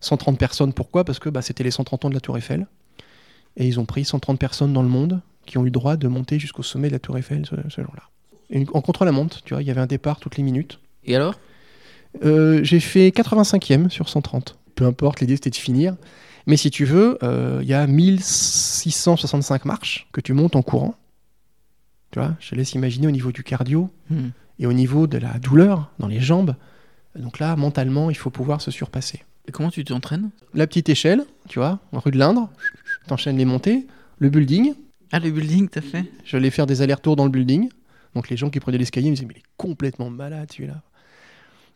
130 0.00 0.38
personnes, 0.38 0.72
pourquoi? 0.72 1.04
Parce 1.04 1.18
que 1.18 1.28
bah, 1.28 1.42
c'était 1.42 1.64
les 1.64 1.70
130 1.70 2.04
ans 2.04 2.08
de 2.08 2.14
la 2.14 2.20
Tour 2.20 2.36
Eiffel. 2.36 2.66
Et 3.56 3.66
ils 3.66 3.78
ont 3.78 3.84
pris 3.84 4.04
130 4.04 4.38
personnes 4.38 4.72
dans 4.72 4.82
le 4.82 4.88
monde 4.88 5.20
qui 5.46 5.58
ont 5.58 5.62
eu 5.62 5.66
le 5.66 5.70
droit 5.70 5.96
de 5.96 6.08
monter 6.08 6.38
jusqu'au 6.38 6.62
sommet 6.62 6.88
de 6.88 6.94
la 6.94 6.98
Tour 6.98 7.18
Eiffel 7.18 7.46
ce, 7.46 7.54
ce 7.68 7.80
jour-là. 7.80 8.02
En 8.72 8.80
contre-la-montre, 8.80 9.42
tu 9.42 9.54
vois, 9.54 9.62
il 9.62 9.68
y 9.68 9.70
avait 9.70 9.80
un 9.80 9.86
départ 9.86 10.20
toutes 10.20 10.36
les 10.36 10.42
minutes. 10.42 10.78
Et 11.04 11.16
alors? 11.16 11.38
Euh, 12.24 12.62
j'ai 12.62 12.80
fait 12.80 13.08
85e 13.08 13.88
sur 13.88 14.08
130. 14.08 14.58
Peu 14.74 14.84
importe, 14.84 15.20
l'idée 15.20 15.36
c'était 15.36 15.50
de 15.50 15.56
finir. 15.56 15.96
Mais 16.46 16.56
si 16.56 16.70
tu 16.70 16.84
veux, 16.84 17.18
euh, 17.22 17.60
il 17.62 17.68
y 17.68 17.74
a 17.74 17.86
1665 17.86 19.64
marches 19.64 20.08
que 20.12 20.20
tu 20.20 20.32
montes 20.32 20.56
en 20.56 20.62
courant. 20.62 20.94
Tu 22.10 22.18
vois, 22.18 22.34
je 22.40 22.50
te 22.50 22.54
laisse 22.54 22.72
imaginer 22.74 23.06
au 23.06 23.10
niveau 23.10 23.32
du 23.32 23.42
cardio 23.42 23.90
Hmm. 24.10 24.28
et 24.58 24.66
au 24.66 24.72
niveau 24.72 25.06
de 25.06 25.18
la 25.18 25.38
douleur 25.38 25.90
dans 25.98 26.08
les 26.08 26.20
jambes. 26.20 26.54
Donc 27.16 27.38
là, 27.38 27.56
mentalement, 27.56 28.10
il 28.10 28.16
faut 28.16 28.30
pouvoir 28.30 28.60
se 28.60 28.70
surpasser. 28.70 29.22
Et 29.48 29.52
comment 29.52 29.70
tu 29.70 29.84
t'entraînes? 29.84 30.30
La 30.54 30.66
petite 30.66 30.88
échelle, 30.88 31.24
tu 31.48 31.58
vois, 31.58 31.80
en 31.92 31.98
rue 32.00 32.10
de 32.10 32.18
l'Indre, 32.18 32.50
t'enchaînes 33.06 33.36
les 33.38 33.44
montées. 33.44 33.86
Le 34.18 34.28
building, 34.30 34.74
Ah, 35.10 35.18
le 35.18 35.30
building, 35.30 35.68
t'as 35.68 35.80
fait? 35.82 36.04
Je 36.24 36.36
allais 36.36 36.50
faire 36.50 36.66
des 36.66 36.80
allers-retours 36.80 37.16
dans 37.16 37.24
le 37.24 37.30
building. 37.30 37.68
Donc 38.14 38.28
les 38.30 38.36
gens 38.36 38.50
qui 38.50 38.60
prenaient 38.60 38.78
l'escalier 38.78 39.10
me 39.10 39.14
disaient 39.14 39.26
Mais 39.26 39.34
il 39.36 39.40
est 39.40 39.50
complètement 39.56 40.08
malade 40.10 40.50
celui-là. 40.52 40.80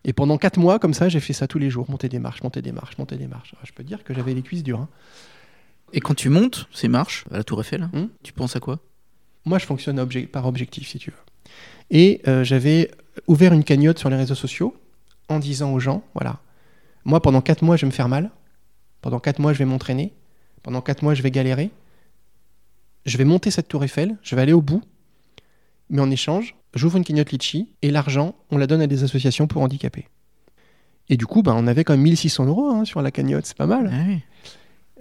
Et 0.04 0.12
pendant 0.12 0.38
4 0.38 0.58
mois, 0.58 0.78
comme 0.78 0.94
ça, 0.94 1.08
j'ai 1.08 1.20
fait 1.20 1.32
ça 1.32 1.46
tous 1.48 1.58
les 1.58 1.68
jours 1.70 1.90
monter 1.90 2.08
des 2.08 2.18
marches, 2.18 2.42
monter 2.42 2.62
des 2.62 2.72
marches, 2.72 2.96
monter 2.98 3.16
des 3.16 3.26
marches. 3.26 3.54
Ah, 3.56 3.62
Je 3.64 3.72
peux 3.72 3.82
dire 3.84 4.04
que 4.04 4.14
j'avais 4.14 4.34
les 4.34 4.42
cuisses 4.42 4.62
dures. 4.62 4.80
hein. 4.80 4.88
Et 5.92 6.00
quand 6.00 6.14
tu 6.14 6.28
montes 6.28 6.68
ces 6.72 6.88
marches 6.88 7.24
à 7.30 7.38
la 7.38 7.44
Tour 7.44 7.60
Eiffel, 7.60 7.88
Hmm. 7.92 8.06
tu 8.22 8.32
penses 8.32 8.54
à 8.56 8.60
quoi? 8.60 8.78
Moi, 9.44 9.58
je 9.58 9.66
fonctionne 9.66 9.98
obje- 10.00 10.26
par 10.26 10.46
objectif, 10.46 10.88
si 10.88 10.98
tu 10.98 11.10
veux. 11.10 11.16
Et 11.90 12.20
euh, 12.26 12.42
j'avais 12.44 12.90
ouvert 13.28 13.52
une 13.52 13.62
cagnotte 13.64 13.98
sur 13.98 14.10
les 14.10 14.16
réseaux 14.16 14.34
sociaux 14.34 14.76
en 15.28 15.38
disant 15.38 15.72
aux 15.72 15.78
gens 15.80 16.02
voilà, 16.14 16.40
moi, 17.04 17.22
pendant 17.22 17.40
4 17.40 17.62
mois, 17.62 17.76
je 17.76 17.82
vais 17.82 17.86
me 17.86 17.92
faire 17.92 18.08
mal. 18.08 18.30
Pendant 19.00 19.20
4 19.20 19.38
mois, 19.38 19.52
je 19.52 19.58
vais 19.58 19.64
m'entraîner. 19.64 20.12
Pendant 20.64 20.80
4 20.80 21.02
mois, 21.02 21.14
je 21.14 21.22
vais 21.22 21.30
galérer. 21.30 21.70
Je 23.04 23.16
vais 23.18 23.24
monter 23.24 23.52
cette 23.52 23.68
tour 23.68 23.84
Eiffel. 23.84 24.16
Je 24.22 24.34
vais 24.34 24.42
aller 24.42 24.52
au 24.52 24.60
bout. 24.62 24.82
Mais 25.90 26.00
en 26.02 26.10
échange, 26.10 26.56
j'ouvre 26.76 26.96
une 26.96 27.04
cagnotte 27.04 27.32
Litchi 27.32 27.72
et 27.82 27.90
l'argent, 27.90 28.36
on 28.50 28.58
la 28.58 28.66
donne 28.66 28.80
à 28.80 28.86
des 28.86 29.02
associations 29.02 29.46
pour 29.46 29.62
handicapés. 29.62 30.06
Et 31.08 31.16
du 31.16 31.26
coup, 31.26 31.42
ben, 31.42 31.54
on 31.56 31.66
avait 31.66 31.84
quand 31.84 31.92
même 31.92 32.02
1600 32.02 32.46
euros 32.46 32.68
hein, 32.68 32.84
sur 32.84 33.02
la 33.02 33.10
cagnotte, 33.10 33.46
c'est 33.46 33.56
pas 33.56 33.66
mal. 33.66 33.90
Ah 33.92 34.04
oui. 34.06 34.20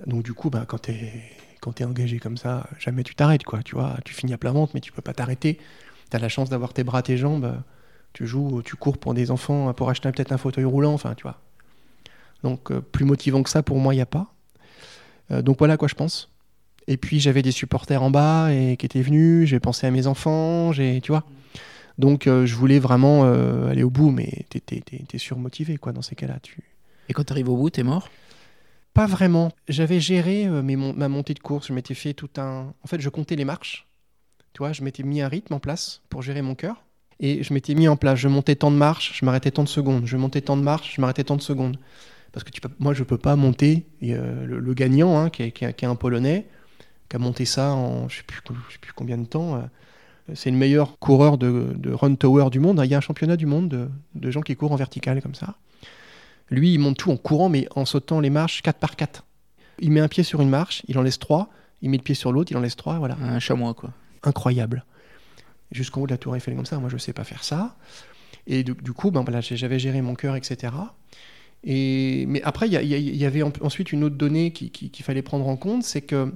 Donc 0.08 0.24
du 0.24 0.34
coup, 0.34 0.50
bah, 0.50 0.66
quand 0.68 0.84
tu 0.84 0.92
es, 0.92 1.24
quand 1.62 1.74
t'es 1.74 1.84
engagé 1.84 2.20
comme 2.20 2.38
ça, 2.38 2.68
jamais 2.80 3.04
tu 3.04 3.16
t'arrêtes, 3.16 3.44
quoi. 3.44 3.64
Tu 3.64 3.76
vois, 3.76 3.98
tu 4.06 4.14
finis 4.14 4.34
à 4.34 4.38
plat 4.38 4.52
ventre, 4.52 4.72
mais 4.76 4.82
tu 4.82 4.92
peux 4.92 5.02
pas 5.02 5.14
t'arrêter. 5.14 5.60
Tu 6.10 6.18
as 6.18 6.20
la 6.20 6.30
chance 6.30 6.50
d'avoir 6.50 6.74
tes 6.74 6.84
bras, 6.84 7.02
tes 7.02 7.18
jambes. 7.18 7.62
Tu 8.14 8.28
joues, 8.28 8.62
tu 8.64 8.76
cours 8.76 8.98
pour 8.98 9.14
des 9.14 9.32
enfants, 9.32 9.74
pour 9.74 9.90
acheter 9.90 10.12
peut-être 10.12 10.32
un 10.32 10.38
fauteuil 10.38 10.66
roulant, 10.66 10.94
enfin, 10.94 11.16
tu 11.16 11.24
vois. 11.24 11.42
Donc 12.44 12.72
euh, 12.72 12.80
plus 12.80 13.06
motivant 13.06 13.42
que 13.44 13.50
ça, 13.50 13.64
pour 13.64 13.78
moi, 13.78 13.94
il 13.94 13.98
n'y 13.98 14.04
a 14.04 14.06
pas. 14.06 14.34
Euh, 15.32 15.42
donc 15.42 15.58
voilà 15.58 15.74
à 15.74 15.78
quoi 15.78 15.88
je 15.88 15.96
pense. 15.96 16.32
Et 16.88 16.98
puis 16.98 17.20
j'avais 17.20 17.42
des 17.42 17.52
supporters 17.52 18.02
en 18.04 18.12
bas 18.12 18.54
et 18.54 18.78
qui 18.78 18.86
étaient 18.86 19.02
venus, 19.02 19.48
j'ai 19.50 19.60
pensé 19.60 19.88
à 19.88 19.92
mes 19.92 20.08
enfants, 20.08 20.72
j'ai, 20.72 21.02
tu 21.02 21.12
vois. 21.12 21.24
Donc 21.98 22.28
euh, 22.28 22.46
je 22.46 22.56
voulais 22.56 22.80
vraiment 22.80 23.24
euh, 23.26 23.70
aller 23.70 23.84
au 23.84 23.90
bout, 23.90 24.12
mais 24.12 24.46
t'es, 24.50 25.18
surmotivé, 25.18 25.78
quoi, 25.78 25.94
dans 25.94 26.02
ces 26.02 26.16
cas-là. 26.16 26.40
Tu, 26.44 26.58
Et 27.10 27.14
quand 27.14 27.24
tu 27.24 27.34
arrives 27.34 27.50
au 27.50 27.56
bout, 27.58 27.70
t'es 27.70 27.84
mort? 27.84 28.10
Pas 28.94 29.08
vraiment. 29.08 29.52
J'avais 29.68 30.00
géré 30.00 30.46
euh, 30.46 30.62
mes 30.62 30.76
mon- 30.76 30.94
ma 30.94 31.10
montée 31.10 31.34
de 31.34 31.40
course. 31.40 31.68
Je 31.68 31.74
m'étais 31.74 31.94
fait 31.94 32.14
tout 32.14 32.30
un. 32.38 32.74
En 32.84 32.88
fait, 32.88 33.02
je 33.02 33.10
comptais 33.10 33.36
les 33.36 33.46
marches. 33.46 33.88
Tu 34.54 34.60
vois, 34.60 34.72
je 34.72 34.84
m'étais 34.84 35.04
mis 35.04 35.22
un 35.22 35.28
rythme 35.28 35.54
en 35.54 35.60
place 35.60 36.02
pour 36.10 36.22
gérer 36.22 36.42
mon 36.42 36.56
cœur. 36.56 36.84
Et 37.20 37.44
je 37.44 37.54
m'étais 37.54 37.76
mis 37.76 37.88
en 37.88 37.98
place. 37.98 38.20
Je 38.20 38.28
montais 38.28 38.56
tant 38.56 38.72
de 38.72 38.78
marches, 38.78 39.18
je 39.20 39.26
m'arrêtais 39.26 39.52
tant 39.52 39.64
de 39.64 39.70
secondes. 39.70 40.06
Je 40.06 40.18
montais 40.18 40.42
tant 40.42 40.56
de 40.58 40.62
marches, 40.62 40.96
je 40.96 41.02
m'arrêtais 41.02 41.24
tant 41.26 41.36
de 41.36 41.42
secondes. 41.42 41.78
Parce 42.32 42.44
que 42.44 42.52
tu 42.52 42.62
peux... 42.62 42.70
moi, 42.80 42.94
je 42.94 43.04
peux 43.04 43.18
pas 43.18 43.36
monter. 43.36 43.86
Et, 44.02 44.14
le, 44.14 44.60
le 44.60 44.74
gagnant, 44.74 45.18
hein, 45.18 45.30
qui, 45.30 45.44
est, 45.44 45.52
qui 45.52 45.66
est- 45.66 45.74
qui 45.74 45.86
est 45.86 45.88
un 45.88 45.96
Polonais, 45.96 46.46
qui 47.10 47.16
a 47.16 47.20
monté 47.20 47.46
ça 47.46 47.72
en 47.74 48.08
je 48.10 48.18
sais 48.18 48.24
plus, 48.24 48.42
je 48.68 48.74
sais 48.74 48.80
plus 48.80 48.94
combien 48.94 49.18
de 49.18 49.26
temps. 49.26 49.56
euh, 49.56 49.62
c'est 50.34 50.50
le 50.50 50.58
meilleur 50.58 50.98
coureur 50.98 51.38
de, 51.38 51.74
de 51.76 51.92
run 51.92 52.16
tower 52.16 52.50
du 52.50 52.60
monde. 52.60 52.82
Il 52.84 52.90
y 52.90 52.96
a 52.96 52.98
un 52.98 53.02
championnat 53.02 53.38
du 53.38 53.46
monde 53.46 53.70
de, 53.70 53.90
de 54.16 54.32
gens 54.32 54.42
qui 54.42 54.56
courent 54.56 54.72
en 54.72 54.76
vertical 54.76 55.22
comme 55.22 55.36
ça. 55.36 55.56
Lui, 56.50 56.74
il 56.74 56.80
monte 56.80 56.98
tout 56.98 57.12
en 57.12 57.18
courant, 57.18 57.48
mais 57.50 57.68
en 57.76 57.86
sautant 57.86 58.20
les 58.20 58.30
marches 58.32 58.62
4 58.64 58.80
par 58.80 58.96
4. 58.96 59.24
Il 59.80 59.92
met 59.92 60.00
un 60.00 60.08
pied 60.08 60.24
sur 60.24 60.42
une 60.42 60.50
marche, 60.50 60.82
il 60.88 60.98
en 60.98 61.02
laisse 61.04 61.20
3. 61.20 61.50
Il 61.82 61.90
met 61.92 61.98
le 61.98 62.04
pied 62.04 62.16
sur 62.16 62.32
l'autre, 62.32 62.52
il 62.52 62.58
en 62.58 62.62
laisse 62.62 62.76
3. 62.76 62.98
Voilà. 62.98 63.18
Un 63.22 63.38
chamois, 63.40 63.74
quoi. 63.76 63.92
Incroyable. 64.24 64.84
Jusqu'en 65.72 66.02
haut 66.02 66.08
de 66.08 66.12
la 66.12 66.18
tour 66.18 66.36
Eiffel 66.36 66.56
comme 66.56 66.66
ça. 66.66 66.80
Moi, 66.80 66.90
je 66.90 66.98
sais 66.98 67.14
pas 67.14 67.24
faire 67.24 67.44
ça. 67.44 67.76
Et 68.48 68.64
du, 68.64 68.74
du 68.74 68.94
coup, 68.94 69.12
ben, 69.12 69.22
voilà, 69.22 69.42
j'avais 69.42 69.78
géré 69.80 70.02
mon 70.02 70.16
cœur, 70.16 70.36
etc. 70.36 70.74
Et, 71.64 72.26
mais 72.28 72.42
après, 72.44 72.68
il 72.68 72.74
y, 72.74 72.78
il 72.96 73.16
il 73.16 73.26
avait 73.26 73.42
en- 73.44 73.52
ensuite 73.62 73.92
une 73.92 74.04
autre 74.04 74.16
donnée 74.16 74.52
qui- 74.52 74.70
qui- 74.70 74.90
qu'il 74.90 75.04
fallait 75.06 75.22
prendre 75.24 75.48
en 75.48 75.58
compte, 75.58 75.84
c'est 75.84 76.02
que 76.02 76.34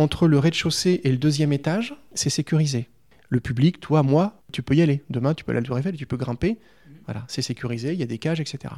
entre 0.00 0.26
le 0.26 0.38
rez-de-chaussée 0.38 1.02
et 1.04 1.10
le 1.10 1.18
deuxième 1.18 1.52
étage, 1.52 1.94
c'est 2.14 2.30
sécurisé. 2.30 2.88
Le 3.28 3.38
public, 3.38 3.80
toi, 3.80 4.02
moi, 4.02 4.42
tu 4.50 4.62
peux 4.62 4.74
y 4.74 4.80
aller. 4.80 5.02
Demain, 5.10 5.34
tu 5.34 5.44
peux 5.44 5.52
aller 5.52 5.58
à 5.58 5.60
la 5.60 5.66
Tour 5.66 5.78
Eiffel, 5.78 5.94
tu 5.94 6.06
peux 6.06 6.16
grimper. 6.16 6.58
Voilà, 7.04 7.24
c'est 7.28 7.42
sécurisé, 7.42 7.92
il 7.92 7.98
y 7.98 8.02
a 8.02 8.06
des 8.06 8.18
cages, 8.18 8.40
etc. 8.40 8.74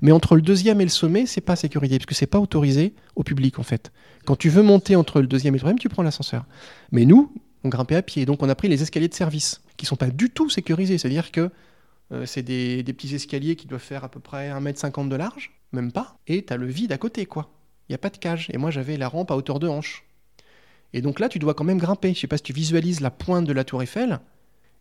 Mais 0.00 0.12
entre 0.12 0.34
le 0.34 0.42
deuxième 0.42 0.80
et 0.80 0.84
le 0.84 0.90
sommet, 0.90 1.26
c'est 1.26 1.42
pas 1.42 1.56
sécurisé, 1.56 1.98
parce 1.98 2.06
que 2.06 2.14
c'est 2.14 2.26
pas 2.26 2.38
autorisé 2.38 2.94
au 3.16 3.22
public, 3.22 3.58
en 3.58 3.62
fait. 3.62 3.92
Quand 4.24 4.34
tu 4.34 4.48
veux 4.48 4.62
monter 4.62 4.96
entre 4.96 5.20
le 5.20 5.26
deuxième 5.26 5.54
et 5.54 5.58
le 5.58 5.60
troisième, 5.60 5.78
tu 5.78 5.90
prends 5.90 6.02
l'ascenseur. 6.02 6.46
Mais 6.90 7.04
nous, 7.04 7.34
on 7.64 7.68
grimpait 7.68 7.96
à 7.96 8.02
pied, 8.02 8.24
donc 8.24 8.42
on 8.42 8.48
a 8.48 8.54
pris 8.54 8.68
les 8.68 8.82
escaliers 8.82 9.08
de 9.08 9.14
service, 9.14 9.60
qui 9.76 9.84
sont 9.84 9.96
pas 9.96 10.10
du 10.10 10.30
tout 10.30 10.48
sécurisés. 10.48 10.96
C'est-à-dire 10.96 11.32
que 11.32 11.50
euh, 12.12 12.24
c'est 12.24 12.42
des, 12.42 12.82
petits 12.84 13.14
escaliers 13.14 13.56
qui 13.56 13.66
doivent 13.66 13.82
faire 13.82 14.04
à 14.04 14.08
peu 14.08 14.20
près 14.20 14.50
1m50 14.50 15.08
de 15.08 15.16
large, 15.16 15.52
même 15.72 15.92
pas, 15.92 16.16
et 16.26 16.44
tu 16.44 16.52
as 16.52 16.56
le 16.56 16.66
vide 16.66 16.92
à 16.92 16.98
côté, 16.98 17.26
quoi. 17.26 17.50
Il 17.88 17.92
n'y 17.92 17.96
a 17.96 17.98
pas 17.98 18.10
de 18.10 18.16
cage. 18.16 18.48
Et 18.52 18.58
moi, 18.58 18.70
j'avais 18.70 18.96
la 18.96 19.08
rampe 19.08 19.30
à 19.30 19.36
hauteur 19.36 19.58
de 19.58 19.68
hanche. 19.68 20.04
Et 20.94 21.00
donc 21.00 21.20
là, 21.20 21.28
tu 21.28 21.38
dois 21.38 21.54
quand 21.54 21.64
même 21.64 21.78
grimper. 21.78 22.14
Je 22.14 22.20
sais 22.20 22.26
pas 22.26 22.36
si 22.36 22.42
tu 22.42 22.52
visualises 22.52 23.00
la 23.00 23.10
pointe 23.10 23.46
de 23.46 23.52
la 23.52 23.64
tour 23.64 23.82
Eiffel. 23.82 24.20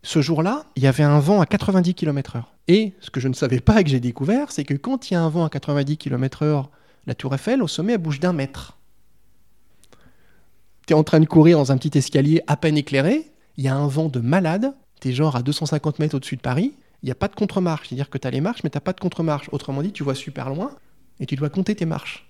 Ce 0.04 0.22
jour-là, 0.22 0.66
il 0.76 0.84
y 0.84 0.88
avait 0.88 1.04
un 1.04 1.20
vent 1.20 1.42
à 1.42 1.46
90 1.46 1.94
km/h. 1.94 2.44
Et 2.68 2.94
ce 3.00 3.12
que 3.12 3.20
je 3.20 3.28
ne 3.28 3.34
savais 3.34 3.60
pas 3.60 3.82
et 3.82 3.84
que 3.84 3.90
j'ai 3.90 4.00
découvert, 4.00 4.52
c'est 4.52 4.64
que 4.64 4.74
quand 4.74 5.10
il 5.10 5.14
y 5.14 5.18
a 5.18 5.22
un 5.22 5.30
vent 5.30 5.46
à 5.46 5.50
90 5.50 5.98
km/h, 5.98 6.66
la 7.06 7.16
tour 7.16 7.34
Eiffel, 7.34 7.62
au 7.62 7.68
sommet, 7.68 7.94
elle 7.94 8.00
bouge 8.00 8.20
d'un 8.20 8.34
mètre. 8.34 8.78
Tu 10.88 10.94
es 10.94 10.96
en 10.96 11.04
train 11.04 11.20
de 11.20 11.26
courir 11.26 11.58
dans 11.58 11.72
un 11.72 11.78
petit 11.78 11.98
escalier 11.98 12.42
à 12.48 12.58
peine 12.58 12.78
éclairé, 12.78 13.32
il 13.58 13.64
y 13.64 13.68
a 13.68 13.76
un 13.76 13.88
vent 13.88 14.10
de 14.10 14.20
malade, 14.20 14.74
tu 15.00 15.10
es 15.10 15.14
genre 15.14 15.36
à 15.36 15.44
250 15.44 16.00
mètres 16.00 16.16
au-dessus 16.16 16.36
de 16.36 16.42
Paris, 16.42 16.74
il 17.04 17.08
n'y 17.08 17.12
a 17.12 17.16
pas 17.16 17.28
de 17.28 17.36
contre-marche, 17.36 17.90
c'est-à-dire 17.90 18.10
que 18.10 18.18
tu 18.18 18.28
as 18.28 18.32
les 18.32 18.42
marches, 18.42 18.64
mais 18.64 18.70
tu 18.70 18.80
pas 18.80 18.94
de 18.94 19.00
contre-marche. 19.00 19.50
Autrement 19.52 19.82
dit, 19.82 19.92
tu 19.92 20.04
vois 20.04 20.16
super 20.16 20.50
loin 20.50 20.72
et 21.20 21.26
tu 21.26 21.36
dois 21.36 21.50
compter 21.50 21.76
tes 21.76 21.86
marches. 21.86 22.28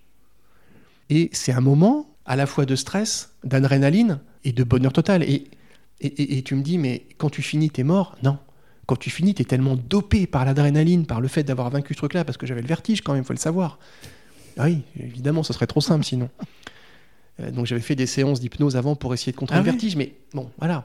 Et 1.09 1.29
c'est 1.33 1.51
un 1.51 1.61
moment 1.61 2.10
à 2.25 2.35
la 2.35 2.45
fois 2.45 2.65
de 2.65 2.75
stress, 2.75 3.33
d'adrénaline 3.43 4.19
et 4.43 4.51
de 4.51 4.63
bonheur 4.63 4.93
total. 4.93 5.23
Et, 5.23 5.47
et, 6.01 6.37
et- 6.37 6.41
tu 6.43 6.55
me 6.55 6.61
dis, 6.63 6.77
mais 6.77 7.05
quand 7.17 7.29
tu 7.29 7.41
finis, 7.41 7.69
t'es 7.69 7.83
mort? 7.83 8.15
Non. 8.23 8.37
Quand 8.87 8.95
tu 8.95 9.09
finis, 9.09 9.33
t'es 9.33 9.43
tellement 9.45 9.75
dopé 9.75 10.27
par 10.27 10.43
l'adrénaline, 10.45 11.05
par 11.05 11.21
le 11.21 11.27
fait 11.27 11.43
d'avoir 11.43 11.69
vaincu 11.69 11.93
ce 11.93 11.99
truc-là, 11.99 12.25
parce 12.25 12.37
que 12.37 12.45
j'avais 12.45 12.61
le 12.61 12.67
vertige 12.67 13.01
quand 13.01 13.13
même, 13.13 13.23
faut 13.23 13.33
le 13.33 13.39
savoir. 13.39 13.79
Ah 14.57 14.65
oui, 14.65 14.81
évidemment, 14.99 15.43
ce 15.43 15.53
serait 15.53 15.67
trop 15.67 15.81
simple 15.81 16.03
sinon. 16.03 16.29
Euh, 17.39 17.51
donc 17.51 17.65
j'avais 17.65 17.81
fait 17.81 17.95
des 17.95 18.05
séances 18.07 18.39
d'hypnose 18.41 18.75
avant 18.75 18.95
pour 18.95 19.13
essayer 19.13 19.31
de 19.31 19.37
contrer 19.37 19.55
Ah 19.55 19.59
le 19.59 19.65
vertige, 19.65 19.95
mais 19.95 20.13
bon, 20.33 20.49
voilà. 20.59 20.83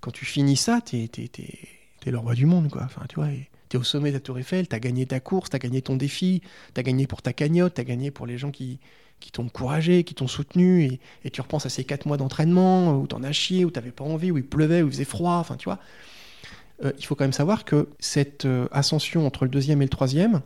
Quand 0.00 0.10
tu 0.10 0.24
finis 0.24 0.56
ça, 0.56 0.80
t'es, 0.84 1.08
t'es, 1.10 1.28
t'es- 1.28 1.58
t'es 2.00 2.10
le 2.10 2.18
roi 2.18 2.34
du 2.34 2.46
monde, 2.46 2.70
quoi. 2.70 2.82
Enfin, 2.84 3.02
tu 3.08 3.16
vois, 3.16 3.28
t'es 3.68 3.76
au 3.78 3.82
sommet 3.82 4.10
de 4.10 4.14
la 4.16 4.20
Tour 4.20 4.38
Eiffel, 4.38 4.66
t'as 4.66 4.78
gagné 4.78 5.04
ta 5.06 5.20
course, 5.20 5.50
t'as 5.50 5.58
gagné 5.58 5.82
ton 5.82 5.96
défi, 5.96 6.40
t'as 6.74 6.82
gagné 6.82 7.06
pour 7.06 7.20
ta 7.22 7.32
cagnotte, 7.32 7.74
t'as 7.74 7.84
gagné 7.84 8.10
pour 8.10 8.26
les 8.26 8.38
gens 8.38 8.50
qui, 8.50 8.78
qui 9.22 9.32
t'ont 9.32 9.44
encouragé, 9.44 10.04
qui 10.04 10.14
t'ont 10.14 10.26
soutenu, 10.26 10.98
et, 11.24 11.30
tu 11.30 11.40
repenses 11.40 11.66
à 11.66 11.68
ces 11.68 11.84
quatre 11.84 12.06
mois 12.06 12.16
d'entraînement 12.16 12.96
où 12.98 13.06
t'en 13.06 13.22
as 13.22 13.32
chié, 13.32 13.64
où 13.64 13.70
t'avais 13.70 13.90
pas 13.90 14.04
envie, 14.04 14.30
où 14.30 14.38
il 14.38 14.44
pleuvait, 14.44 14.82
où 14.82 14.86
il 14.86 14.92
faisait 14.92 15.04
froid, 15.04 15.34
enfin, 15.34 15.56
tu 15.56 15.64
vois. 15.64 15.78
Euh, 16.84 16.92
il 16.98 17.04
faut 17.04 17.14
quand 17.14 17.24
même 17.24 17.32
savoir 17.32 17.64
que 17.64 17.88
cette 17.98 18.44
euh, 18.44 18.66
ascension 18.72 19.26
entre 19.26 19.44
le 19.44 19.50
deuxième 19.50 19.80
et 19.82 19.84
le 19.84 19.90
troisième, 19.90 20.40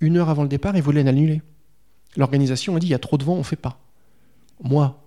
une 0.00 0.16
heure 0.16 0.28
avant 0.28 0.42
le 0.42 0.48
départ, 0.48 0.76
ils 0.76 0.82
voulaient 0.82 1.02
l'annuler. 1.02 1.42
L'organisation 2.16 2.74
a 2.76 2.80
dit 2.80 2.88
il 2.88 2.90
y 2.90 2.94
a 2.94 2.98
trop 2.98 3.18
de 3.18 3.24
vent, 3.24 3.34
on 3.34 3.42
fait 3.42 3.56
pas. 3.56 3.78
Moi, 4.62 5.00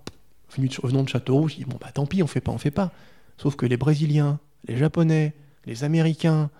venu 0.56 0.68
de, 0.68 0.74
venant 0.82 1.02
de 1.02 1.08
Châteauroux, 1.08 1.48
je 1.48 1.56
dis 1.56 1.64
bon 1.64 1.76
bah 1.80 1.90
tant 1.92 2.06
pis, 2.06 2.22
on 2.22 2.26
fait 2.26 2.40
pas, 2.40 2.52
on 2.52 2.58
fait 2.58 2.70
pas. 2.70 2.92
Sauf 3.36 3.56
que 3.56 3.66
les 3.66 3.76
Brésiliens, 3.76 4.38
les 4.66 4.76
Japonais, 4.76 5.34
les 5.66 5.84
Américains, 5.84 6.50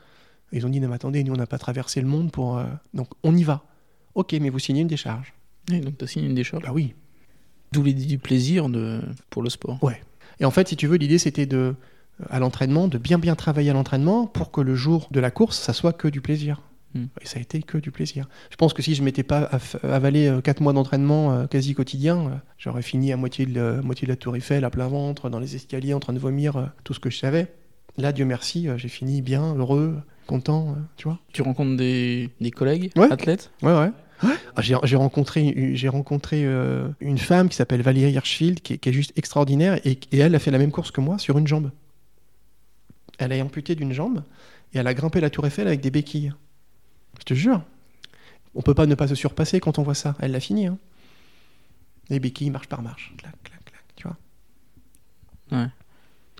ils 0.53 0.67
ont 0.67 0.69
dit 0.69 0.81
non 0.81 0.89
mais 0.89 0.97
attendez, 0.97 1.25
nous 1.25 1.33
on 1.33 1.37
n'a 1.37 1.47
pas 1.47 1.59
traversé 1.59 2.01
le 2.01 2.07
monde 2.07 2.31
pour 2.31 2.59
euh, 2.59 2.67
donc 2.93 3.09
on 3.23 3.35
y 3.35 3.43
va. 3.43 3.65
Ok, 4.15 4.33
mais 4.41 4.51
vous 4.51 4.59
signez 4.59 4.83
une 4.83 4.89
décharge. 4.89 5.33
Et 5.73 5.81
donc 5.81 5.99
t'as 5.99 6.07
signé 6.07 6.27
une 6.27 6.35
décharge. 6.35 6.63
Bah 6.63 6.71
oui. 6.73 6.95
D'où 7.73 7.83
l'idée 7.83 8.05
du 8.05 8.19
plaisir 8.19 8.69
de... 8.69 9.01
pour 9.31 9.43
le 9.43 9.51
sport. 9.51 9.79
Et 10.41 10.45
en 10.45 10.51
fait, 10.51 10.69
si 10.69 10.77
tu 10.77 10.87
veux, 10.87 10.97
l'idée 10.97 11.19
c'était 11.19 11.47
de 11.47 11.75
à 12.31 12.39
l'entraînement, 12.39 12.87
de 12.87 12.97
bien 12.99 13.19
bien 13.19 13.35
travailler 13.35 13.71
à 13.71 13.73
l'entraînement 13.73 14.27
pour 14.27 14.53
que 14.53 14.61
le 14.61 14.77
jour 14.77 15.09
de 15.11 15.19
la 15.19 15.33
course, 15.33 15.59
ça 15.59 15.73
soit 15.73 15.93
que 15.93 16.07
du 16.07 16.21
plaisir. 16.21 16.63
Hmm. 16.95 17.07
Et 17.21 17.27
ça 17.27 17.41
a 17.41 17.43
été 17.43 17.61
que 17.61 17.77
du 17.77 17.91
plaisir. 17.91 18.29
Je 18.51 18.57
pense 18.57 18.73
que 18.73 18.81
si 18.81 18.95
je 18.95 19.03
m'étais 19.03 19.25
pas 19.25 19.51
avalé 19.83 20.33
4 20.45 20.61
mois 20.61 20.73
d'entraînement 20.73 21.33
euh, 21.33 21.47
quasi 21.49 21.75
quotidien, 21.75 22.19
euh, 22.19 22.31
j'aurais 22.57 22.83
fini 22.83 23.13
à 23.13 23.17
moitié 23.17 23.47
de, 23.47 23.61
la, 23.61 23.83
moitié 23.83 24.07
de 24.07 24.13
la 24.13 24.17
tour 24.17 24.37
Eiffel, 24.37 24.65
à 24.65 24.71
plein 24.71 24.87
ventre, 24.87 25.29
dans 25.29 25.41
les 25.41 25.57
escaliers, 25.57 25.93
en 25.93 25.99
train 25.99 26.13
de 26.13 26.21
vomir 26.21 26.57
euh, 26.57 26.67
tout 26.85 26.95
ce 26.95 27.01
que 27.01 27.11
je 27.11 27.19
savais. 27.19 27.53
Là, 27.97 28.13
Dieu 28.13 28.25
merci, 28.25 28.69
euh, 28.69 28.77
j'ai 28.77 28.89
fini 28.89 29.23
bien, 29.23 29.55
heureux, 29.57 29.97
content, 30.27 30.71
euh, 30.71 30.81
tu 30.97 31.09
vois. 31.09 31.19
Tu 31.33 31.43
rencontres 31.43 31.77
des, 31.77 32.31
des 32.41 32.51
collègues 32.51 32.91
Ouais. 32.97 33.11
athlètes? 33.13 33.51
Ouais, 33.63 33.77
ouais. 33.77 33.91
Ah, 34.25 34.63
J'ai 34.63 34.97
rencontré, 34.97 35.73
j'ai 35.75 35.89
rencontré 35.89 36.45
euh, 36.45 36.89
une 37.01 37.19
femme 37.19 37.49
qui 37.49 37.57
s'appelle 37.57 37.83
Valérie 37.83 38.13
Hirschfield, 38.13 38.61
qui 38.61 38.75
est, 38.75 38.79
qui 38.79 38.89
est 38.89 38.93
juste 38.93 39.13
extraordinaire, 39.17 39.79
et, 39.87 39.99
et 40.13 40.19
elle 40.19 40.35
a 40.35 40.39
fait 40.39 40.51
la 40.51 40.59
même 40.59 40.71
course 40.71 40.91
que 40.91 41.01
moi 41.01 41.19
sur 41.19 41.39
une 41.39 41.47
jambe. 41.47 41.71
Elle 43.19 43.33
est 43.33 43.43
amputée 43.43 43.75
d'une 43.75 43.93
jambe, 43.93 44.23
et 44.73 44.79
elle 44.79 44.87
a 44.87 44.95
grimpé 44.95 45.21
la 45.21 45.31
tour 45.31 45.47
Eiffel 45.47 45.67
avec 45.67 45.81
des 45.81 45.91
béquilles. 45.91 46.33
Je 47.19 47.25
te 47.25 47.35
jure. 47.35 47.63
On 48.55 48.63
peut 48.63 48.75
pas 48.75 48.87
ne 48.87 48.95
pas 48.95 49.09
se 49.09 49.15
surpasser 49.15 49.61
quand 49.61 49.79
on 49.79 49.83
voit 49.83 49.95
ça. 49.95 50.17
Elle 50.21 50.33
l'a 50.33 50.41
fini. 50.41 50.67
Hein. 50.67 50.79
Les 52.09 52.21
béquilles, 52.21 52.51
marche 52.51 52.69
par 52.69 52.83
marche. 52.83 53.13
Clac, 53.19 53.35
clac, 53.43 53.65
clac, 53.65 53.83
tu 53.97 54.09
vois. 54.09 55.69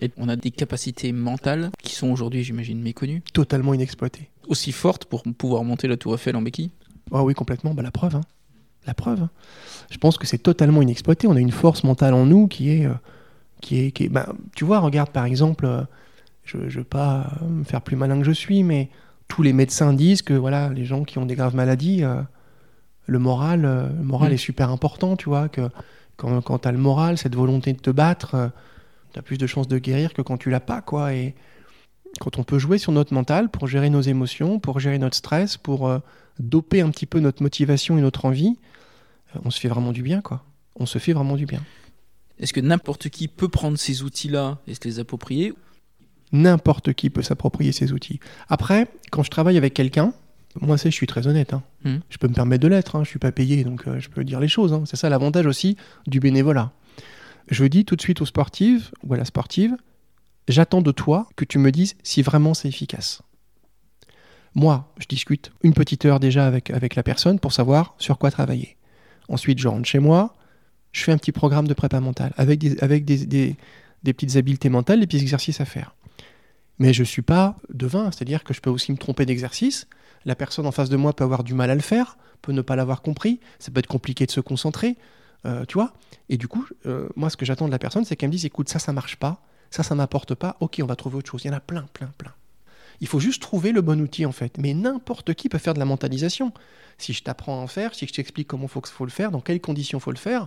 Et 0.01 0.11
on 0.17 0.29
a 0.29 0.37
des 0.37 0.51
capacités 0.51 1.13
mentales 1.13 1.71
qui 1.83 1.95
sont 1.95 2.09
aujourd'hui, 2.11 2.43
j'imagine, 2.43 2.81
méconnues, 2.81 3.23
Totalement 3.33 3.75
inexploité. 3.75 4.29
aussi 4.49 4.73
fortes 4.73 5.05
pour 5.05 5.23
pouvoir 5.23 5.63
monter 5.65 5.87
la 5.87 5.97
tour 5.97 6.15
Eiffel 6.15 6.35
en 6.37 6.43
béquille. 6.43 6.71
Ah 7.13 7.23
oui, 7.23 7.35
complètement. 7.35 7.75
Bah, 7.75 7.83
la 7.83 7.91
preuve. 7.91 8.17
hein. 8.17 8.23
La 8.87 8.95
preuve. 8.95 9.23
hein. 9.23 9.31
Je 9.91 9.99
pense 9.99 10.19
que 10.19 10.27
c'est 10.27 10.39
totalement 10.39 10.83
inexploité. 10.83 11.27
On 11.27 11.37
a 11.37 11.41
une 11.41 11.51
force 11.53 11.85
mentale 11.85 12.15
en 12.15 12.27
nous 12.27 12.49
qui 12.49 12.71
est. 12.71 12.87
euh, 12.87 12.95
qui 13.61 13.81
est, 13.87 13.91
qui 13.93 14.05
est- 14.05 14.09
bah, 14.11 14.29
tu 14.55 14.65
vois, 14.65 14.79
regarde 14.81 15.09
par 15.11 15.25
exemple, 15.25 15.65
euh, 15.65 15.83
je 16.45 16.59
ne 16.59 16.69
veux 16.69 16.85
pas 16.85 17.31
euh, 17.43 17.47
me 17.49 17.65
faire 17.65 17.81
plus 17.81 17.97
malin 17.97 18.19
que 18.19 18.25
je 18.25 18.33
suis, 18.33 18.63
mais 18.63 18.91
tous 19.29 19.43
les 19.43 19.55
médecins 19.55 19.95
disent 19.95 20.21
que 20.21 20.35
voilà, 20.35 20.69
les 20.69 20.85
gens 20.85 21.03
qui 21.05 21.17
ont 21.19 21.25
des 21.25 21.35
graves 21.35 21.55
maladies, 21.55 22.05
euh, 22.05 22.21
le 23.07 23.19
moral, 23.19 23.63
le 23.63 24.03
moral 24.05 24.31
Mm. 24.33 24.35
est 24.35 24.39
super 24.39 24.69
important, 24.71 25.17
tu 25.17 25.31
vois, 25.31 25.49
que 25.49 25.71
quand, 26.19 26.43
quand 26.43 26.59
tu 26.59 26.69
as 26.69 26.73
le 26.73 26.79
moral, 26.79 27.17
cette 27.17 27.35
volonté 27.35 27.73
de 27.73 27.79
te 27.81 27.89
battre, 27.91 28.51
tu 29.15 29.19
as 29.19 29.23
plus 29.23 29.39
de 29.39 29.47
chances 29.47 29.69
de 29.69 29.79
guérir 29.79 30.13
que 30.13 30.21
quand 30.21 30.37
tu 30.37 30.51
l'as 30.51 30.61
pas, 30.61 30.83
quoi. 30.83 31.15
Et 31.15 31.35
quand 32.21 32.39
on 32.39 32.45
peut 32.45 32.59
jouer 32.59 32.79
sur 32.79 32.93
notre 32.93 33.13
mental 33.15 33.51
pour 33.51 33.67
gérer 33.67 33.91
nos 33.91 34.01
émotions, 34.01 34.59
pour 34.61 34.81
gérer 34.81 34.99
notre 34.99 35.17
stress, 35.17 35.57
pour 35.57 35.89
euh, 35.89 35.99
doper 36.39 36.81
un 36.81 36.91
petit 36.91 37.07
peu 37.07 37.21
notre 37.21 37.43
motivation 37.43 37.99
et 37.99 38.01
notre 38.01 38.25
envie, 38.25 38.57
euh, 39.35 39.41
on 39.45 39.51
se 39.51 39.61
fait 39.61 39.69
vraiment 39.69 39.93
du 39.93 40.03
bien, 40.03 40.21
quoi. 40.21 40.45
On 40.77 40.87
se 40.87 40.99
fait 40.99 41.13
vraiment 41.13 41.37
du 41.37 41.47
bien. 41.47 41.63
Est-ce 42.39 42.53
que 42.53 42.61
n'importe 42.61 43.09
qui 43.11 43.29
peut 43.29 43.49
prendre 43.49 43.79
ces 43.79 44.03
outils-là 44.03 44.59
et 44.67 44.75
se 44.75 44.81
les 44.85 44.99
approprier 44.99 45.55
N'importe 46.33 46.93
qui 46.95 47.11
peut 47.11 47.23
s'approprier 47.23 47.71
ces 47.71 47.93
outils. 47.93 48.19
Après, 48.49 48.89
quand 49.13 49.23
je 49.23 49.31
travaille 49.31 49.57
avec 49.57 49.73
quelqu'un, 49.73 50.13
moi, 50.61 50.79
c'est, 50.79 50.91
je 50.91 50.95
suis 50.97 51.07
très 51.07 51.27
honnête. 51.27 51.53
hein. 51.53 51.63
Mhm. 51.85 52.01
Je 52.11 52.19
peux 52.19 52.27
me 52.29 52.35
permettre 52.35 52.63
de 52.63 52.69
l'être. 52.69 52.97
Hein. 52.97 53.05
Je 53.05 53.09
suis 53.09 53.19
pas 53.21 53.33
payé, 53.33 53.63
donc 53.65 53.87
euh, 53.87 54.01
je 54.01 54.09
peux 54.09 54.25
dire 54.25 54.41
les 54.41 54.49
choses. 54.49 54.73
hein. 54.73 54.83
C'est 54.87 54.97
ça 54.97 55.09
l'avantage 55.09 55.47
aussi 55.47 55.77
du 56.07 56.19
bénévolat. 56.21 56.73
Je 57.49 57.65
dis 57.65 57.85
tout 57.85 57.95
de 57.97 58.01
suite 58.01 58.21
aux 58.21 58.27
sportives 58.27 58.91
ou 59.05 59.15
à 59.15 59.17
la 59.17 59.25
sportive, 59.25 59.77
j'attends 60.49 60.83
de 60.83 60.93
toi 60.93 61.29
que 61.37 61.45
tu 61.45 61.59
me 61.59 61.71
dises 61.73 61.95
si 62.03 62.23
vraiment 62.23 62.55
c'est 62.55 62.69
efficace. 62.69 63.23
Moi, 64.55 64.93
je 64.99 65.07
discute 65.07 65.51
une 65.63 65.75
petite 65.75 66.05
heure 66.05 66.21
déjà 66.21 66.47
avec, 66.47 66.71
avec 66.71 66.95
la 66.95 67.03
personne 67.03 67.41
pour 67.41 67.53
savoir 67.53 67.95
sur 67.99 68.19
quoi 68.19 68.31
travailler. 68.31 68.77
Ensuite, 69.29 69.59
je 69.59 69.67
rentre 69.69 69.87
chez 69.87 69.99
moi, 69.99 70.37
je 70.93 71.03
fais 71.03 71.13
un 71.13 71.19
petit 71.19 71.33
programme 71.33 71.67
de 71.67 71.75
prépa 71.75 71.99
mentale 72.01 72.33
avec 72.37 72.61
des, 72.61 72.79
avec 72.79 73.05
des, 73.05 73.27
des- 73.27 73.57
petites 74.13 74.37
habiletés 74.37 74.69
mentales, 74.69 75.01
des 75.01 75.07
petits 75.07 75.23
exercices 75.23 75.61
à 75.61 75.65
faire. 75.65 75.95
Mais 76.79 76.93
je 76.93 77.03
suis 77.03 77.23
pas 77.23 77.57
devin, 77.73 78.11
c'est-à-dire 78.13 78.45
que 78.45 78.55
je 78.55 78.61
peux 78.61 78.71
aussi 78.71 78.93
me 78.93 78.97
tromper 78.97 79.27
d'exercice. 79.27 79.87
La 80.25 80.35
personne 80.37 80.67
en 80.67 80.73
face 80.73 80.89
de 80.89 80.97
moi 80.97 81.15
peut 81.15 81.25
avoir 81.25 81.43
du 81.43 81.55
mal 81.55 81.71
à 81.71 81.75
le 81.75 81.81
faire, 81.81 82.17
peut 82.43 82.53
ne 82.53 82.63
pas 82.63 82.77
l'avoir 82.77 83.03
compris, 83.03 83.41
ça 83.59 83.71
peut 83.73 83.79
être 83.81 83.87
compliqué 83.87 84.27
de 84.27 84.31
se 84.31 84.41
concentrer, 84.41 84.97
euh, 85.47 85.65
tu 85.67 85.75
vois. 85.75 85.95
Et 86.29 86.37
du 86.37 86.47
coup, 86.49 86.65
euh, 86.87 87.09
moi, 87.17 87.29
ce 87.31 87.37
que 87.37 87.45
j'attends 87.45 87.67
de 87.67 87.73
la 87.73 87.79
personne, 87.79 88.05
c'est 88.05 88.15
qu'elle 88.17 88.29
me 88.29 88.33
dise, 88.33 88.45
écoute, 88.45 88.69
ça, 88.69 88.79
ça 88.79 88.93
marche 88.93 89.17
pas, 89.17 89.43
ça, 89.75 89.83
ça 89.83 89.97
m'apporte 89.97 90.37
pas, 90.37 90.57
ok, 90.61 90.79
on 90.85 90.87
va 90.87 90.95
trouver 90.95 91.17
autre 91.17 91.29
chose. 91.29 91.43
Il 91.43 91.49
y 91.49 91.51
en 91.51 91.57
a 91.57 91.61
plein, 91.61 91.85
plein, 91.93 92.09
plein. 92.17 92.33
Il 93.01 93.09
faut 93.09 93.19
juste 93.19 93.43
trouver 93.43 93.73
le 93.73 93.81
bon 93.81 94.01
outil, 94.01 94.25
en 94.25 94.31
fait. 94.31 94.57
Mais 94.57 94.73
n'importe 94.73 95.35
qui 95.35 95.49
peut 95.49 95.59
faire 95.59 95.75
de 95.75 95.81
la 95.81 95.85
mentalisation. 95.85 96.53
Si 96.97 97.13
je 97.13 97.25
t'apprends 97.25 97.59
à 97.59 97.61
en 97.61 97.67
faire, 97.67 97.93
si 97.93 98.07
je 98.07 98.13
t'explique 98.13 98.47
comment 98.47 98.67
il 98.67 98.69
faut, 98.69 98.81
faut, 98.87 99.05
le 99.05 99.11
faire, 99.11 99.33
dans 99.33 99.41
quelles 99.41 99.61
conditions 99.61 99.99
il 99.99 100.01
faut 100.01 100.13
le 100.13 100.17
faire, 100.17 100.47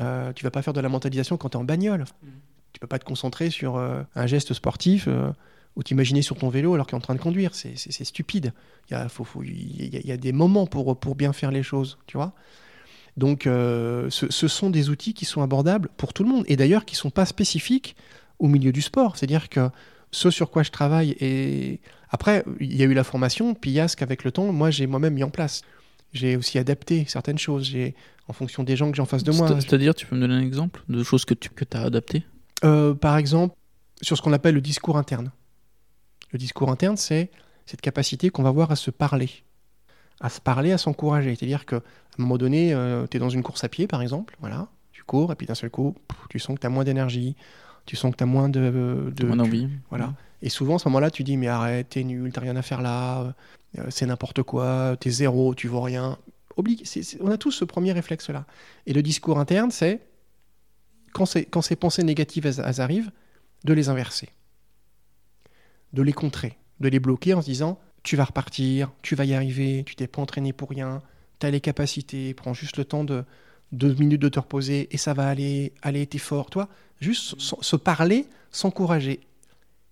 euh, 0.00 0.32
tu 0.32 0.42
vas 0.42 0.50
pas 0.50 0.60
faire 0.60 0.72
de 0.72 0.80
la 0.80 0.88
mentalisation 0.88 1.36
quand 1.36 1.50
tu 1.50 1.56
es 1.56 1.60
en 1.60 1.62
bagnole. 1.62 2.04
Tu 2.04 2.30
Tu 2.72 2.80
peux 2.80 2.88
pas 2.88 2.98
te 2.98 3.04
concentrer 3.04 3.48
sur 3.48 3.76
euh, 3.76 4.02
un 4.16 4.26
geste 4.26 4.54
sportif 4.54 5.04
euh, 5.06 5.30
ou 5.76 5.84
t'imaginer 5.84 6.22
sur 6.22 6.34
ton 6.34 6.48
vélo 6.48 6.74
alors 6.74 6.88
qu'il 6.88 6.96
est 6.96 6.98
en 6.98 7.00
train 7.00 7.14
de 7.14 7.20
conduire. 7.20 7.54
C'est 7.54 7.76
stupide. 7.76 8.52
Il 8.90 8.94
y 8.94 8.96
a, 8.96 9.08
faut, 9.08 9.22
faut, 9.22 9.44
il 9.44 10.04
y 10.04 10.10
a, 10.10 10.16
des 10.16 10.32
moments 10.32 10.66
pour, 10.66 10.98
pour 10.98 11.14
bien 11.14 11.32
faire 11.32 11.52
les 11.52 11.62
choses, 11.62 11.96
tu 12.08 12.16
vois. 12.16 12.32
Donc, 13.16 13.42
ce, 13.44 14.08
ce, 14.08 14.48
sont 14.48 14.70
des 14.70 14.88
outils 14.88 15.12
qui 15.14 15.26
sont 15.26 15.42
abordables 15.42 15.90
pour 15.96 16.12
tout 16.12 16.24
le 16.24 16.30
monde 16.30 16.44
et 16.48 16.56
d'ailleurs 16.56 16.86
qui 16.86 16.96
sont 16.96 17.10
pas 17.10 17.26
spécifiques 17.26 17.94
au 18.42 18.48
milieu 18.48 18.72
du 18.72 18.82
sport. 18.82 19.16
C'est-à-dire 19.16 19.48
que 19.48 19.70
ce 20.10 20.30
sur 20.30 20.50
quoi 20.50 20.62
je 20.62 20.70
travaille 20.70 21.16
et 21.20 21.80
après, 22.10 22.44
il 22.60 22.76
y 22.76 22.82
a 22.82 22.84
eu 22.84 22.92
la 22.92 23.04
formation, 23.04 23.54
puis 23.54 23.70
il 23.70 23.74
y 23.74 23.80
a 23.80 23.88
ce 23.88 23.96
qu'avec 23.96 24.22
le 24.22 24.32
temps, 24.32 24.52
moi 24.52 24.70
j'ai 24.70 24.86
moi-même 24.86 25.14
mis 25.14 25.24
en 25.24 25.30
place. 25.30 25.62
J'ai 26.12 26.36
aussi 26.36 26.58
adapté 26.58 27.06
certaines 27.08 27.38
choses. 27.38 27.64
J'ai 27.64 27.94
en 28.28 28.34
fonction 28.34 28.64
des 28.64 28.76
gens 28.76 28.90
que 28.90 28.96
j'ai 28.96 29.00
en 29.00 29.06
face 29.06 29.24
de 29.24 29.32
moi. 29.32 29.48
C'est-à-dire, 29.48 29.94
tu 29.94 30.04
peux 30.06 30.14
me 30.14 30.20
donner 30.20 30.34
un 30.34 30.42
exemple 30.42 30.82
de 30.90 31.02
choses 31.02 31.24
que 31.24 31.32
tu 31.32 31.48
que 31.48 31.64
as 31.72 31.80
adaptées? 31.80 32.24
Euh, 32.64 32.94
Par 32.94 33.16
exemple, 33.16 33.56
sur 34.02 34.18
ce 34.18 34.22
qu'on 34.22 34.34
appelle 34.34 34.54
le 34.54 34.60
discours 34.60 34.98
interne. 34.98 35.32
Le 36.32 36.38
discours 36.38 36.70
interne, 36.70 36.98
c'est 36.98 37.30
cette 37.64 37.80
capacité 37.80 38.28
qu'on 38.28 38.42
va 38.42 38.50
voir 38.50 38.70
à 38.70 38.76
se 38.76 38.90
parler, 38.90 39.30
à 40.20 40.28
se 40.28 40.40
parler, 40.40 40.72
à 40.72 40.78
s'encourager. 40.78 41.34
C'est-à-dire 41.34 41.64
qu'à 41.64 41.76
un 41.76 42.22
moment 42.22 42.36
donné, 42.36 42.74
euh, 42.74 43.06
tu 43.10 43.16
es 43.16 43.20
dans 43.20 43.30
une 43.30 43.42
course 43.42 43.64
à 43.64 43.70
pied, 43.70 43.86
par 43.86 44.02
exemple, 44.02 44.36
voilà, 44.40 44.68
tu 44.92 45.02
cours, 45.04 45.32
et 45.32 45.34
puis 45.34 45.46
d'un 45.46 45.54
seul 45.54 45.70
coup, 45.70 45.94
tu 46.28 46.38
sens 46.38 46.56
que 46.56 46.60
tu 46.60 46.66
as 46.66 46.70
moins 46.70 46.84
d'énergie, 46.84 47.36
tu 47.86 47.96
sens 47.96 48.12
que 48.12 48.16
tu 48.16 48.24
as 48.24 48.26
moins 48.26 48.48
de... 48.48 49.12
de 49.14 49.26
moins 49.26 49.36
d'envie. 49.36 49.68
Voilà. 49.90 50.14
Et 50.42 50.48
souvent, 50.48 50.76
à 50.76 50.78
ce 50.78 50.88
moment-là, 50.88 51.10
tu 51.10 51.22
dis, 51.22 51.36
mais 51.36 51.48
arrête, 51.48 51.90
t'es 51.90 52.02
nul, 52.02 52.32
t'as 52.32 52.40
rien 52.40 52.56
à 52.56 52.62
faire 52.62 52.82
là, 52.82 53.34
euh, 53.78 53.86
c'est 53.90 54.06
n'importe 54.06 54.42
quoi, 54.42 54.96
t'es 54.98 55.10
zéro, 55.10 55.54
tu 55.54 55.68
vaux 55.68 55.80
rien 55.80 56.18
on 57.20 57.30
a 57.30 57.38
tous 57.38 57.50
ce 57.50 57.64
premier 57.64 57.92
réflexe-là. 57.92 58.46
Et 58.86 58.92
le 58.92 59.02
discours 59.02 59.38
interne, 59.38 59.70
c'est 59.70 60.00
quand, 61.12 61.24
quand, 61.50 61.62
ces 61.62 61.76
pensées 61.76 62.02
négatives 62.02 62.46
elles, 62.46 62.80
arrivent, 62.80 63.10
de 63.64 63.72
les 63.72 63.88
inverser, 63.88 64.28
de 65.92 66.02
les 66.02 66.12
contrer, 66.12 66.58
de 66.80 66.88
les 66.88 66.98
bloquer 66.98 67.34
en 67.34 67.42
se 67.42 67.46
disant 67.46 67.78
tu 68.02 68.16
vas 68.16 68.24
repartir, 68.24 68.90
tu 69.02 69.14
vas 69.14 69.24
y 69.24 69.34
arriver, 69.34 69.84
tu 69.86 69.94
t'es 69.94 70.08
pas 70.08 70.20
entraîné 70.20 70.52
pour 70.52 70.70
rien, 70.70 71.00
tu 71.38 71.46
as 71.46 71.50
les 71.50 71.60
capacités, 71.60 72.34
prends 72.34 72.54
juste 72.54 72.76
le 72.76 72.84
temps 72.84 73.04
de 73.04 73.24
deux 73.72 73.94
minutes 73.94 74.20
de 74.20 74.28
te 74.28 74.38
reposer 74.38 74.88
et 74.94 74.98
ça 74.98 75.14
va 75.14 75.28
aller, 75.28 75.72
allez, 75.82 76.06
t'es 76.06 76.18
fort, 76.18 76.50
toi. 76.50 76.68
Juste 77.00 77.40
se 77.40 77.76
parler, 77.76 78.26
s'encourager. 78.50 79.20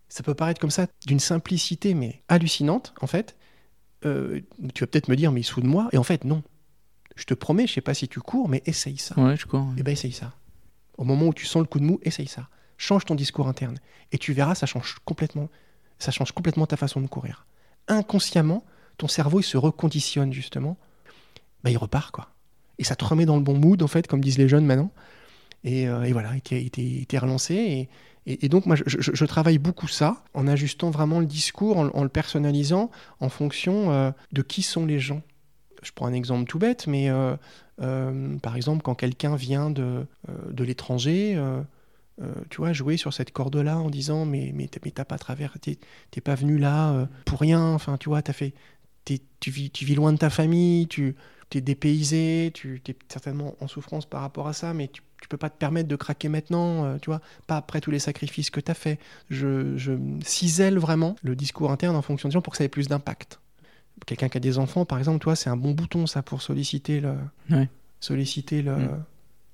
Ça 0.08 0.22
peut 0.22 0.34
paraître 0.34 0.60
comme 0.60 0.70
ça 0.70 0.86
d'une 1.06 1.20
simplicité, 1.20 1.94
mais 1.94 2.22
hallucinante, 2.28 2.94
en 3.00 3.06
fait. 3.06 3.36
Euh, 4.04 4.40
tu 4.74 4.82
vas 4.82 4.86
peut-être 4.86 5.08
me 5.08 5.16
dire, 5.16 5.32
mais 5.32 5.40
il 5.40 5.44
se 5.44 5.52
fout 5.52 5.62
de 5.62 5.68
moi? 5.68 5.88
Et 5.92 5.98
en 5.98 6.02
fait, 6.02 6.24
non. 6.24 6.42
Je 7.16 7.24
te 7.24 7.34
promets, 7.34 7.66
je 7.66 7.74
sais 7.74 7.80
pas 7.80 7.94
si 7.94 8.08
tu 8.08 8.20
cours, 8.20 8.48
mais 8.48 8.62
essaye 8.66 8.96
ça. 8.96 9.18
Ouais, 9.20 9.36
je 9.36 9.46
cours. 9.46 9.66
Et 9.76 9.80
eh 9.80 9.82
ben 9.82 9.92
essaye 9.92 10.12
ça. 10.12 10.32
Au 10.96 11.04
moment 11.04 11.26
où 11.26 11.34
tu 11.34 11.46
sens 11.46 11.60
le 11.60 11.66
coup 11.66 11.80
de 11.80 11.84
mou, 11.84 11.98
essaye 12.02 12.28
ça. 12.28 12.48
Change 12.76 13.04
ton 13.04 13.14
discours 13.14 13.48
interne. 13.48 13.78
Et 14.12 14.18
tu 14.18 14.32
verras, 14.32 14.54
ça 14.54 14.66
change 14.66 14.96
complètement, 15.04 15.48
ça 15.98 16.10
change 16.10 16.32
complètement 16.32 16.66
ta 16.66 16.76
façon 16.76 17.00
de 17.00 17.06
courir. 17.06 17.46
Inconsciemment, 17.88 18.64
ton 18.96 19.08
cerveau, 19.08 19.40
il 19.40 19.44
se 19.44 19.56
reconditionne 19.56 20.32
justement. 20.32 20.78
Bah, 21.62 21.70
il 21.70 21.76
repart, 21.76 22.10
quoi. 22.10 22.29
Et 22.80 22.84
ça 22.84 22.96
te 22.96 23.04
remet 23.04 23.26
dans 23.26 23.36
le 23.36 23.42
bon 23.42 23.58
mood, 23.58 23.82
en 23.82 23.86
fait, 23.86 24.06
comme 24.06 24.22
disent 24.22 24.38
les 24.38 24.48
jeunes 24.48 24.64
maintenant. 24.64 24.90
Et, 25.64 25.86
euh, 25.86 26.08
voilà, 26.12 26.30
il 26.50 27.02
était 27.02 27.18
relancé. 27.18 27.90
Et, 28.26 28.48
donc, 28.48 28.64
moi, 28.64 28.74
je, 28.74 29.24
travaille 29.26 29.58
beaucoup 29.58 29.86
ça, 29.86 30.24
en 30.32 30.48
ajustant 30.48 30.90
vraiment 30.90 31.20
le 31.20 31.26
discours, 31.26 31.76
en, 31.76 32.02
le 32.02 32.08
personnalisant 32.08 32.90
en 33.20 33.28
fonction 33.28 33.92
euh, 33.92 34.10
de 34.32 34.40
qui 34.40 34.62
sont 34.62 34.86
les 34.86 34.98
gens. 34.98 35.20
Je 35.82 35.90
prends 35.94 36.06
un 36.06 36.14
exemple 36.14 36.48
tout 36.48 36.58
bête, 36.58 36.86
mais 36.86 37.10
euh, 37.10 37.36
par 38.38 38.56
exemple, 38.56 38.82
quand 38.82 38.94
quelqu'un 38.94 39.36
vient 39.36 39.68
de, 39.68 40.06
de 40.50 40.64
l'étranger, 40.64 41.38
tu 42.48 42.58
vois, 42.58 42.72
jouer 42.72 42.96
sur 42.96 43.12
cette 43.12 43.30
corde-là 43.30 43.78
en 43.78 43.90
disant 43.90 44.24
Mais, 44.24 44.54
mais 44.54 44.68
t'as 44.68 45.04
pas 45.04 45.18
travers, 45.18 45.54
t'es 45.60 46.20
pas 46.22 46.34
venu 46.34 46.56
là 46.56 47.08
pour 47.26 47.40
rien, 47.40 47.74
enfin, 47.74 47.98
tu 47.98 48.08
vois, 48.08 48.22
as 48.26 48.32
fait, 48.32 48.54
tu 49.04 49.50
vis 49.50 49.94
loin 49.94 50.12
de 50.14 50.18
ta 50.18 50.30
famille, 50.30 50.86
tu 50.86 51.16
es 51.58 51.60
dépaysé, 51.60 52.50
tu 52.54 52.82
es 52.86 52.96
certainement 53.08 53.54
en 53.60 53.68
souffrance 53.68 54.06
par 54.06 54.20
rapport 54.20 54.48
à 54.48 54.52
ça, 54.52 54.72
mais 54.74 54.88
tu 54.88 55.02
tu 55.20 55.28
peux 55.28 55.36
pas 55.36 55.50
te 55.50 55.56
permettre 55.56 55.88
de 55.88 55.96
craquer 55.96 56.28
maintenant, 56.28 56.84
euh, 56.84 56.96
tu 57.00 57.10
vois, 57.10 57.20
pas 57.46 57.56
après 57.56 57.80
tous 57.80 57.90
les 57.90 57.98
sacrifices 57.98 58.50
que 58.50 58.60
tu 58.60 58.70
as 58.70 58.74
fait. 58.74 58.98
Je, 59.28 59.76
je 59.76 59.92
cisèle 60.24 60.78
vraiment 60.78 61.16
le 61.22 61.36
discours 61.36 61.70
interne 61.70 61.94
en 61.94 62.02
fonction 62.02 62.28
des 62.28 62.32
gens 62.32 62.42
pour 62.42 62.52
que 62.52 62.56
ça 62.56 62.64
ait 62.64 62.68
plus 62.68 62.88
d'impact. 62.88 63.40
Quelqu'un 64.06 64.28
qui 64.30 64.38
a 64.38 64.40
des 64.40 64.58
enfants, 64.58 64.86
par 64.86 64.98
exemple, 64.98 65.18
toi, 65.18 65.36
c'est 65.36 65.50
un 65.50 65.56
bon 65.56 65.72
bouton, 65.72 66.06
ça, 66.06 66.22
pour 66.22 66.40
solliciter 66.40 67.00
le. 67.00 67.14
Solliciter 68.00 68.62
le. 68.62 68.76
Mm. 68.76 69.04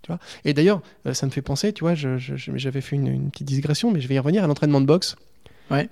Tu 0.03 0.13
vois 0.13 0.21
Et 0.45 0.55
d'ailleurs, 0.55 0.83
euh, 1.07 1.15
ça 1.15 1.27
me 1.27 1.33
fait 1.33 1.43
penser, 1.43 1.73
tu 1.73 1.83
vois, 1.83 1.95
j'avais 1.95 2.81
fait 2.81 2.95
une, 2.95 3.31
petite 3.31 3.49
digression, 3.49 3.91
mais 3.91 4.01
je 4.01 4.07
vais 4.07 4.15
y 4.15 4.19
revenir 4.21 4.45
à 4.45 4.47
l'entraînement 4.47 4.81
de 4.81 4.87
boxe. 4.87 5.17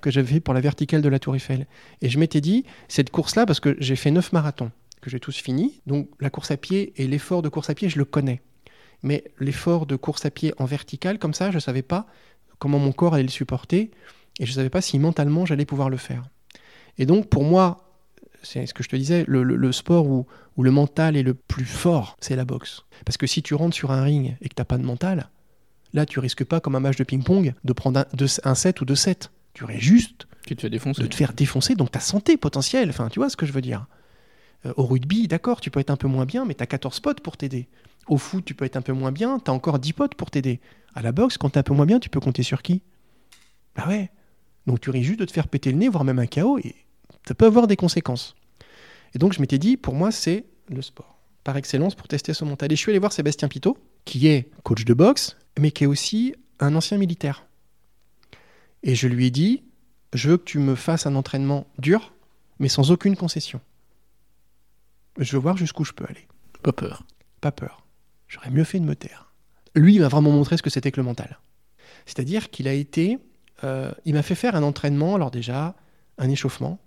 que 0.00 0.10
j'avais 0.12 0.34
fait 0.34 0.40
pour 0.40 0.54
la 0.54 0.60
verticale 0.60 1.02
de 1.02 1.08
la 1.08 1.18
Tour 1.18 1.34
Eiffel. 1.34 1.66
Et 2.00 2.08
je 2.08 2.20
m'étais 2.20 2.40
dit, 2.40 2.64
cette 2.86 3.10
course-là, 3.10 3.44
parce 3.44 3.58
que 3.58 3.76
j'ai 3.80 3.96
fait 3.96 4.12
neuf 4.12 4.32
marathons, 4.32 4.70
que 5.04 5.10
j'ai 5.10 5.20
tous 5.20 5.36
fini, 5.36 5.80
donc 5.86 6.08
la 6.20 6.30
course 6.30 6.50
à 6.50 6.56
pied 6.56 6.92
et 6.96 7.06
l'effort 7.06 7.42
de 7.42 7.48
course 7.48 7.70
à 7.70 7.74
pied, 7.74 7.88
je 7.88 7.98
le 7.98 8.04
connais 8.04 8.42
mais 9.04 9.22
l'effort 9.38 9.86
de 9.86 9.96
course 9.96 10.24
à 10.24 10.30
pied 10.30 10.52
en 10.58 10.64
vertical, 10.64 11.18
comme 11.18 11.34
ça, 11.34 11.50
je 11.50 11.56
ne 11.56 11.60
savais 11.60 11.82
pas 11.82 12.06
comment 12.58 12.78
mon 12.78 12.90
corps 12.90 13.14
allait 13.14 13.22
le 13.22 13.28
supporter, 13.28 13.90
et 14.40 14.46
je 14.46 14.50
ne 14.50 14.54
savais 14.56 14.70
pas 14.70 14.80
si 14.80 14.98
mentalement 14.98 15.46
j'allais 15.46 15.66
pouvoir 15.66 15.90
le 15.90 15.98
faire. 15.98 16.24
Et 16.96 17.04
donc, 17.04 17.28
pour 17.28 17.44
moi, 17.44 17.92
c'est 18.42 18.66
ce 18.66 18.72
que 18.72 18.82
je 18.82 18.88
te 18.88 18.96
disais, 18.96 19.24
le, 19.28 19.72
sport 19.72 20.06
où, 20.06 20.26
le 20.58 20.70
mental 20.70 21.16
est 21.16 21.22
le 21.22 21.34
plus 21.34 21.66
fort, 21.66 22.16
c'est 22.18 22.34
la 22.34 22.46
boxe. 22.46 22.84
Parce 23.04 23.18
que 23.18 23.26
si 23.26 23.42
tu 23.42 23.54
rentres 23.54 23.76
sur 23.76 23.92
un 23.92 24.02
ring 24.02 24.36
et 24.40 24.48
que 24.48 24.54
tu 24.54 24.60
n'as 24.60 24.64
pas 24.64 24.78
de 24.78 24.84
mental, 24.84 25.28
là, 25.92 26.06
tu 26.06 26.18
risques 26.18 26.44
pas, 26.44 26.60
comme 26.60 26.74
un 26.74 26.80
match 26.80 26.96
de 26.96 27.04
ping-pong, 27.04 27.52
de 27.62 27.72
prendre 27.74 28.00
un, 28.00 28.06
un 28.44 28.54
set 28.54 28.80
ou 28.80 28.86
deux 28.86 28.96
sets. 28.96 29.28
Tu 29.52 29.64
aurais 29.64 29.78
juste 29.78 30.26
te 30.46 30.60
fais 30.62 30.70
défoncer. 30.70 31.02
de 31.02 31.06
te 31.06 31.14
faire 31.14 31.34
défoncer, 31.34 31.74
donc 31.74 31.90
ta 31.90 32.00
santé 32.00 32.36
potentielle. 32.38 32.88
Enfin, 32.88 33.08
tu 33.08 33.18
vois 33.18 33.28
ce 33.28 33.36
que 33.36 33.44
je 33.44 33.52
veux 33.52 33.60
dire. 33.60 33.86
Euh, 34.66 34.72
au 34.76 34.84
rugby, 34.84 35.28
d'accord, 35.28 35.60
tu 35.60 35.70
peux 35.70 35.80
être 35.80 35.90
un 35.90 35.96
peu 35.96 36.08
moins 36.08 36.26
bien, 36.26 36.44
mais 36.44 36.54
tu 36.54 36.62
as 36.62 36.66
14 36.66 37.00
potes 37.00 37.20
pour 37.20 37.36
t'aider. 37.36 37.68
Au 38.06 38.18
foot, 38.18 38.44
tu 38.44 38.54
peux 38.54 38.64
être 38.64 38.76
un 38.76 38.82
peu 38.82 38.92
moins 38.92 39.12
bien, 39.12 39.38
tu 39.38 39.50
as 39.50 39.54
encore 39.54 39.78
10 39.78 39.92
potes 39.92 40.14
pour 40.14 40.30
t'aider. 40.30 40.60
À 40.94 41.02
la 41.02 41.12
boxe, 41.12 41.38
quand 41.38 41.50
tu 41.50 41.58
un 41.58 41.62
peu 41.62 41.74
moins 41.74 41.86
bien, 41.86 42.00
tu 42.00 42.10
peux 42.10 42.20
compter 42.20 42.42
sur 42.42 42.62
qui? 42.62 42.82
Bah 43.76 43.86
ouais. 43.88 44.10
Donc 44.66 44.80
tu 44.80 44.90
risques 44.90 45.08
juste 45.08 45.20
de 45.20 45.24
te 45.24 45.32
faire 45.32 45.48
péter 45.48 45.72
le 45.72 45.78
nez, 45.78 45.88
voire 45.88 46.04
même 46.04 46.18
un 46.18 46.26
chaos, 46.26 46.58
et 46.58 46.74
ça 47.26 47.34
peut 47.34 47.46
avoir 47.46 47.66
des 47.66 47.76
conséquences. 47.76 48.34
Et 49.14 49.18
donc 49.18 49.32
je 49.32 49.40
m'étais 49.40 49.58
dit, 49.58 49.76
pour 49.76 49.94
moi, 49.94 50.10
c'est 50.10 50.44
le 50.68 50.82
sport, 50.82 51.18
par 51.42 51.56
excellence, 51.56 51.94
pour 51.94 52.08
tester 52.08 52.32
ce 52.32 52.44
mental. 52.44 52.72
Et 52.72 52.76
je 52.76 52.80
suis 52.80 52.90
allé 52.90 52.98
voir 52.98 53.12
Sébastien 53.12 53.48
Pitot, 53.48 53.76
qui 54.04 54.28
est 54.28 54.50
coach 54.62 54.84
de 54.84 54.94
boxe, 54.94 55.36
mais 55.58 55.70
qui 55.70 55.84
est 55.84 55.86
aussi 55.86 56.34
un 56.60 56.74
ancien 56.74 56.98
militaire. 56.98 57.46
Et 58.82 58.94
je 58.94 59.08
lui 59.08 59.26
ai 59.26 59.30
dit, 59.30 59.62
je 60.12 60.30
veux 60.30 60.36
que 60.36 60.44
tu 60.44 60.58
me 60.58 60.74
fasses 60.74 61.06
un 61.06 61.14
entraînement 61.14 61.66
dur, 61.78 62.12
mais 62.58 62.68
sans 62.68 62.90
aucune 62.90 63.16
concession. 63.16 63.60
Je 65.18 65.32
veux 65.32 65.38
voir 65.38 65.56
jusqu'où 65.56 65.84
je 65.84 65.92
peux 65.92 66.04
aller. 66.08 66.26
Pas 66.62 66.72
peur. 66.72 67.04
Pas 67.40 67.52
peur. 67.52 67.86
J'aurais 68.28 68.50
mieux 68.50 68.64
fait 68.64 68.80
de 68.80 68.84
me 68.84 68.96
taire. 68.96 69.32
Lui, 69.74 69.94
il 69.94 70.00
m'a 70.00 70.08
vraiment 70.08 70.30
montré 70.30 70.56
ce 70.56 70.62
que 70.62 70.70
c'était 70.70 70.90
que 70.90 71.00
le 71.00 71.04
mental. 71.04 71.38
C'est-à-dire 72.06 72.50
qu'il 72.50 72.68
a 72.68 72.72
été. 72.72 73.18
Euh, 73.62 73.92
il 74.04 74.14
m'a 74.14 74.22
fait 74.22 74.34
faire 74.34 74.56
un 74.56 74.62
entraînement, 74.62 75.14
alors 75.14 75.30
déjà, 75.30 75.74
un 76.18 76.28
échauffement 76.28 76.80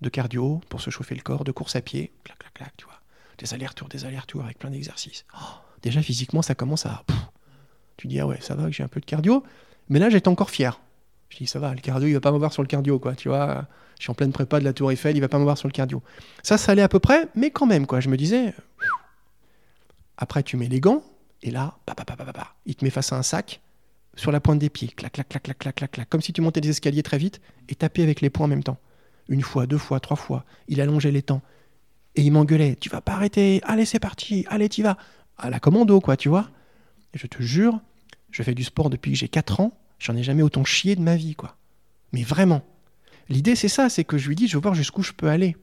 de 0.00 0.08
cardio 0.08 0.60
pour 0.68 0.80
se 0.80 0.90
chauffer 0.90 1.14
le 1.14 1.22
corps, 1.22 1.44
de 1.44 1.52
course 1.52 1.76
à 1.76 1.80
pied, 1.80 2.12
clac, 2.24 2.38
clac, 2.38 2.54
clac, 2.54 2.76
tu 2.76 2.84
vois. 2.84 3.00
Des 3.38 3.54
allers-retours, 3.54 3.88
des 3.88 4.04
allers-retours 4.04 4.44
avec 4.44 4.58
plein 4.58 4.70
d'exercices. 4.70 5.24
Oh, 5.34 5.44
déjà, 5.82 6.02
physiquement, 6.02 6.42
ça 6.42 6.54
commence 6.54 6.86
à. 6.86 7.04
tu 7.96 8.06
dis, 8.06 8.20
ah 8.20 8.26
ouais, 8.26 8.40
ça 8.40 8.54
va, 8.54 8.66
que 8.66 8.72
j'ai 8.72 8.82
un 8.82 8.88
peu 8.88 9.00
de 9.00 9.06
cardio. 9.06 9.42
Mais 9.88 9.98
là, 9.98 10.10
j'étais 10.10 10.28
encore 10.28 10.50
fier. 10.50 10.80
Je 11.30 11.38
dis, 11.38 11.46
ça 11.46 11.58
va, 11.58 11.74
le 11.74 11.80
cardio, 11.80 12.08
il 12.08 12.12
va 12.12 12.20
pas 12.20 12.32
m'avoir 12.32 12.52
sur 12.52 12.62
le 12.62 12.68
cardio, 12.68 12.98
quoi, 12.98 13.14
tu 13.14 13.28
vois. 13.28 13.66
Je 13.98 14.02
suis 14.02 14.10
en 14.10 14.14
pleine 14.14 14.32
prépa 14.32 14.60
de 14.60 14.64
la 14.64 14.72
Tour 14.72 14.92
Eiffel, 14.92 15.16
il 15.16 15.20
va 15.20 15.28
pas 15.28 15.38
m'avoir 15.38 15.56
sur 15.56 15.68
le 15.68 15.72
cardio. 15.72 16.02
Ça, 16.42 16.58
ça 16.58 16.72
allait 16.72 16.82
à 16.82 16.88
peu 16.88 16.98
près, 16.98 17.28
mais 17.34 17.50
quand 17.50 17.66
même, 17.66 17.86
quoi. 17.86 18.00
Je 18.00 18.08
me 18.08 18.16
disais, 18.16 18.52
après, 20.16 20.42
tu 20.42 20.56
mets 20.56 20.68
les 20.68 20.80
gants, 20.80 21.02
et 21.42 21.50
là, 21.50 21.78
il 22.66 22.74
te 22.74 22.84
met 22.84 22.90
face 22.90 23.12
à 23.12 23.16
un 23.16 23.22
sac 23.22 23.60
sur 24.14 24.32
la 24.32 24.40
pointe 24.40 24.58
des 24.58 24.68
pieds. 24.68 24.88
Clac, 24.88 25.12
clac, 25.12 25.28
clac, 25.28 25.42
clac, 25.42 25.58
clac, 25.58 25.74
clac, 25.74 25.90
clac. 25.90 26.08
Comme 26.08 26.20
si 26.20 26.32
tu 26.32 26.40
montais 26.40 26.60
des 26.60 26.70
escaliers 26.70 27.02
très 27.02 27.18
vite 27.18 27.40
et 27.68 27.74
tapais 27.74 28.02
avec 28.02 28.20
les 28.20 28.28
poings 28.28 28.46
en 28.46 28.48
même 28.48 28.62
temps. 28.62 28.78
Une 29.28 29.42
fois, 29.42 29.66
deux 29.66 29.78
fois, 29.78 30.00
trois 30.00 30.16
fois. 30.16 30.44
Il 30.68 30.80
allongeait 30.80 31.12
les 31.12 31.22
temps. 31.22 31.40
Et 32.16 32.22
il 32.22 32.32
m'engueulait. 32.32 32.76
Tu 32.76 32.90
vas 32.90 33.00
pas 33.00 33.12
arrêter. 33.12 33.60
Allez, 33.64 33.84
c'est 33.84 34.00
parti. 34.00 34.44
Allez, 34.48 34.68
tu 34.68 34.82
vas. 34.82 34.96
À 35.38 35.48
la 35.48 35.60
commando, 35.60 36.00
quoi, 36.00 36.16
tu 36.16 36.28
vois. 36.28 36.50
Je 37.14 37.26
te 37.26 37.42
jure, 37.42 37.80
je 38.30 38.42
fais 38.42 38.54
du 38.54 38.64
sport 38.64 38.90
depuis 38.90 39.12
que 39.12 39.16
j'ai 39.16 39.28
4 39.28 39.60
ans. 39.60 39.72
J'en 40.00 40.16
ai 40.16 40.24
jamais 40.24 40.42
autant 40.42 40.64
chié 40.64 40.96
de 40.96 41.02
ma 41.02 41.14
vie, 41.14 41.36
quoi. 41.36 41.56
Mais 42.12 42.22
vraiment. 42.22 42.62
L'idée, 43.28 43.54
c'est 43.54 43.68
ça. 43.68 43.88
C'est 43.88 44.02
que 44.02 44.18
je 44.18 44.26
lui 44.26 44.34
dis, 44.34 44.48
je 44.48 44.56
veux 44.56 44.62
voir 44.62 44.74
jusqu'où 44.74 45.02
je 45.02 45.12
peux 45.12 45.28
aller. 45.28 45.56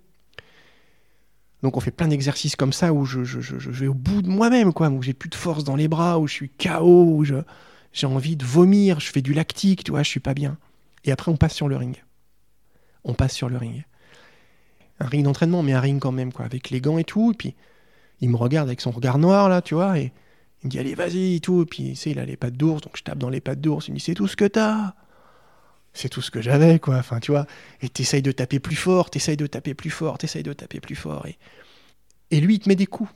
Donc 1.64 1.76
on 1.76 1.80
fait 1.80 1.92
plein 1.92 2.08
d'exercices 2.08 2.56
comme 2.56 2.72
ça 2.72 2.94
où 2.94 3.04
je, 3.04 3.20
vais 3.20 3.88
au 3.88 3.96
bout 3.96 4.22
de 4.22 4.30
moi-même, 4.30 4.74
quoi, 4.74 4.90
où 4.90 5.02
j'ai 5.02 5.14
plus 5.14 5.30
de 5.30 5.36
force 5.36 5.64
dans 5.64 5.76
les 5.76 5.88
bras, 5.88 6.20
où 6.20 6.28
je 6.28 6.34
suis 6.34 6.50
KO, 6.50 7.16
où 7.16 7.26
j'ai 7.26 8.08
envie 8.08 8.36
de 8.36 8.46
vomir, 8.46 9.00
je 9.00 9.12
fais 9.12 9.22
du 9.22 9.34
lactique, 9.34 9.84
tu 9.84 9.92
vois, 9.92 10.04
je 10.04 10.10
suis 10.10 10.20
pas 10.20 10.36
bien. 10.36 10.58
Et 11.04 11.12
après, 11.12 11.32
on 11.32 11.36
passe 11.36 11.56
sur 11.56 11.68
le 11.68 11.76
ring. 11.76 11.96
On 13.04 13.16
passe 13.16 13.34
sur 13.34 13.50
le 13.50 13.58
ring. 13.58 13.84
Un 15.00 15.08
ring 15.08 15.24
d'entraînement, 15.24 15.64
mais 15.64 15.74
un 15.74 15.80
ring 15.80 16.00
quand 16.00 16.12
même, 16.12 16.32
quoi, 16.32 16.46
avec 16.46 16.70
les 16.70 16.80
gants 16.80 17.00
et 17.00 17.04
tout. 17.04 17.32
Et 17.32 17.36
puis, 17.36 17.56
il 18.22 18.30
me 18.30 18.36
regarde 18.36 18.68
avec 18.68 18.82
son 18.82 18.92
regard 18.92 19.18
noir, 19.18 19.50
là, 19.50 19.62
tu 19.64 19.74
vois, 19.74 19.98
et 19.98 20.14
il 20.64 20.68
me 20.68 20.72
dit, 20.72 20.80
allez, 20.80 20.95
vas-y, 20.95 21.36
et 21.36 21.39
tout. 21.39 21.62
Et 21.62 21.66
puis, 21.66 21.91
il 21.91 22.20
a 22.20 22.26
les 22.26 22.38
pattes 22.38 22.58
d'ours, 22.58 22.82
donc 22.82 22.97
je 22.97 23.03
tape 23.03 23.18
dans 23.20 23.30
les 23.30 23.41
pattes 23.41 23.62
d'ours. 23.62 23.88
Il 23.88 23.91
me 23.91 23.97
dit, 23.97 24.03
c'est 24.03 24.14
tout 24.16 24.28
ce 24.28 24.36
que 24.36 24.45
t'as. 24.45 24.93
C'est 25.93 26.10
tout 26.10 26.22
ce 26.22 26.32
que 26.32 26.41
j'avais, 26.41 26.80
quoi. 26.80 26.97
Enfin, 26.97 27.20
tu 27.20 27.32
vois. 27.32 27.47
Et 27.82 27.89
t'essayes 27.89 28.22
de 28.22 28.32
taper 28.32 28.60
plus 28.60 28.76
fort, 28.76 29.10
t'essayes 29.10 29.38
de 29.38 29.47
taper 29.47 29.74
plus 29.74 29.89
fort, 29.89 30.18
t'essayes 30.18 30.43
de 30.43 30.53
taper 30.53 30.80
plus 30.80 30.95
fort. 30.95 31.26
Et, 31.26 31.38
et 32.32 32.39
lui, 32.39 32.55
il 32.55 32.60
te 32.60 32.70
met 32.70 32.76
des 32.76 32.86
coups. 32.86 33.10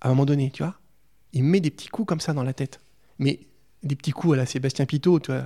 À 0.00 0.08
un 0.08 0.10
moment 0.10 0.26
donné, 0.26 0.50
tu 0.50 0.62
vois. 0.62 0.76
Il 1.32 1.44
me 1.44 1.50
met 1.50 1.60
des 1.60 1.70
petits 1.70 1.88
coups 1.88 2.06
comme 2.06 2.20
ça 2.20 2.32
dans 2.32 2.42
la 2.42 2.52
tête. 2.52 2.80
Mais 3.18 3.40
des 3.82 3.96
petits 3.96 4.12
coups 4.12 4.34
à 4.34 4.36
la 4.36 4.46
Sébastien 4.46 4.86
Pitot, 4.86 5.20
tu 5.20 5.32
vois. 5.32 5.44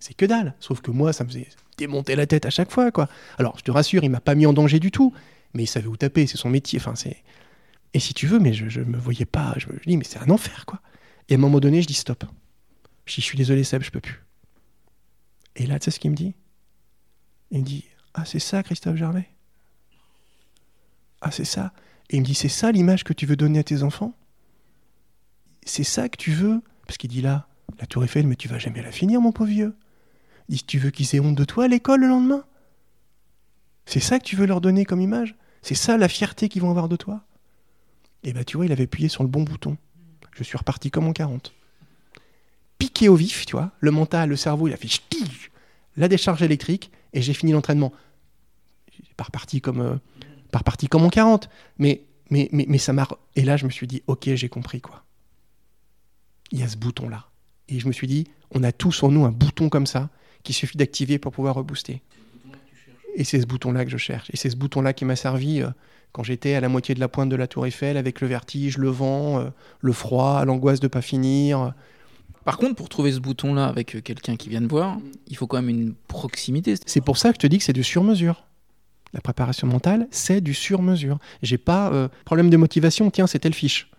C'est 0.00 0.14
que 0.14 0.26
dalle. 0.26 0.54
Sauf 0.60 0.80
que 0.80 0.90
moi, 0.90 1.12
ça 1.12 1.24
me 1.24 1.28
faisait 1.28 1.48
démonter 1.78 2.16
la 2.16 2.26
tête 2.26 2.46
à 2.46 2.50
chaque 2.50 2.70
fois, 2.70 2.90
quoi. 2.90 3.08
Alors, 3.38 3.58
je 3.58 3.62
te 3.62 3.70
rassure, 3.70 4.04
il 4.04 4.10
m'a 4.10 4.20
pas 4.20 4.34
mis 4.34 4.46
en 4.46 4.52
danger 4.52 4.80
du 4.80 4.90
tout. 4.90 5.12
Mais 5.54 5.64
il 5.64 5.66
savait 5.66 5.86
où 5.86 5.96
taper, 5.96 6.26
c'est 6.26 6.36
son 6.36 6.50
métier. 6.50 6.78
Enfin, 6.78 6.94
c'est. 6.94 7.16
Et 7.96 7.98
si 7.98 8.12
tu 8.12 8.26
veux, 8.26 8.38
mais 8.38 8.52
je, 8.52 8.68
je 8.68 8.82
me 8.82 8.98
voyais 8.98 9.24
pas. 9.24 9.54
Je 9.56 9.68
me 9.68 9.80
dis, 9.86 9.96
mais 9.96 10.04
c'est 10.04 10.18
un 10.18 10.28
enfer, 10.28 10.66
quoi. 10.66 10.82
Et 11.30 11.32
à 11.32 11.36
un 11.38 11.40
moment 11.40 11.60
donné, 11.60 11.80
je 11.80 11.86
dis 11.86 11.94
stop. 11.94 12.26
Je 13.06 13.14
dis, 13.14 13.22
je 13.22 13.26
suis 13.26 13.38
désolé, 13.38 13.64
Seb, 13.64 13.82
je 13.82 13.90
peux 13.90 14.02
plus. 14.02 14.22
Et 15.56 15.64
là, 15.64 15.78
tu 15.78 15.86
sais 15.86 15.90
ce 15.92 15.98
qu'il 15.98 16.10
me 16.10 16.14
dit? 16.14 16.34
Il 17.50 17.60
me 17.60 17.64
dit 17.64 17.86
Ah, 18.12 18.26
c'est 18.26 18.38
ça, 18.38 18.62
Christophe 18.62 18.96
Gervais? 18.96 19.30
Ah, 21.22 21.30
c'est 21.30 21.46
ça. 21.46 21.72
Et 22.10 22.16
il 22.16 22.20
me 22.20 22.26
dit 22.26 22.34
C'est 22.34 22.50
ça 22.50 22.70
l'image 22.70 23.02
que 23.02 23.14
tu 23.14 23.24
veux 23.24 23.34
donner 23.34 23.60
à 23.60 23.64
tes 23.64 23.82
enfants? 23.82 24.12
C'est 25.64 25.82
ça 25.82 26.10
que 26.10 26.18
tu 26.18 26.32
veux? 26.32 26.60
Parce 26.86 26.98
qu'il 26.98 27.08
dit 27.08 27.22
là, 27.22 27.48
la 27.80 27.86
Tour 27.86 28.04
Eiffel, 28.04 28.26
mais 28.26 28.36
tu 28.36 28.46
vas 28.46 28.58
jamais 28.58 28.82
la 28.82 28.92
finir, 28.92 29.22
mon 29.22 29.32
pauvre 29.32 29.48
vieux. 29.48 29.74
Il 30.50 30.56
dit 30.56 30.64
Tu 30.64 30.78
veux 30.78 30.90
qu'ils 30.90 31.16
aient 31.16 31.20
honte 31.20 31.34
de 31.34 31.44
toi 31.46 31.64
à 31.64 31.68
l'école 31.68 32.02
le 32.02 32.08
lendemain? 32.08 32.44
C'est 33.86 34.00
ça 34.00 34.18
que 34.18 34.24
tu 34.24 34.36
veux 34.36 34.46
leur 34.46 34.60
donner 34.60 34.84
comme 34.84 35.00
image? 35.00 35.34
C'est 35.62 35.74
ça 35.74 35.96
la 35.96 36.08
fierté 36.08 36.50
qu'ils 36.50 36.60
vont 36.60 36.70
avoir 36.70 36.90
de 36.90 36.96
toi? 36.96 37.25
Et 38.24 38.32
bah, 38.32 38.44
tu 38.44 38.56
vois, 38.56 38.66
il 38.66 38.72
avait 38.72 38.84
appuyé 38.84 39.08
sur 39.08 39.22
le 39.22 39.28
bon 39.28 39.42
bouton. 39.42 39.76
Je 40.32 40.42
suis 40.42 40.58
reparti 40.58 40.90
comme 40.90 41.06
en 41.06 41.12
40 41.12 41.54
piqué 42.78 43.08
au 43.08 43.16
vif, 43.16 43.46
tu 43.46 43.52
vois. 43.56 43.72
Le 43.80 43.90
mental, 43.90 44.28
le 44.28 44.36
cerveau, 44.36 44.68
il 44.68 44.74
a 44.74 44.76
fait 44.76 44.88
ch'ti, 44.88 45.24
la 45.96 46.08
décharge 46.08 46.42
électrique 46.42 46.90
et 47.12 47.22
j'ai 47.22 47.34
fini 47.34 47.52
l'entraînement. 47.52 47.92
Pas 49.16 49.24
reparti 49.24 49.60
comme, 49.60 49.80
euh, 49.80 49.96
pas 50.50 50.58
reparti 50.58 50.88
comme 50.88 51.04
en 51.04 51.08
40, 51.08 51.48
mais, 51.78 52.02
mais, 52.30 52.48
mais, 52.52 52.66
mais 52.68 52.78
ça 52.78 52.92
m'a. 52.92 53.08
Et 53.34 53.42
là, 53.42 53.56
je 53.56 53.64
me 53.64 53.70
suis 53.70 53.86
dit, 53.86 54.02
ok, 54.06 54.34
j'ai 54.34 54.48
compris 54.48 54.80
quoi. 54.80 55.04
Il 56.52 56.60
y 56.60 56.62
a 56.62 56.68
ce 56.68 56.76
bouton 56.76 57.08
là. 57.08 57.28
Et 57.68 57.80
je 57.80 57.88
me 57.88 57.92
suis 57.92 58.06
dit, 58.06 58.26
on 58.52 58.62
a 58.62 58.72
tous 58.72 59.02
en 59.02 59.10
nous 59.10 59.24
un 59.24 59.32
bouton 59.32 59.68
comme 59.68 59.86
ça 59.86 60.10
qu'il 60.42 60.54
suffit 60.54 60.76
d'activer 60.76 61.18
pour 61.18 61.32
pouvoir 61.32 61.56
rebooster. 61.56 62.02
Et 63.14 63.24
c'est 63.24 63.40
ce 63.40 63.46
bouton 63.46 63.72
là 63.72 63.84
que 63.84 63.90
je 63.90 63.96
cherche. 63.96 64.28
Et 64.30 64.36
c'est 64.36 64.50
ce 64.50 64.56
bouton 64.56 64.82
là 64.82 64.92
qui 64.92 65.04
m'a 65.04 65.16
servi. 65.16 65.62
euh, 65.62 65.70
quand 66.12 66.22
j'étais 66.22 66.54
à 66.54 66.60
la 66.60 66.68
moitié 66.68 66.94
de 66.94 67.00
la 67.00 67.08
pointe 67.08 67.28
de 67.28 67.36
la 67.36 67.46
tour 67.46 67.66
Eiffel 67.66 67.96
avec 67.96 68.20
le 68.20 68.26
vertige, 68.26 68.78
le 68.78 68.88
vent, 68.88 69.38
euh, 69.38 69.44
le 69.80 69.92
froid, 69.92 70.44
l'angoisse 70.44 70.80
de 70.80 70.88
pas 70.88 71.02
finir, 71.02 71.74
Par 72.44 72.58
contre, 72.58 72.74
pour 72.74 72.88
trouver 72.88 73.12
ce 73.12 73.20
bouton-là 73.20 73.66
avec 73.66 73.96
euh, 73.96 74.00
quelqu'un 74.00 74.36
qui 74.36 74.48
vient 74.48 74.60
de 74.62 74.68
voir, 74.68 74.98
il 75.28 75.36
faut 75.36 75.46
quand 75.46 75.56
même 75.56 75.68
une 75.68 75.94
proximité. 76.08 76.74
C'est 76.86 77.00
pour 77.00 77.18
ça 77.18 77.30
que 77.30 77.34
je 77.34 77.40
te 77.40 77.46
dis 77.46 77.58
que 77.58 77.64
c'est 77.64 77.72
du 77.72 77.84
sur-mesure. 77.84 78.44
La 79.12 79.20
préparation 79.20 79.66
mentale, 79.66 80.08
c'est 80.10 80.40
du 80.40 80.54
sur-mesure. 80.54 81.18
J'ai 81.42 81.58
pas 81.58 81.92
euh, 81.92 82.08
problème 82.24 82.50
de 82.50 82.56
motivation, 82.56 83.10
tiens, 83.10 83.26
c'était 83.26 83.48
le 83.48 83.54
fiche. 83.54 83.90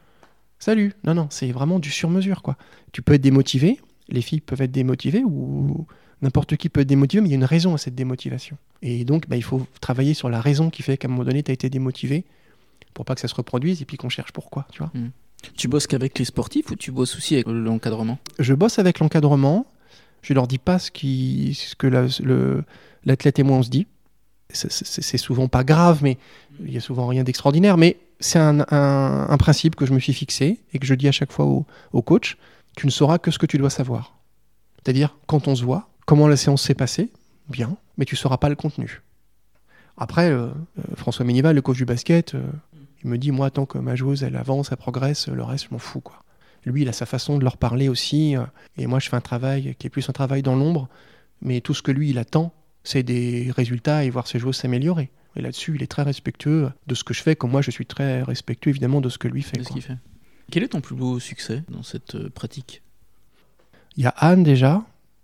Salut. 0.60 0.94
Non, 1.04 1.14
non, 1.14 1.28
c'est 1.30 1.52
vraiment 1.52 1.80
du 1.80 1.92
sur-mesure, 1.92 2.42
quoi. 2.42 2.58
Tu 2.92 3.02
peux 3.02 3.14
être 3.14 3.22
démotivé, 3.22 3.80
les 4.10 4.22
filles 4.22 4.42
peuvent 4.42 4.62
être 4.62 4.72
démotivées, 4.72 5.24
ou 5.24 5.86
n'importe 6.22 6.56
qui 6.58 6.70
peut 6.70 6.82
être 6.82 6.88
démotivé, 6.88 7.22
mais 7.22 7.30
il 7.30 7.32
y 7.32 7.36
a 7.36 7.38
une 7.38 7.46
raison 7.46 7.74
à 7.74 7.78
cette 7.78 7.96
démotivation. 7.96 8.58
Et 8.82 9.06
donc, 9.06 9.28
bah, 9.28 9.36
il 9.36 9.44
faut 9.44 9.66
travailler 9.82 10.14
sur 10.14 10.30
la 10.30 10.40
raison 10.42 10.70
qui 10.70 10.84
fait 10.84 10.98
qu'à 10.98 11.08
un 11.08 11.12
moment 11.12 11.24
donné, 11.24 11.42
tu 11.44 11.52
as 11.52 11.54
été 11.54 11.70
démotivé, 11.70 12.26
pour 12.94 13.06
pas 13.06 13.16
que 13.16 13.22
ça 13.22 13.28
se 13.28 13.36
reproduise, 13.36 13.82
et 13.82 13.86
puis 13.86 13.98
qu'on 13.98 14.10
cherche 14.10 14.32
pourquoi, 14.32 14.68
tu 14.72 14.80
vois. 14.80 14.92
Tu 15.56 15.68
bosses 15.68 15.88
qu'avec 15.88 16.18
les 16.20 16.26
sportifs 16.26 16.72
ou 16.72 16.76
tu 16.76 16.92
bosses 16.92 17.16
aussi 17.16 17.36
avec 17.36 17.48
l'encadrement? 17.48 18.18
Je 18.40 18.54
bosse 18.54 18.80
avec 18.80 19.00
l'encadrement. 19.00 19.66
Je 20.24 20.34
leur 20.34 20.48
dis 20.48 20.58
pas 20.58 20.80
ce, 20.80 20.90
qui, 20.92 21.54
ce 21.54 21.76
que 21.76 21.88
la- 21.88 22.08
l'athlète 23.06 23.38
et 23.40 23.44
moi 23.44 23.58
on 23.58 23.64
se 23.64 23.70
dit. 23.70 23.86
C'est- 24.50 25.18
souvent 25.18 25.48
pas 25.48 25.64
grave, 25.64 26.00
mais 26.02 26.18
il 26.66 26.72
y 26.74 26.78
a 26.78 26.82
souvent 26.82 27.06
rien 27.08 27.24
d'extraordinaire. 27.24 27.78
Mais 27.78 27.98
c'est 28.20 28.40
un, 28.40 28.62
un- 28.72 29.28
un 29.30 29.38
principe 29.38 29.76
que 29.76 29.86
je 29.86 29.94
me 29.94 30.00
suis 30.00 30.14
fixé 30.14 30.60
et 30.74 30.80
que 30.80 30.86
je 30.88 30.96
dis 30.96 31.08
à 31.08 31.12
chaque 31.12 31.32
fois 31.32 31.46
au, 31.46 31.66
au 31.94 32.02
coach 32.02 32.38
tu 32.76 32.86
ne 32.86 32.92
sauras 32.92 33.18
que 33.20 33.30
ce 33.32 33.38
que 33.40 33.46
tu 33.46 33.58
dois 33.58 33.70
savoir. 33.70 34.18
C'est-à-dire, 34.84 35.18
quand 35.28 35.48
on 35.48 35.56
se 35.56 35.64
voit, 35.64 35.90
comment 36.06 36.28
la 36.28 36.38
séance 36.38 36.62
s'est 36.64 36.76
passée, 36.76 37.10
bien, 37.50 37.78
mais 37.98 38.06
tu 38.06 38.16
sauras 38.16 38.38
pas 38.38 38.50
le 38.50 38.56
contenu. 38.56 39.02
Après, 39.98 40.30
euh, 40.30 40.48
euh, 40.48 40.82
François 40.96 41.26
Ménival, 41.26 41.56
le 41.56 41.62
coach 41.62 41.78
du 41.78 41.86
basket, 41.86 42.36
euh, 42.36 42.44
il 43.04 43.10
me 43.10 43.18
dit 43.18 43.32
moi, 43.32 43.50
tant 43.50 43.66
que 43.66 43.78
ma 43.78 43.96
joueuse, 43.96 44.24
elle 44.24 44.36
avance, 44.36 44.72
elle 44.72 44.78
progresse, 44.78 45.28
le 45.28 45.44
reste, 45.44 45.66
je 45.66 45.70
m'en 45.72 45.80
fous. 45.80 46.02
quoi. 46.02 46.24
Lui, 46.66 46.84
il 46.84 46.90
a 46.90 46.94
sa 46.94 47.06
façon 47.06 47.38
de 47.38 47.44
leur 47.44 47.58
parler 47.58 47.90
aussi. 47.90 48.36
euh, 48.36 48.44
et 48.78 48.88
moi, 48.88 49.00
je 49.00 49.10
fais 49.10 49.16
un 49.16 49.22
travail 49.22 49.76
qui 49.80 49.88
est 49.88 49.90
plus 49.90 50.08
un 50.10 50.14
travail 50.14 50.44
dans 50.44 50.56
l'ombre. 50.56 50.88
Mais 51.42 51.62
tout 51.62 51.74
ce 51.74 51.82
que 51.82 51.92
lui, 51.92 52.10
il 52.10 52.18
attend, 52.18 52.54
c'est 52.84 53.04
des 53.04 53.52
résultats 53.56 54.04
et 54.04 54.10
voir 54.10 54.28
ses 54.28 54.40
joueuses 54.40 54.58
s'améliorer. 54.58 55.12
Et 55.36 55.42
là-dessus, 55.42 55.76
il 55.76 55.84
est 55.84 55.88
très 55.88 56.04
respectueux 56.04 56.72
de 56.88 56.96
ce 56.96 57.04
que 57.04 57.14
je 57.14 57.22
fais, 57.22 57.36
comme 57.36 57.52
moi, 57.52 57.62
je 57.62 57.72
suis 57.72 57.86
très 57.86 58.24
respectueux, 58.24 58.72
évidemment, 58.72 59.02
de 59.02 59.10
ce 59.10 59.18
que 59.18 59.28
lui 59.28 59.44
fait. 59.44 59.58
de 59.58 59.64
ce 59.64 59.68
quoi. 59.68 59.74
qu'il 59.76 59.84
fait. 59.84 59.98
Quel 60.52 60.64
est 60.64 60.70
ton 60.70 60.82
plus 60.82 60.96
beau 60.96 61.20
succès 61.20 61.64
dans 61.70 61.84
cette 61.84 62.30
pratique? 62.30 62.82
Il 63.98 64.04
y 64.04 64.08
a 64.08 64.14
Anne 64.18 64.44
déjà. 64.44 64.84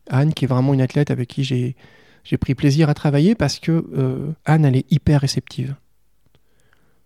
Anne, 0.10 0.34
qui 0.34 0.46
est 0.46 0.48
vraiment 0.48 0.74
une 0.74 0.82
athlète 0.82 1.12
avec 1.12 1.30
qui 1.30 1.44
j'ai, 1.44 1.76
j'ai 2.24 2.38
pris 2.38 2.56
plaisir 2.56 2.90
à 2.90 2.94
travailler 2.94 3.36
parce 3.36 3.60
que 3.60 3.86
euh, 3.96 4.32
Anne, 4.46 4.66
elle 4.66 4.78
est 4.78 4.92
hyper 4.92 5.22
réceptive. 5.22 5.76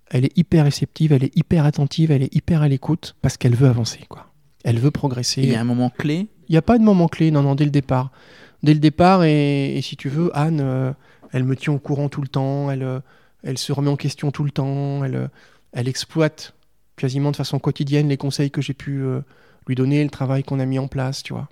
Elle 0.10 0.26
est 0.26 0.38
hyper 0.38 0.64
réceptive, 0.64 1.12
elle 1.12 1.24
est 1.24 1.36
hyper 1.36 1.66
attentive, 1.66 2.12
elle 2.12 2.24
est 2.24 2.34
hyper 2.34 2.62
à 2.62 2.68
l'écoute 2.68 3.16
parce 3.22 3.36
qu'elle 3.38 3.56
veut 3.56 3.68
avancer. 3.68 4.02
quoi. 4.08 4.32
Elle 4.64 4.80
veut 4.80 4.92
progresser. 4.92 5.42
Il 5.42 5.50
y 5.50 5.56
a 5.56 5.62
un 5.62 5.66
moment 5.66 5.90
clé? 5.90 6.28
Il 6.48 6.54
n'y 6.54 6.58
a 6.58 6.62
pas 6.62 6.78
de 6.78 6.84
moment 6.84 7.08
clé, 7.08 7.30
non, 7.30 7.42
non, 7.42 7.56
dès 7.56 7.66
le 7.66 7.72
départ. 7.72 8.12
Dès 8.64 8.74
le 8.74 8.80
départ, 8.80 9.24
et, 9.24 9.78
et 9.78 9.82
si 9.82 9.98
tu 9.98 10.08
veux, 10.08 10.36
Anne, 10.38 10.62
euh, 10.62 10.94
elle 11.34 11.44
me 11.44 11.56
tient 11.56 11.74
au 11.74 11.80
courant 11.80 12.10
tout 12.10 12.22
le 12.22 12.28
temps, 12.28 12.72
elle, 12.72 12.84
euh, 12.84 13.00
elle 13.44 13.58
se 13.58 13.74
remet 13.74 13.90
en 13.90 13.98
question 13.98 14.32
tout 14.32 14.44
le 14.44 14.52
temps, 14.52 15.04
elle, 15.04 15.30
elle 15.74 15.88
exploite 15.88 16.54
quasiment 16.96 17.32
de 17.32 17.36
façon 17.36 17.60
quotidienne 17.60 18.08
les 18.08 18.18
conseils 18.18 18.50
que 18.50 18.62
j'ai 18.62 18.74
pu 18.74 19.04
lui 19.68 19.76
donner, 19.76 20.04
le 20.04 20.10
travail 20.10 20.44
qu'on 20.44 20.60
a 20.60 20.66
mis 20.66 20.80
en 20.80 20.88
place, 20.88 21.22
tu 21.22 21.34
vois. 21.34 21.48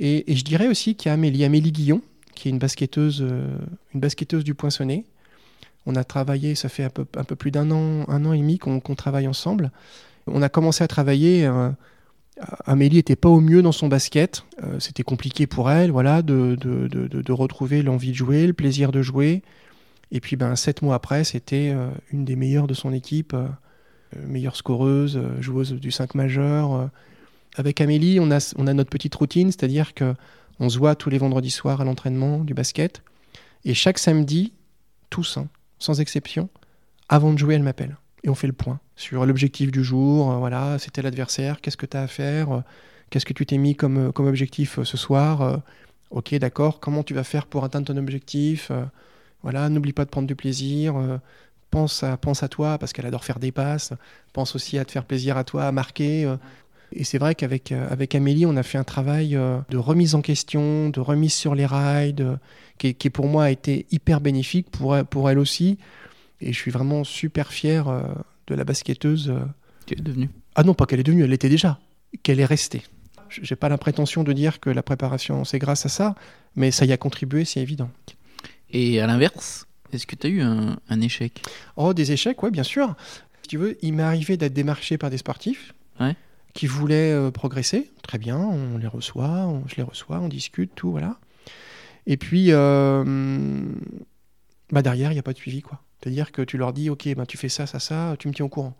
Et, 0.00 0.32
et 0.32 0.34
je 0.34 0.44
dirais 0.44 0.66
aussi 0.66 0.96
qu'il 0.96 1.08
y 1.08 1.10
a 1.10 1.12
Amélie, 1.12 1.44
Amélie 1.44 1.70
Guillon, 1.70 2.00
qui 2.40 2.48
est 2.48 2.52
une 2.52 2.58
basketteuse, 2.58 3.20
euh, 3.20 3.44
une 3.94 4.42
du 4.42 4.54
Poinçonnet. 4.54 5.04
On 5.84 5.94
a 5.94 6.04
travaillé, 6.04 6.54
ça 6.54 6.70
fait 6.70 6.84
un 6.84 6.88
peu, 6.88 7.04
un 7.16 7.24
peu 7.24 7.36
plus 7.36 7.50
d'un 7.50 7.70
an, 7.70 8.08
un 8.08 8.24
an 8.24 8.32
et 8.32 8.38
demi 8.38 8.58
qu'on 8.58 8.80
travaille 8.80 9.28
ensemble. 9.28 9.70
On 10.26 10.40
a 10.40 10.48
commencé 10.48 10.82
à 10.82 10.88
travailler. 10.88 11.46
euh, 11.46 11.70
Amélie 12.64 12.96
était 12.96 13.16
pas 13.16 13.28
au 13.28 13.40
mieux 13.40 13.60
dans 13.60 13.72
son 13.72 13.88
basket. 13.88 14.44
Euh, 14.62 14.80
C'était 14.80 15.02
compliqué 15.02 15.46
pour 15.46 15.70
elle, 15.70 15.90
voilà, 15.90 16.22
de, 16.22 16.56
de, 16.58 16.88
de, 16.88 17.32
retrouver 17.32 17.82
l'envie 17.82 18.12
de 18.12 18.16
jouer, 18.16 18.46
le 18.46 18.54
plaisir 18.54 18.90
de 18.90 19.02
jouer. 19.02 19.42
Et 20.10 20.20
puis, 20.20 20.36
ben, 20.36 20.56
sept 20.56 20.80
mois 20.80 20.94
après, 20.94 21.24
c'était 21.24 21.74
une 22.10 22.24
des 22.24 22.36
meilleures 22.36 22.66
de 22.66 22.74
son 22.74 22.92
équipe, 22.92 23.36
meilleure 24.26 24.56
scoreuse, 24.56 25.20
joueuse 25.40 25.72
du 25.74 25.90
5 25.90 26.14
majeur. 26.14 26.90
Avec 27.56 27.80
Amélie, 27.80 28.18
on 28.18 28.30
a, 28.30 28.54
on 28.56 28.66
a 28.66 28.74
notre 28.74 28.90
petite 28.90 29.14
routine, 29.14 29.52
c'est-à-dire 29.52 29.94
que 29.94 30.14
on 30.60 30.68
se 30.68 30.78
voit 30.78 30.94
tous 30.94 31.10
les 31.10 31.18
vendredis 31.18 31.50
soirs 31.50 31.80
à 31.80 31.84
l'entraînement 31.84 32.38
du 32.38 32.54
basket. 32.54 33.02
Et 33.64 33.74
chaque 33.74 33.98
samedi, 33.98 34.52
tous, 35.08 35.38
hein, 35.38 35.48
sans 35.78 36.00
exception, 36.00 36.48
avant 37.08 37.32
de 37.32 37.38
jouer, 37.38 37.56
elle 37.56 37.62
m'appelle. 37.62 37.96
Et 38.22 38.28
on 38.28 38.34
fait 38.34 38.46
le 38.46 38.52
point 38.52 38.78
sur 38.94 39.24
l'objectif 39.24 39.72
du 39.72 39.82
jour. 39.82 40.30
euh, 40.30 40.36
voilà, 40.36 40.78
c'était 40.78 41.02
l'adversaire, 41.02 41.60
qu'est-ce 41.60 41.76
que 41.78 41.86
tu 41.86 41.96
as 41.96 42.02
à 42.02 42.06
faire 42.06 42.52
euh, 42.52 42.60
Qu'est-ce 43.08 43.26
que 43.26 43.32
tu 43.32 43.44
t'es 43.46 43.58
mis 43.58 43.74
comme, 43.74 43.96
euh, 43.96 44.28
objectif 44.28 44.80
ce 44.84 44.96
soir 44.96 45.62
Ok, 46.10 46.34
d'accord, 46.36 46.78
comment 46.78 47.02
tu 47.02 47.14
vas 47.14 47.24
faire 47.24 47.46
pour 47.46 47.64
atteindre 47.64 47.86
ton 47.86 47.96
objectif 47.96 48.70
Voilà, 49.42 49.68
n'oublie 49.68 49.92
pas 49.92 50.04
de 50.04 50.10
prendre 50.10 50.28
du 50.28 50.36
plaisir. 50.36 50.94
pense 51.70 52.02
à 52.02 52.48
toi, 52.48 52.78
parce 52.78 52.92
qu'elle 52.92 53.06
adore 53.06 53.24
faire 53.24 53.40
des 53.40 53.50
passes. 53.50 53.92
Pense 54.32 54.54
aussi 54.54 54.78
à 54.78 54.84
te 54.84 54.92
faire 54.92 55.04
plaisir 55.04 55.36
à 55.36 55.44
toi, 55.44 55.64
à 55.64 55.72
marquer. 55.72 56.32
Et 56.92 57.04
c'est 57.04 57.18
vrai 57.18 57.34
qu'avec 57.34 57.72
euh, 57.72 57.86
avec 57.90 58.14
Amélie, 58.14 58.46
on 58.46 58.56
a 58.56 58.62
fait 58.62 58.78
un 58.78 58.84
travail 58.84 59.36
euh, 59.36 59.58
de 59.70 59.76
remise 59.76 60.14
en 60.14 60.22
question, 60.22 60.88
de 60.90 61.00
remise 61.00 61.32
sur 61.32 61.54
les 61.54 61.66
rides, 61.66 62.20
euh, 62.22 62.36
qui, 62.78 62.94
qui 62.94 63.10
pour 63.10 63.28
moi 63.28 63.44
a 63.44 63.50
été 63.50 63.86
hyper 63.90 64.20
bénéfique, 64.20 64.70
pour, 64.70 64.96
elle- 64.96 65.04
pour 65.04 65.30
elle 65.30 65.38
aussi. 65.38 65.78
Et 66.40 66.52
je 66.52 66.58
suis 66.58 66.70
vraiment 66.70 67.04
super 67.04 67.52
fier 67.52 67.84
de 68.46 68.54
la 68.54 68.64
basketteuse. 68.64 69.28
euh. 69.28 69.40
Tu 69.86 69.94
es 69.98 70.00
devenu 70.02 70.30
Ah 70.54 70.62
non, 70.64 70.72
pas 70.74 70.86
qu'elle 70.86 71.00
est 71.00 71.04
devenue, 71.04 71.22
elle 71.24 71.30
l'était 71.30 71.48
déjà, 71.50 71.78
qu'elle 72.22 72.40
est 72.40 72.44
restée. 72.46 72.82
J'ai 73.28 73.56
pas 73.56 73.68
la 73.68 73.76
prétention 73.78 74.24
de 74.24 74.32
dire 74.32 74.58
que 74.58 74.70
la 74.70 74.82
préparation, 74.82 75.44
c'est 75.44 75.58
grâce 75.58 75.84
à 75.86 75.88
ça, 75.90 76.14
mais 76.56 76.70
ça 76.70 76.84
y 76.86 76.92
a 76.92 76.96
contribué, 76.96 77.44
c'est 77.44 77.60
évident. 77.60 77.90
Et 78.70 79.00
à 79.00 79.06
l'inverse, 79.06 79.66
Est-ce 79.92 80.06
que 80.06 80.16
tu 80.16 80.26
as 80.26 80.30
eu 80.30 80.40
un, 80.40 80.78
un 80.88 81.00
échec? 81.00 81.42
Oh, 81.76 81.92
des 81.92 82.10
échecs, 82.12 82.42
ouais, 82.42 82.50
bien 82.50 82.62
sûr. 82.62 82.94
Si 83.42 83.48
tu 83.48 83.58
veux, 83.58 83.76
il 83.82 83.92
m'est 83.92 84.02
arrivé 84.02 84.36
d'être 84.36 84.52
démarché 84.54 84.96
par 84.98 85.10
des 85.10 85.18
sportifs 85.18 85.74
Ouais. 86.00 86.14
Qui 86.54 86.66
voulaient 86.66 87.12
euh, 87.12 87.30
progresser. 87.30 87.90
Très 88.02 88.18
bien, 88.18 88.38
on 88.38 88.78
les 88.78 88.86
reçoit, 88.86 89.46
on- 89.46 89.66
je 89.68 89.76
les 89.76 89.82
reçois, 89.82 90.18
on 90.20 90.28
discute, 90.28 90.72
tout, 90.74 90.90
voilà. 90.90 91.18
Et 92.06 92.16
puis, 92.16 92.46
euh, 92.50 93.04
bah 94.70 94.82
derrière, 94.82 95.10
il 95.10 95.14
n'y 95.14 95.20
a 95.20 95.22
pas 95.22 95.32
de 95.32 95.38
suivi, 95.38 95.62
quoi. 95.62 95.80
C'est-à-dire 96.02 96.32
que 96.32 96.42
tu 96.42 96.56
leur 96.56 96.72
dis, 96.72 96.88
ok, 96.90 97.08
ben 97.14 97.26
tu 97.26 97.36
fais 97.36 97.48
ça, 97.48 97.66
ça, 97.66 97.78
ça, 97.78 98.16
tu 98.18 98.28
me 98.28 98.32
tiens 98.32 98.46
au 98.46 98.48
courant. 98.48 98.76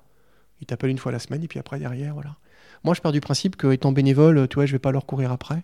Ils 0.60 0.66
t'appellent 0.66 0.90
une 0.90 0.98
fois 0.98 1.12
la 1.12 1.18
semaine, 1.18 1.42
et 1.42 1.48
puis 1.48 1.58
après, 1.58 1.78
derrière, 1.78 2.14
voilà. 2.14 2.36
Moi, 2.82 2.94
je 2.94 3.00
pars 3.00 3.12
du 3.12 3.20
principe 3.20 3.56
que, 3.56 3.70
étant 3.72 3.92
bénévole, 3.92 4.48
tu 4.48 4.54
vois, 4.54 4.66
je 4.66 4.72
vais 4.72 4.78
pas 4.78 4.90
leur 4.92 5.04
courir 5.06 5.30
après. 5.32 5.62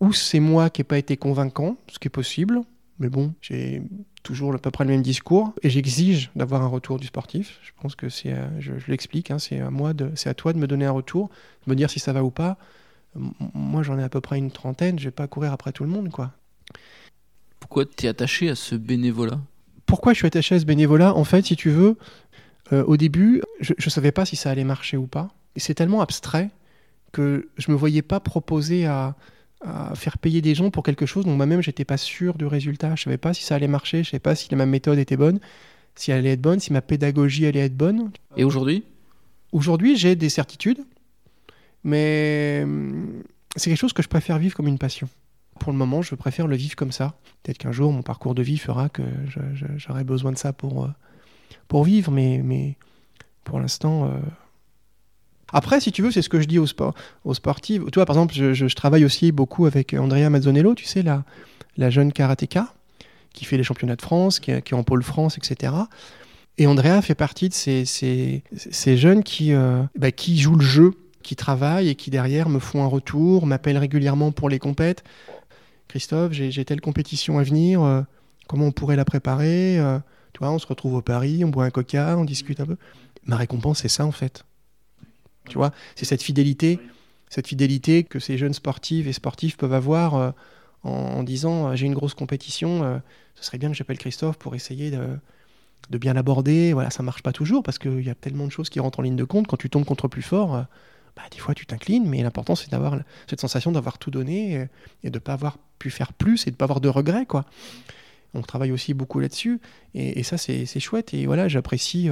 Ou 0.00 0.12
c'est 0.12 0.40
moi 0.40 0.70
qui 0.70 0.80
n'ai 0.80 0.84
pas 0.84 0.98
été 0.98 1.16
convaincant, 1.16 1.78
ce 1.88 1.98
qui 1.98 2.08
est 2.08 2.10
possible, 2.10 2.60
mais 2.98 3.08
bon, 3.08 3.34
j'ai 3.40 3.82
toujours 4.22 4.54
à 4.54 4.58
peu 4.58 4.70
près 4.70 4.84
le 4.84 4.90
même 4.90 5.02
discours, 5.02 5.52
et 5.62 5.70
j'exige 5.70 6.30
d'avoir 6.34 6.62
un 6.62 6.66
retour 6.66 6.98
du 6.98 7.06
sportif. 7.06 7.58
Je 7.62 7.70
pense 7.80 7.94
que 7.94 8.08
c'est, 8.08 8.32
euh, 8.32 8.48
je, 8.58 8.78
je 8.78 8.90
l'explique, 8.90 9.30
hein, 9.30 9.38
c'est 9.38 9.60
à 9.60 9.70
moi, 9.70 9.92
de, 9.92 10.10
c'est 10.14 10.28
à 10.28 10.34
toi 10.34 10.52
de 10.52 10.58
me 10.58 10.66
donner 10.66 10.86
un 10.86 10.90
retour, 10.90 11.30
de 11.66 11.70
me 11.70 11.76
dire 11.76 11.90
si 11.90 12.00
ça 12.00 12.12
va 12.12 12.24
ou 12.24 12.30
pas. 12.30 12.56
M- 13.14 13.32
moi, 13.54 13.82
j'en 13.82 13.98
ai 13.98 14.02
à 14.02 14.08
peu 14.08 14.20
près 14.20 14.38
une 14.38 14.50
trentaine, 14.50 14.98
je 14.98 15.04
vais 15.04 15.10
pas 15.10 15.28
courir 15.28 15.52
après 15.52 15.72
tout 15.72 15.84
le 15.84 15.90
monde, 15.90 16.10
quoi. 16.10 16.32
Pourquoi 17.60 17.84
tu 17.84 18.06
es 18.06 18.08
attaché 18.08 18.48
à 18.48 18.54
ce 18.54 18.74
bénévolat? 18.74 19.40
Pourquoi 19.86 20.12
je 20.12 20.18
suis 20.18 20.26
attaché 20.26 20.54
à 20.56 20.60
ce 20.60 20.64
bénévolat? 20.64 21.14
En 21.14 21.24
fait, 21.24 21.46
si 21.46 21.56
tu 21.56 21.70
veux, 21.70 21.96
euh, 22.72 22.84
au 22.84 22.96
début, 22.96 23.42
je 23.60 23.74
ne 23.78 23.90
savais 23.90 24.12
pas 24.12 24.24
si 24.24 24.36
ça 24.36 24.50
allait 24.50 24.64
marcher 24.64 24.96
ou 24.96 25.06
pas. 25.06 25.28
Et 25.54 25.60
c'est 25.60 25.74
tellement 25.74 26.00
abstrait 26.00 26.50
que 27.12 27.48
je 27.56 27.70
me 27.70 27.76
voyais 27.76 28.02
pas 28.02 28.20
proposer 28.20 28.86
à, 28.86 29.14
à 29.62 29.94
faire 29.94 30.18
payer 30.18 30.42
des 30.42 30.54
gens 30.54 30.70
pour 30.70 30.82
quelque 30.82 31.06
chose 31.06 31.24
dont 31.24 31.34
moi-même 31.34 31.62
j'étais 31.62 31.84
pas 31.84 31.96
sûr 31.96 32.36
du 32.36 32.46
résultat. 32.46 32.94
Je 32.94 33.04
savais 33.04 33.18
pas 33.18 33.34
si 33.34 33.42
ça 33.42 33.54
allait 33.54 33.68
marcher, 33.68 34.04
je 34.04 34.10
savais 34.10 34.20
pas 34.20 34.34
si 34.34 34.54
ma 34.54 34.66
méthode 34.66 34.98
était 34.98 35.16
bonne, 35.16 35.40
si 35.94 36.10
elle 36.10 36.18
allait 36.18 36.32
être 36.32 36.42
bonne, 36.42 36.60
si 36.60 36.72
ma 36.72 36.82
pédagogie 36.82 37.46
allait 37.46 37.60
être 37.60 37.76
bonne. 37.76 38.10
Et 38.36 38.44
aujourd'hui? 38.44 38.84
Aujourd'hui, 39.52 39.96
j'ai 39.96 40.16
des 40.16 40.28
certitudes, 40.28 40.84
mais 41.84 42.60
hum, 42.64 43.22
c'est 43.56 43.70
quelque 43.70 43.78
chose 43.78 43.92
que 43.92 44.02
je 44.02 44.08
préfère 44.08 44.38
vivre 44.38 44.54
comme 44.54 44.68
une 44.68 44.78
passion. 44.78 45.08
Pour 45.58 45.72
le 45.72 45.78
moment, 45.78 46.02
je 46.02 46.14
préfère 46.14 46.46
le 46.46 46.56
vivre 46.56 46.76
comme 46.76 46.92
ça. 46.92 47.14
Peut-être 47.42 47.56
qu'un 47.58 47.72
jour, 47.72 47.90
mon 47.90 48.02
parcours 48.02 48.34
de 48.34 48.42
vie 48.42 48.58
fera 48.58 48.90
que 48.90 49.02
j'aurai 49.76 50.04
besoin 50.04 50.32
de 50.32 50.36
ça 50.36 50.52
pour, 50.52 50.84
euh, 50.84 50.88
pour 51.66 51.84
vivre, 51.84 52.12
mais, 52.12 52.42
mais 52.44 52.76
pour 53.44 53.58
l'instant. 53.58 54.04
euh, 54.04 54.18
Après, 55.56 55.80
si 55.80 55.90
tu 55.90 56.02
veux, 56.02 56.10
c'est 56.10 56.20
ce 56.20 56.28
que 56.28 56.38
je 56.38 56.46
dis 56.46 56.58
aux, 56.58 56.66
sport, 56.66 56.94
aux 57.24 57.32
sportifs. 57.32 57.80
Tu 57.90 57.94
vois, 57.94 58.04
par 58.04 58.14
exemple, 58.14 58.34
je, 58.34 58.74
travaille 58.74 59.06
aussi 59.06 59.32
beaucoup 59.32 59.64
avec 59.64 59.94
Andrea 59.94 60.28
Mazzonello, 60.28 60.74
tu 60.74 60.84
sais, 60.84 61.02
la, 61.02 61.24
la 61.78 61.88
jeune 61.88 62.12
karatéka 62.12 62.74
qui 63.32 63.46
fait 63.46 63.56
les 63.56 63.62
championnats 63.62 63.96
de 63.96 64.02
France, 64.02 64.38
qui, 64.38 64.52
qui 64.60 64.74
est 64.74 64.76
en 64.76 64.82
pôle 64.82 65.02
France, 65.02 65.38
etc. 65.38 65.72
Et 66.58 66.66
Andrea 66.66 67.00
fait 67.00 67.14
partie 67.14 67.48
de 67.48 67.54
ces, 67.54 68.42
jeunes 68.98 69.22
qui, 69.22 69.54
euh, 69.54 69.82
bah, 69.96 70.12
qui 70.12 70.36
jouent 70.36 70.56
le 70.56 70.64
jeu, 70.64 70.92
qui 71.22 71.36
travaillent 71.36 71.88
et 71.88 71.94
qui 71.94 72.10
derrière 72.10 72.50
me 72.50 72.58
font 72.58 72.84
un 72.84 72.86
retour, 72.86 73.46
m'appellent 73.46 73.78
régulièrement 73.78 74.32
pour 74.32 74.50
les 74.50 74.58
compètes. 74.58 75.04
Christophe, 75.88 76.32
j'ai 76.32 76.50
j'ai 76.50 76.66
telle 76.66 76.82
compétition 76.82 77.38
à 77.38 77.42
venir, 77.42 77.82
euh, 77.82 78.02
comment 78.46 78.66
on 78.66 78.72
pourrait 78.72 78.96
la 78.96 79.06
préparer 79.06 79.78
euh, 79.78 79.98
Tu 80.34 80.40
vois, 80.40 80.50
on 80.50 80.58
se 80.58 80.66
retrouve 80.66 80.96
au 80.96 81.02
Paris, 81.02 81.46
on 81.46 81.48
boit 81.48 81.64
un 81.64 81.70
coca, 81.70 82.14
on 82.18 82.26
discute 82.26 82.60
un 82.60 82.66
peu. 82.66 82.76
Ma 83.24 83.36
récompense, 83.36 83.78
c'est 83.80 83.88
ça 83.88 84.04
en 84.04 84.12
fait. 84.12 84.44
Tu 85.48 85.58
vois, 85.58 85.72
c'est 85.94 86.04
cette 86.04 86.22
fidélité, 86.22 86.78
cette 87.28 87.46
fidélité 87.46 88.04
que 88.04 88.18
ces 88.18 88.38
jeunes 88.38 88.54
sportives 88.54 89.08
et 89.08 89.12
sportifs 89.12 89.56
peuvent 89.56 89.74
avoir 89.74 90.14
euh, 90.14 90.30
en, 90.84 91.22
disant 91.22 91.68
euh, 91.68 91.76
j'ai 91.76 91.86
une 91.86 91.94
grosse 91.94 92.14
compétition, 92.14 92.82
euh, 92.84 92.98
ce 93.34 93.44
serait 93.44 93.58
bien 93.58 93.68
que 93.68 93.74
j'appelle 93.74 93.98
Christophe 93.98 94.38
pour 94.38 94.54
essayer 94.54 94.90
de, 94.90 95.98
bien 95.98 96.14
l'aborder. 96.14 96.72
Voilà, 96.72 96.90
ça 96.90 97.02
marche 97.02 97.22
pas 97.22 97.32
toujours 97.32 97.62
parce 97.62 97.78
qu'il 97.78 98.02
y 98.02 98.10
a 98.10 98.14
tellement 98.14 98.46
de 98.46 98.52
choses 98.52 98.70
qui 98.70 98.80
rentrent 98.80 99.00
en 99.00 99.02
ligne 99.02 99.16
de 99.16 99.24
compte. 99.24 99.46
Quand 99.46 99.56
tu 99.56 99.70
tombes 99.70 99.84
contre 99.84 100.08
plus 100.08 100.22
fort, 100.22 100.66
bah, 101.16 101.22
des 101.30 101.38
fois 101.38 101.54
tu 101.54 101.66
t'inclines, 101.66 102.08
mais 102.08 102.22
l'important 102.22 102.54
c'est 102.54 102.70
d'avoir 102.70 102.98
cette 103.28 103.40
sensation 103.40 103.72
d'avoir 103.72 103.98
tout 103.98 104.10
donné 104.10 104.68
et 105.02 105.10
de 105.10 105.18
pas 105.18 105.32
avoir 105.32 105.58
pu 105.78 105.90
faire 105.90 106.12
plus 106.12 106.46
et 106.46 106.50
de 106.50 106.56
pas 106.56 106.64
avoir 106.64 106.80
de 106.80 106.88
regrets, 106.88 107.26
quoi. 107.26 107.44
On 108.34 108.42
travaille 108.42 108.72
aussi 108.72 108.92
beaucoup 108.92 109.18
là-dessus 109.18 109.60
et, 109.94 110.22
ça 110.22 110.36
c'est 110.36 110.80
chouette 110.80 111.14
et 111.14 111.26
voilà, 111.26 111.48
j'apprécie 111.48 112.10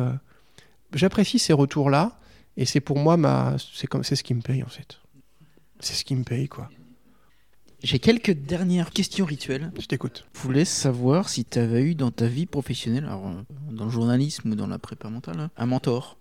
ces 1.38 1.52
retours-là 1.52 2.18
et 2.56 2.64
c'est 2.64 2.80
pour 2.80 2.98
moi 2.98 3.16
ma 3.16 3.56
c'est 3.58 3.86
comme 3.86 4.04
c'est 4.04 4.16
ce 4.16 4.22
qui 4.22 4.34
me 4.34 4.42
paye 4.42 4.62
en 4.62 4.68
fait. 4.68 5.00
C'est 5.80 5.94
ce 5.94 6.04
qui 6.04 6.14
me 6.14 6.24
paye 6.24 6.48
quoi. 6.48 6.70
J'ai 7.82 7.98
quelques 7.98 8.30
dernières 8.30 8.90
questions 8.90 9.26
rituelles. 9.26 9.70
Je 9.78 9.84
t'écoute. 9.84 10.24
Je 10.34 10.40
voulais 10.40 10.64
savoir 10.64 11.28
si 11.28 11.44
tu 11.44 11.58
avais 11.58 11.82
eu 11.82 11.94
dans 11.94 12.10
ta 12.10 12.26
vie 12.26 12.46
professionnelle, 12.46 13.04
alors, 13.04 13.26
euh, 13.26 13.42
dans 13.70 13.84
le 13.84 13.90
journalisme 13.90 14.52
ou 14.52 14.54
dans 14.54 14.66
la 14.66 14.78
prépa 14.78 15.10
mentale, 15.10 15.38
hein, 15.38 15.50
un 15.58 15.66
mentor. 15.66 16.16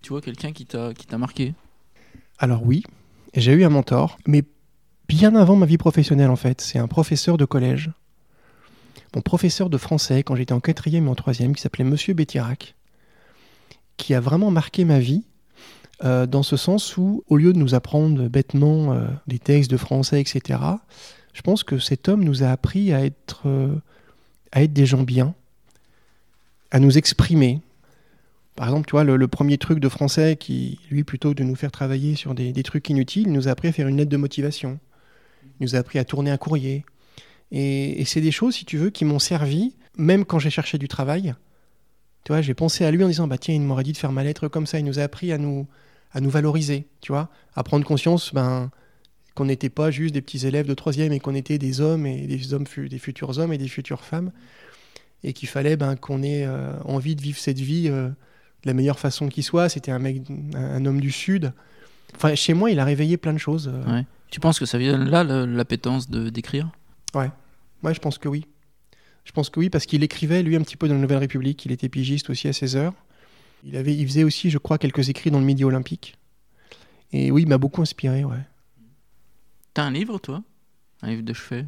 Tu 0.00 0.08
vois, 0.08 0.22
quelqu'un 0.22 0.52
qui 0.52 0.64
t'a 0.64 0.94
qui 0.94 1.06
t'a 1.06 1.18
marqué? 1.18 1.54
Alors 2.38 2.64
oui, 2.64 2.82
j'ai 3.34 3.52
eu 3.52 3.62
un 3.64 3.68
mentor, 3.68 4.18
mais 4.26 4.42
bien 5.06 5.36
avant 5.36 5.54
ma 5.54 5.66
vie 5.66 5.76
professionnelle 5.76 6.30
en 6.30 6.36
fait. 6.36 6.62
C'est 6.62 6.78
un 6.78 6.88
professeur 6.88 7.36
de 7.36 7.44
collège. 7.44 7.90
Mon 9.14 9.20
professeur 9.20 9.68
de 9.68 9.76
français 9.76 10.22
quand 10.22 10.34
j'étais 10.34 10.54
en 10.54 10.60
quatrième 10.60 11.06
et 11.06 11.10
en 11.10 11.14
troisième, 11.14 11.54
qui 11.54 11.60
s'appelait 11.60 11.84
Monsieur 11.84 12.14
Bétirac, 12.14 12.74
qui 13.98 14.14
a 14.14 14.20
vraiment 14.20 14.50
marqué 14.50 14.86
ma 14.86 14.98
vie, 14.98 15.24
euh, 16.04 16.26
dans 16.26 16.42
ce 16.42 16.56
sens 16.56 16.96
où, 16.96 17.22
au 17.28 17.36
lieu 17.36 17.52
de 17.52 17.58
nous 17.58 17.74
apprendre 17.74 18.28
bêtement 18.28 18.92
euh, 18.92 19.06
des 19.26 19.38
textes 19.38 19.70
de 19.70 19.76
français, 19.76 20.20
etc., 20.20 20.58
je 21.32 21.42
pense 21.42 21.64
que 21.64 21.78
cet 21.78 22.08
homme 22.08 22.24
nous 22.24 22.42
a 22.42 22.48
appris 22.48 22.92
à 22.92 23.04
être, 23.04 23.42
euh, 23.46 23.74
à 24.50 24.62
être 24.62 24.72
des 24.72 24.86
gens 24.86 25.02
bien, 25.02 25.34
à 26.70 26.80
nous 26.80 26.98
exprimer, 26.98 27.60
par 28.56 28.66
exemple, 28.66 28.86
tu 28.86 28.92
vois, 28.92 29.04
le, 29.04 29.28
premier 29.28 29.56
truc 29.56 29.78
de 29.78 29.88
français 29.88 30.36
qui, 30.36 30.78
lui, 30.90 31.04
plutôt 31.04 31.30
que 31.30 31.36
de 31.36 31.44
nous 31.44 31.54
faire 31.54 31.72
travailler 31.72 32.16
sur 32.16 32.34
des, 32.34 32.52
des 32.52 32.62
trucs 32.62 32.88
inutiles, 32.90 33.28
il 33.28 33.32
nous 33.32 33.48
a 33.48 33.52
appris 33.52 33.68
à 33.68 33.72
faire 33.72 33.88
une 33.88 33.96
lettre 33.96 34.10
de 34.10 34.16
motivation. 34.18 34.78
Il 35.58 35.64
nous 35.64 35.74
a 35.74 35.78
appris 35.78 35.98
à 35.98 36.04
tourner 36.04 36.30
un 36.30 36.36
courrier. 36.36 36.84
Et, 37.50 38.00
et 38.00 38.04
c'est 38.04 38.20
des 38.20 38.30
choses, 38.30 38.54
si 38.56 38.66
tu 38.66 38.76
veux, 38.76 38.90
qui 38.90 39.06
m'ont 39.06 39.18
servi, 39.18 39.74
même 39.96 40.26
quand 40.26 40.38
j'ai 40.38 40.50
cherché 40.50 40.76
du 40.76 40.86
travail. 40.86 41.34
Tu 42.24 42.32
vois, 42.32 42.42
j'ai 42.42 42.54
pensé 42.54 42.84
à 42.84 42.90
lui 42.90 43.02
en 43.02 43.08
disant, 43.08 43.26
bah 43.26 43.38
tiens, 43.38 43.54
il 43.54 43.62
m'aurait 43.62 43.84
dit 43.84 43.92
de 43.92 43.96
faire 43.96 44.12
ma 44.12 44.22
lettre 44.22 44.48
comme 44.48 44.66
ça. 44.66 44.78
Il 44.78 44.84
nous 44.84 44.98
a 44.98 45.02
appris 45.02 45.32
à 45.32 45.38
nous, 45.38 45.66
à 46.12 46.20
nous 46.20 46.30
valoriser, 46.30 46.86
tu 47.00 47.12
vois, 47.12 47.28
à 47.54 47.62
prendre 47.62 47.84
conscience 47.86 48.32
ben, 48.34 48.70
qu'on 49.34 49.46
n'était 49.46 49.70
pas 49.70 49.90
juste 49.90 50.14
des 50.14 50.20
petits 50.20 50.46
élèves 50.46 50.66
de 50.66 50.74
troisième 50.74 51.12
et 51.12 51.20
qu'on 51.20 51.34
était 51.34 51.58
des 51.58 51.80
hommes 51.80 52.06
et 52.06 52.26
des, 52.26 52.54
hommes, 52.54 52.64
des 52.76 52.98
futurs 52.98 53.38
hommes 53.38 53.52
et 53.52 53.58
des 53.58 53.68
futures 53.68 54.04
femmes. 54.04 54.30
Et 55.24 55.32
qu'il 55.32 55.48
fallait 55.48 55.76
ben, 55.76 55.96
qu'on 55.96 56.22
ait 56.22 56.44
euh, 56.44 56.72
envie 56.84 57.14
de 57.14 57.22
vivre 57.22 57.38
cette 57.38 57.60
vie 57.60 57.88
euh, 57.88 58.08
de 58.08 58.14
la 58.66 58.74
meilleure 58.74 58.98
façon 58.98 59.28
qui 59.28 59.42
soit. 59.42 59.68
C'était 59.68 59.92
un 59.92 60.00
mec, 60.00 60.22
un, 60.54 60.84
homme 60.84 61.00
du 61.00 61.12
Sud. 61.12 61.52
Enfin, 62.16 62.34
chez 62.34 62.54
moi, 62.54 62.70
il 62.70 62.80
a 62.80 62.84
réveillé 62.84 63.16
plein 63.16 63.32
de 63.32 63.38
choses. 63.38 63.70
euh. 63.72 63.98
Ouais. 63.98 64.04
Tu 64.30 64.40
penses 64.40 64.58
que 64.58 64.66
ça 64.66 64.78
vient 64.78 64.98
là, 64.98 65.22
le- 65.24 65.46
l'appétence 65.46 66.10
de 66.10 66.28
d'écrire? 66.28 66.70
Ouais, 67.14 67.94
je 67.94 67.98
pense 68.00 68.18
que 68.18 68.28
oui. 68.28 68.46
Je 69.24 69.32
pense 69.32 69.50
que 69.50 69.60
oui, 69.60 69.70
parce 69.70 69.86
qu'il 69.86 70.02
écrivait, 70.02 70.42
lui, 70.42 70.56
un 70.56 70.60
petit 70.62 70.76
peu 70.76 70.88
dans 70.88 70.94
la 70.94 71.00
Nouvelle 71.00 71.18
République. 71.18 71.64
Il 71.64 71.72
était 71.72 71.88
pigiste 71.88 72.30
aussi 72.30 72.48
à 72.48 72.52
16 72.52 72.76
heures. 72.76 72.94
Il, 73.64 73.76
avait, 73.76 73.94
il 73.94 74.06
faisait 74.06 74.24
aussi, 74.24 74.50
je 74.50 74.58
crois, 74.58 74.78
quelques 74.78 75.08
écrits 75.08 75.30
dans 75.30 75.38
le 75.38 75.44
Midi 75.44 75.64
Olympique. 75.64 76.16
Et 77.12 77.30
oui, 77.30 77.42
il 77.42 77.48
m'a 77.48 77.58
beaucoup 77.58 77.82
inspiré, 77.82 78.24
ouais. 78.24 78.40
T'as 79.74 79.84
un 79.84 79.90
livre, 79.90 80.18
toi? 80.18 80.42
Un 81.02 81.10
livre 81.10 81.22
de 81.22 81.32
chevet? 81.32 81.66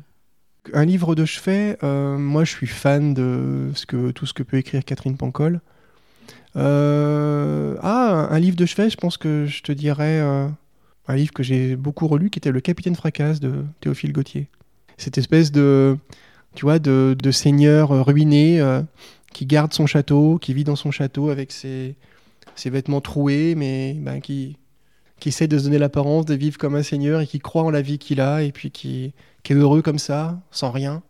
Un 0.72 0.84
livre 0.84 1.14
de 1.14 1.24
chevet, 1.24 1.78
euh, 1.82 2.18
moi, 2.18 2.45
je 2.45 2.51
suis 2.51 2.66
fan 2.66 3.14
de 3.14 3.70
ce 3.74 3.86
que, 3.86 4.11
tout 4.11 4.26
ce 4.26 4.32
que 4.32 4.42
peut 4.42 4.57
écrire 4.57 4.84
Catherine 4.84 5.16
Pancol. 5.16 5.61
Euh, 6.57 7.76
ah, 7.82 8.28
un 8.30 8.38
livre 8.38 8.57
de 8.57 8.66
chevet, 8.66 8.90
je 8.90 8.97
pense 8.97 9.16
que 9.16 9.47
je 9.47 9.62
te 9.62 9.72
dirais 9.72 10.20
euh, 10.20 10.49
un 11.07 11.16
livre 11.16 11.32
que 11.32 11.42
j'ai 11.42 11.76
beaucoup 11.76 12.09
relu, 12.09 12.30
qui 12.30 12.38
était 12.38 12.51
Le 12.51 12.61
Capitaine 12.61 12.95
Fracasse 12.95 13.40
de 13.40 13.64
Théophile 13.80 14.12
Gautier. 14.12 14.49
Cette 14.97 15.18
espèce 15.18 15.53
de, 15.53 15.99
tu 16.55 16.64
vois, 16.64 16.78
de, 16.78 17.16
de 17.18 17.30
seigneur 17.30 17.90
ruiné 18.07 18.61
qui 19.35 19.45
garde 19.45 19.74
son 19.74 19.87
château, 19.87 20.39
qui 20.39 20.55
vit 20.55 20.64
dans 20.64 20.76
son 20.76 20.91
château 20.91 21.28
avec 21.28 21.53
ses, 21.53 21.97
ses 22.55 22.70
vêtements 22.70 23.03
troués, 23.03 23.55
mais 23.55 23.93
ben, 23.93 24.20
qui, 24.20 24.57
qui 25.20 25.28
essaie 25.28 25.49
de 25.49 25.59
se 25.59 25.64
donner 25.64 25.78
l'apparence 25.78 26.24
de 26.24 26.35
vivre 26.35 26.57
comme 26.57 26.74
un 26.74 26.82
seigneur 26.82 27.20
et 27.20 27.26
qui 27.26 27.41
croit 27.41 27.64
en 27.64 27.70
la 27.70 27.82
vie 27.82 27.99
qu'il 27.99 28.20
a 28.22 28.43
et 28.43 28.53
puis 28.53 28.70
qui, 28.70 29.12
qui 29.43 29.53
est 29.53 29.57
heureux 29.57 29.82
comme 29.82 29.99
ça, 29.99 30.41
sans 30.51 30.70
rien, 30.70 31.03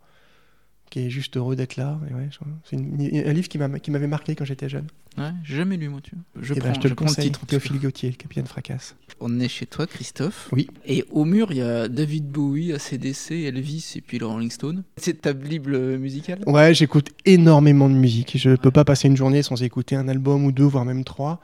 qui 0.95 1.01
est 1.07 1.11
juste 1.11 1.37
heureux 1.37 1.57
d'être 1.57 1.75
là. 1.75 1.99
Ouais, 2.13 2.29
c'est 2.65 2.77
un 2.77 3.33
livre 3.33 3.49
qui 3.49 3.59
m'a- 3.59 3.81
qui 3.81 3.91
m'avait 3.91 4.07
marqué 4.07 4.37
quand 4.37 4.45
j'étais 4.45 4.69
jeune. 4.69 4.87
Ouais, 5.19 5.33
jamais 5.43 5.77
lu, 5.77 5.89
moi, 5.89 6.01
tu 6.01 6.13
vois. 6.15 6.23
Je 6.41 6.53
Eh 6.55 6.61
ben, 6.61 6.67
prends, 6.67 6.75
je 6.75 6.81
te 6.81 6.87
le 6.89 6.95
conseille, 6.95 7.25
titre. 7.27 7.45
Théophile 7.47 7.81
Gautier, 7.81 8.11
le 8.11 8.15
capitaine 8.17 8.47
Fracasse. 8.47 8.95
On 9.19 9.41
est 9.41 9.49
chez 9.49 9.67
toi, 9.67 9.89
Christophe. 9.89 10.49
Oui. 10.53 10.69
Et 10.87 11.05
au 11.11 11.25
mur, 11.25 11.49
il 11.51 11.57
y 11.57 11.63
a 11.63 11.89
David 11.89 12.29
Bowie, 12.29 12.73
ACDC, 12.73 13.33
Elvis 13.45 13.95
et 13.97 14.01
puis 14.03 14.21
le 14.21 14.27
Rolling 14.27 14.53
Stone. 14.53 14.85
C'est 14.97 15.23
ta 15.23 15.33
bible 15.33 15.99
musicale? 15.99 16.41
Ouais, 16.47 16.73
j'écoute 16.75 17.11
énormément 17.25 17.89
de 17.91 17.95
musique. 17.95 18.39
Je 18.39 18.55
peux 18.55 18.71
pas 18.71 18.85
passer 18.85 19.09
une 19.09 19.17
journée 19.17 19.43
sans 19.43 19.61
écouter 19.65 19.97
un 19.97 20.07
album 20.07 20.45
ou 20.45 20.53
deux, 20.53 20.63
voire 20.65 20.85
même 20.85 21.03
trois. 21.03 21.41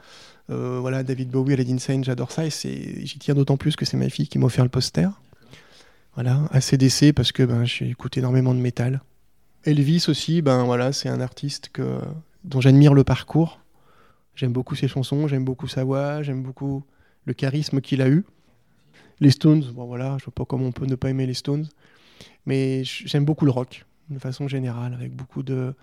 Euh, 0.49 0.79
voilà, 0.79 1.03
David 1.03 1.29
Bowie, 1.29 1.53
Aladdin 1.55 1.77
Sane, 1.77 2.05
j'adore 2.05 2.31
ça 2.31 2.45
et 2.45 2.49
j'y 2.49 3.19
tiens 3.19 3.35
d'autant 3.35 3.57
plus 3.57 3.75
que 3.75 3.83
c'est 3.83 3.97
ma 3.97 4.07
fille 4.09 4.29
qui 4.29 4.37
m'a 4.39 4.45
offert 4.45 4.63
le 4.63 4.69
poster. 4.69 5.09
Voilà, 6.15 6.47
ACDC 6.51 7.11
parce 7.13 7.31
que 7.33 7.43
ben, 7.43 7.65
j'ai 7.65 7.89
écouté 7.89 8.19
énormément 8.21 8.53
de 8.53 8.59
métal. 8.59 9.01
Elvis 9.63 10.05
aussi, 10.07 10.41
ben 10.41 10.63
voilà, 10.63 10.91
c'est 10.91 11.09
un 11.09 11.21
artiste 11.21 11.69
que, 11.71 11.99
dont 12.43 12.61
j'admire 12.61 12.93
le 12.93 13.03
parcours. 13.03 13.59
J'aime 14.35 14.53
beaucoup 14.53 14.75
ses 14.75 14.87
chansons, 14.87 15.27
j'aime 15.27 15.45
beaucoup 15.45 15.67
sa 15.67 15.83
voix, 15.83 16.23
j'aime 16.23 16.41
beaucoup 16.41 16.83
le 17.25 17.33
charisme 17.33 17.81
qu'il 17.81 18.01
a 18.01 18.09
eu. 18.09 18.25
Les 19.19 19.29
Stones, 19.29 19.63
bon 19.73 19.85
voilà, 19.85 20.17
je 20.19 20.25
vois 20.25 20.33
pas 20.33 20.45
comment 20.45 20.65
on 20.65 20.71
peut 20.71 20.87
ne 20.87 20.95
pas 20.95 21.09
aimer 21.09 21.27
les 21.27 21.35
Stones, 21.35 21.67
mais 22.47 22.83
j'aime 22.83 23.25
beaucoup 23.25 23.45
le 23.45 23.51
rock 23.51 23.85
de 24.09 24.19
façon 24.19 24.47
générale, 24.47 24.93
avec 24.93 25.15
beaucoup 25.15 25.43
de. 25.43 25.73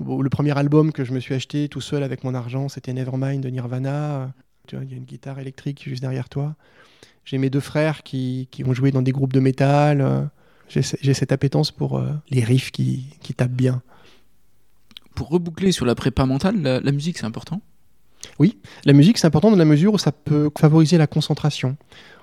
Le 0.00 0.28
premier 0.28 0.56
album 0.56 0.92
que 0.92 1.04
je 1.04 1.12
me 1.12 1.20
suis 1.20 1.34
acheté 1.34 1.68
tout 1.68 1.80
seul 1.80 2.02
avec 2.02 2.22
mon 2.22 2.34
argent, 2.34 2.68
c'était 2.68 2.92
Nevermind 2.92 3.42
de 3.42 3.48
Nirvana. 3.48 4.32
Tu 4.66 4.76
vois, 4.76 4.84
il 4.84 4.90
y 4.90 4.94
a 4.94 4.96
une 4.96 5.04
guitare 5.04 5.38
électrique 5.38 5.84
juste 5.84 6.02
derrière 6.02 6.28
toi. 6.28 6.54
J'ai 7.24 7.38
mes 7.38 7.48
deux 7.48 7.60
frères 7.60 8.02
qui, 8.02 8.48
qui 8.50 8.62
ont 8.64 8.74
joué 8.74 8.90
dans 8.90 9.00
des 9.00 9.12
groupes 9.12 9.32
de 9.32 9.40
métal. 9.40 10.28
J'ai 10.68 11.14
cette 11.14 11.32
appétence 11.32 11.70
pour 11.70 11.98
euh, 11.98 12.10
les 12.30 12.42
riffs 12.42 12.70
qui, 12.70 13.06
qui, 13.22 13.34
tapent 13.34 13.52
bien. 13.52 13.82
Pour 15.14 15.28
reboucler 15.28 15.72
sur 15.72 15.86
la 15.86 15.94
prépa 15.94 16.26
mentale, 16.26 16.60
la, 16.60 16.92
musique 16.92 17.18
c'est 17.18 17.24
important? 17.24 17.62
Oui, 18.38 18.58
la 18.84 18.92
musique 18.92 19.18
c'est 19.18 19.26
important 19.26 19.50
dans 19.50 19.56
la 19.56 19.64
mesure 19.64 19.94
où 19.94 19.98
ça 19.98 20.12
peut 20.12 20.50
favoriser 20.58 20.98
la 20.98 21.06
concentration. 21.06 21.76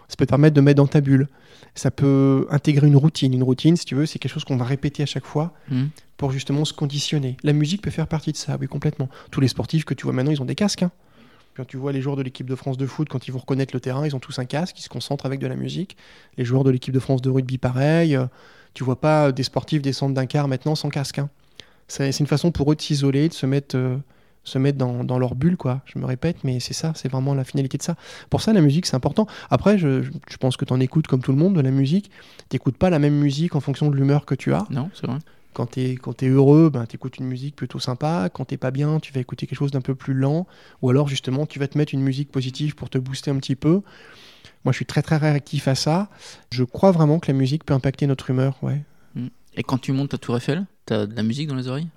Ça 0.09 0.15
peut 0.17 0.25
te 0.25 0.29
permettre 0.29 0.55
de 0.55 0.61
mettre 0.61 0.77
dans 0.77 0.87
ta 0.87 1.01
bulle. 1.01 1.27
Ça 1.75 1.89
peut 1.89 2.45
intégrer 2.51 2.87
une 2.87 2.97
routine. 2.97 3.33
Une 3.33 3.41
routine, 3.41 3.75
si 3.77 3.85
tu 3.85 3.95
veux, 3.95 4.05
c'est 4.05 4.19
quelque 4.19 4.31
chose 4.31 4.43
qu'on 4.43 4.57
va 4.57 4.65
répéter 4.65 5.01
à 5.01 5.07
chaque 5.07 5.25
fois 5.25 5.53
mmh. 5.69 5.85
pour 6.17 6.31
justement 6.31 6.65
se 6.65 6.73
conditionner. 6.73 7.37
La 7.43 7.53
musique 7.53 7.81
peut 7.81 7.89
faire 7.89 8.07
partie 8.07 8.31
de 8.31 8.37
ça, 8.37 8.57
oui, 8.59 8.67
complètement. 8.67 9.09
Tous 9.31 9.41
les 9.41 9.47
sportifs 9.47 9.85
que 9.85 9.93
tu 9.93 10.03
vois 10.03 10.13
maintenant, 10.13 10.31
ils 10.31 10.41
ont 10.41 10.45
des 10.45 10.55
casques. 10.55 10.83
Hein. 10.83 10.91
Quand 11.55 11.65
tu 11.65 11.77
vois 11.77 11.91
les 11.91 12.01
joueurs 12.01 12.15
de 12.15 12.23
l'équipe 12.23 12.47
de 12.47 12.55
France 12.55 12.77
de 12.77 12.87
foot, 12.87 13.07
quand 13.09 13.27
ils 13.27 13.31
vont 13.31 13.39
reconnaître 13.39 13.75
le 13.75 13.79
terrain, 13.79 14.05
ils 14.05 14.15
ont 14.15 14.19
tous 14.19 14.39
un 14.39 14.45
casque, 14.45 14.79
ils 14.79 14.83
se 14.83 14.89
concentrent 14.89 15.25
avec 15.25 15.39
de 15.39 15.47
la 15.47 15.55
musique. 15.55 15.97
Les 16.37 16.45
joueurs 16.45 16.63
de 16.63 16.71
l'équipe 16.71 16.93
de 16.93 16.99
France 16.99 17.21
de 17.21 17.29
rugby, 17.29 17.57
pareil. 17.57 18.17
Tu 18.73 18.83
vois 18.83 18.99
pas 18.99 19.31
des 19.31 19.43
sportifs 19.43 19.81
descendre 19.81 20.15
d'un 20.15 20.25
quart 20.25 20.47
maintenant 20.47 20.75
sans 20.75 20.89
casque. 20.89 21.19
Hein. 21.19 21.29
C'est 21.87 22.19
une 22.19 22.27
façon 22.27 22.51
pour 22.51 22.71
eux 22.71 22.75
de 22.75 22.81
s'isoler, 22.81 23.29
de 23.29 23.33
se 23.33 23.45
mettre, 23.45 23.75
euh, 23.77 23.97
dans, 24.73 25.19
leur 25.19 25.35
bulle, 25.35 25.57
quoi. 25.57 25.81
Je 25.85 25.99
me 25.99 26.05
répète, 26.05 26.37
mais 26.43 26.59
c'est 26.59 26.73
ça, 26.73 26.93
c'est 26.95 27.09
vraiment 27.09 27.35
la 27.35 27.43
finalité 27.43 27.77
de 27.77 27.83
ça. 27.83 27.95
Pour 28.31 28.41
ça, 28.41 28.51
la 28.51 28.61
musique, 28.61 28.87
c'est 28.87 28.95
important. 28.95 29.27
Après, 29.51 29.77
je, 29.77 30.01
je 30.01 30.37
pense 30.37 30.57
que 30.57 30.65
tu 30.65 30.73
en 30.73 30.79
écoutes 30.79 31.05
comme 31.07 31.21
tout 31.21 31.31
le 31.31 31.37
monde 31.37 31.55
de 31.55 31.61
la 31.61 31.71
musique. 31.71 32.09
Tu 32.49 32.55
n'écoutes 32.55 32.77
pas 32.77 32.89
la 32.89 32.97
même 32.99 33.15
musique 33.15 33.55
en 33.55 33.59
fonction 33.59 33.91
de 33.91 33.95
l'humeur 33.95 34.25
que 34.25 34.33
tu 34.33 34.53
as. 34.53 34.65
Non, 34.71 34.89
c'est 34.95 35.05
vrai. 35.05 35.19
Quand 35.53 35.67
tu 35.67 35.81
es, 35.81 35.97
es, 36.21 36.27
heureux, 36.27 36.69
ben, 36.69 36.85
tu 36.85 36.95
écoutes 36.95 37.17
une 37.17 37.25
musique 37.25 37.55
plutôt 37.55 37.79
sympa. 37.79 38.29
Quand 38.33 38.45
tu 38.45 38.57
pas 38.57 38.71
bien, 38.71 38.99
tu 38.99 39.13
vas 39.13 39.21
écouter 39.21 39.47
quelque 39.47 39.57
chose 39.57 39.71
d'un 39.71 39.81
peu 39.81 39.95
plus 39.95 40.13
lent. 40.13 40.47
Ou 40.81 40.89
alors, 40.89 41.07
justement, 41.07 41.45
tu 41.45 41.59
vas 41.59 41.67
te 41.67 41.77
mettre 41.77 41.93
une 41.93 42.01
musique 42.01 42.31
positive 42.31 42.75
pour 42.75 42.89
te 42.89 42.97
booster 42.97 43.31
un 43.31 43.37
petit 43.37 43.55
peu. 43.55 43.81
Moi, 44.65 44.71
je 44.71 44.77
suis 44.77 44.85
très, 44.85 45.01
très 45.01 45.17
réactif 45.17 45.67
à 45.67 45.75
ça. 45.75 46.09
Je 46.51 46.63
crois 46.63 46.91
vraiment 46.91 47.19
que 47.19 47.31
la 47.31 47.37
musique 47.37 47.65
peut 47.65 47.73
impacter 47.73 48.07
notre 48.07 48.29
humeur. 48.29 48.57
Ouais. 48.61 48.81
Mm. 49.15 49.27
Et 49.55 49.63
quand 49.63 49.77
tu 49.77 49.91
montes 49.91 50.13
à 50.13 50.17
Tour 50.17 50.37
Eiffel, 50.37 50.65
tu 50.85 50.93
as 50.93 51.05
de 51.05 51.15
la 51.15 51.23
musique 51.23 51.47
dans 51.47 51.55
les 51.55 51.67
oreilles? 51.67 51.89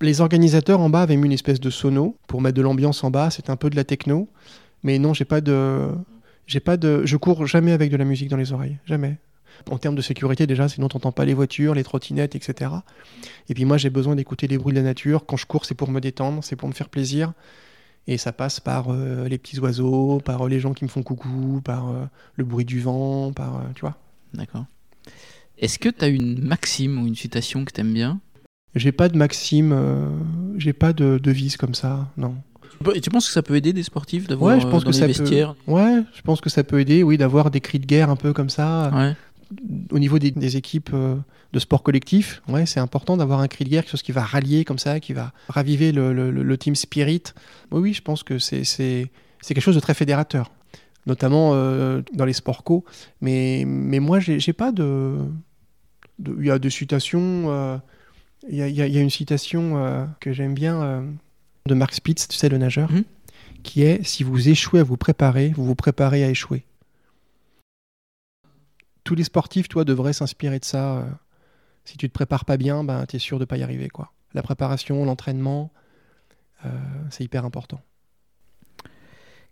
Les 0.00 0.20
organisateurs 0.20 0.80
en 0.80 0.90
bas 0.90 1.02
avaient 1.02 1.16
mis 1.16 1.26
une 1.26 1.32
espèce 1.32 1.60
de 1.60 1.70
sono 1.70 2.16
pour 2.26 2.40
mettre 2.40 2.56
de 2.56 2.62
l'ambiance 2.62 3.04
en 3.04 3.10
bas. 3.10 3.30
C'est 3.30 3.50
un 3.50 3.56
peu 3.56 3.70
de 3.70 3.76
la 3.76 3.84
techno. 3.84 4.28
Mais 4.82 4.98
non, 4.98 5.14
j'ai 5.14 5.24
pas 5.24 5.40
de. 5.40 5.88
J'ai 6.46 6.60
pas 6.60 6.76
de. 6.76 7.06
Je 7.06 7.16
cours 7.16 7.46
jamais 7.46 7.72
avec 7.72 7.90
de 7.90 7.96
la 7.96 8.04
musique 8.04 8.28
dans 8.28 8.36
les 8.36 8.52
oreilles. 8.52 8.78
Jamais 8.86 9.18
en 9.70 9.78
termes 9.78 9.94
de 9.94 10.02
sécurité 10.02 10.46
déjà, 10.46 10.68
sinon 10.68 10.88
tu 10.88 10.96
n'entends 10.96 11.12
pas 11.12 11.24
les 11.24 11.34
voitures, 11.34 11.74
les 11.74 11.84
trottinettes, 11.84 12.34
etc. 12.34 12.70
Et 13.48 13.54
puis 13.54 13.64
moi 13.64 13.76
j'ai 13.76 13.90
besoin 13.90 14.14
d'écouter 14.14 14.46
les 14.46 14.58
bruits 14.58 14.72
de 14.72 14.78
la 14.78 14.84
nature. 14.84 15.26
Quand 15.26 15.36
je 15.36 15.46
cours, 15.46 15.64
c'est 15.64 15.74
pour 15.74 15.90
me 15.90 16.00
détendre, 16.00 16.42
c'est 16.44 16.56
pour 16.56 16.68
me 16.68 16.74
faire 16.74 16.88
plaisir. 16.88 17.32
Et 18.06 18.18
ça 18.18 18.32
passe 18.32 18.60
par 18.60 18.86
euh, 18.90 19.28
les 19.28 19.38
petits 19.38 19.58
oiseaux, 19.60 20.20
par 20.22 20.42
euh, 20.42 20.48
les 20.48 20.60
gens 20.60 20.74
qui 20.74 20.84
me 20.84 20.90
font 20.90 21.02
coucou, 21.02 21.62
par 21.64 21.88
euh, 21.88 22.04
le 22.36 22.44
bruit 22.44 22.66
du 22.66 22.80
vent, 22.80 23.32
par... 23.32 23.62
tu 23.74 23.80
vois 23.80 23.96
D'accord. 24.34 24.66
Est-ce 25.58 25.78
que 25.78 25.88
tu 25.88 26.04
as 26.04 26.08
une 26.08 26.42
maxime 26.42 27.00
ou 27.00 27.06
une 27.06 27.14
citation 27.14 27.64
que 27.64 27.72
tu 27.72 27.80
aimes 27.80 27.94
bien? 27.94 28.20
J'ai 28.74 28.92
pas 28.92 29.08
de 29.08 29.16
maxime, 29.16 29.72
j'ai 30.58 30.72
pas 30.72 30.92
de 30.92 31.18
devise 31.22 31.56
comme 31.56 31.74
ça, 31.74 32.08
non. 32.16 32.34
Et 32.92 33.00
tu 33.00 33.08
penses 33.08 33.28
que 33.28 33.32
ça 33.32 33.42
peut 33.42 33.54
aider 33.54 33.72
des 33.72 33.84
sportifs 33.84 34.26
d'avoir 34.26 34.56
ouais, 34.56 34.60
je 34.60 34.66
pense 34.66 34.82
que 34.82 34.90
ça 34.90 35.06
vestiaires? 35.06 35.54
Ouais, 35.68 36.02
je 36.12 36.22
pense 36.22 36.40
que 36.40 36.50
ça 36.50 36.64
peut 36.64 36.80
aider, 36.80 37.04
oui, 37.04 37.16
d'avoir 37.16 37.52
des 37.52 37.60
cris 37.60 37.78
de 37.78 37.86
guerre 37.86 38.10
un 38.10 38.16
peu 38.16 38.32
comme 38.32 38.50
ça. 38.50 38.90
Ouais 38.92 39.14
au 39.90 39.98
niveau 39.98 40.18
des, 40.18 40.56
équipes 40.56 40.90
euh, 40.92 41.16
de 41.52 41.58
sport 41.58 41.82
collectif, 41.82 42.42
ouais, 42.48 42.66
c'est 42.66 42.80
important 42.80 43.16
d'avoir 43.16 43.40
un 43.40 43.48
cri 43.48 43.64
de 43.64 43.70
guerre, 43.70 43.82
quelque 43.82 43.92
chose 43.92 44.02
qui 44.02 44.12
va 44.12 44.22
rallier 44.22 44.64
comme 44.64 44.78
ça, 44.78 45.00
qui 45.00 45.12
va 45.12 45.32
raviver 45.48 45.92
le, 45.92 46.56
team 46.58 46.74
spirit. 46.74 47.22
Oui, 47.70 47.80
oui, 47.80 47.92
je 47.92 48.02
pense 48.02 48.22
que 48.22 48.38
c'est 48.38 49.10
quelque 49.46 49.60
chose 49.60 49.74
de 49.74 49.80
très 49.80 49.94
fédérateur, 49.94 50.50
notamment 51.06 51.50
euh, 51.54 52.02
dans 52.12 52.24
les 52.24 52.32
sports 52.32 52.64
co. 52.64 52.84
Mais, 53.20 53.64
mais 53.66 54.00
moi, 54.00 54.20
j'ai 54.20 54.52
pas 54.52 54.72
de. 54.72 55.18
Il 56.18 56.46
y 56.46 56.50
a 56.50 56.58
des 56.58 56.70
citations. 56.70 57.44
Euh, 57.48 57.76
il 58.48 58.56
y, 58.56 58.62
a, 58.62 58.68
y, 58.68 58.98
a, 58.98 59.00
une 59.00 59.10
citation 59.10 60.06
que 60.20 60.34
j'aime 60.34 60.52
bien 60.52 61.02
de 61.66 61.74
Mark 61.74 61.94
Spitz, 61.94 62.28
tu 62.28 62.36
sais, 62.36 62.50
le 62.50 62.58
nageur, 62.58 62.92
mmh. 62.92 63.04
qui 63.62 63.82
est 63.82 64.04
Si 64.04 64.22
vous 64.22 64.50
échouez 64.50 64.80
à 64.80 64.82
vous 64.82 64.98
préparer, 64.98 65.52
vous 65.56 65.64
vous 65.64 65.74
préparez 65.74 66.22
à 66.24 66.28
échouer 66.28 66.66
tous 69.04 69.14
les 69.14 69.24
sportifs, 69.24 69.68
toi, 69.68 69.84
devraient 69.84 70.14
s'inspirer 70.14 70.58
de 70.58 70.64
ça. 70.64 70.98
Euh. 70.98 71.10
si 71.84 71.96
tu 71.96 72.08
te 72.08 72.14
prépares 72.14 72.46
pas 72.46 72.56
bien, 72.56 72.82
ben, 72.82 73.06
tu 73.06 73.16
es 73.16 73.18
sûr 73.18 73.38
de 73.38 73.44
pas 73.44 73.58
y 73.58 73.62
arriver. 73.62 73.88
Quoi. 73.88 74.12
La 74.32 74.42
préparation, 74.42 75.04
l'entraînement, 75.04 75.70
euh, 76.64 76.70
c'est 77.10 77.22
hyper 77.22 77.44
important. 77.44 77.80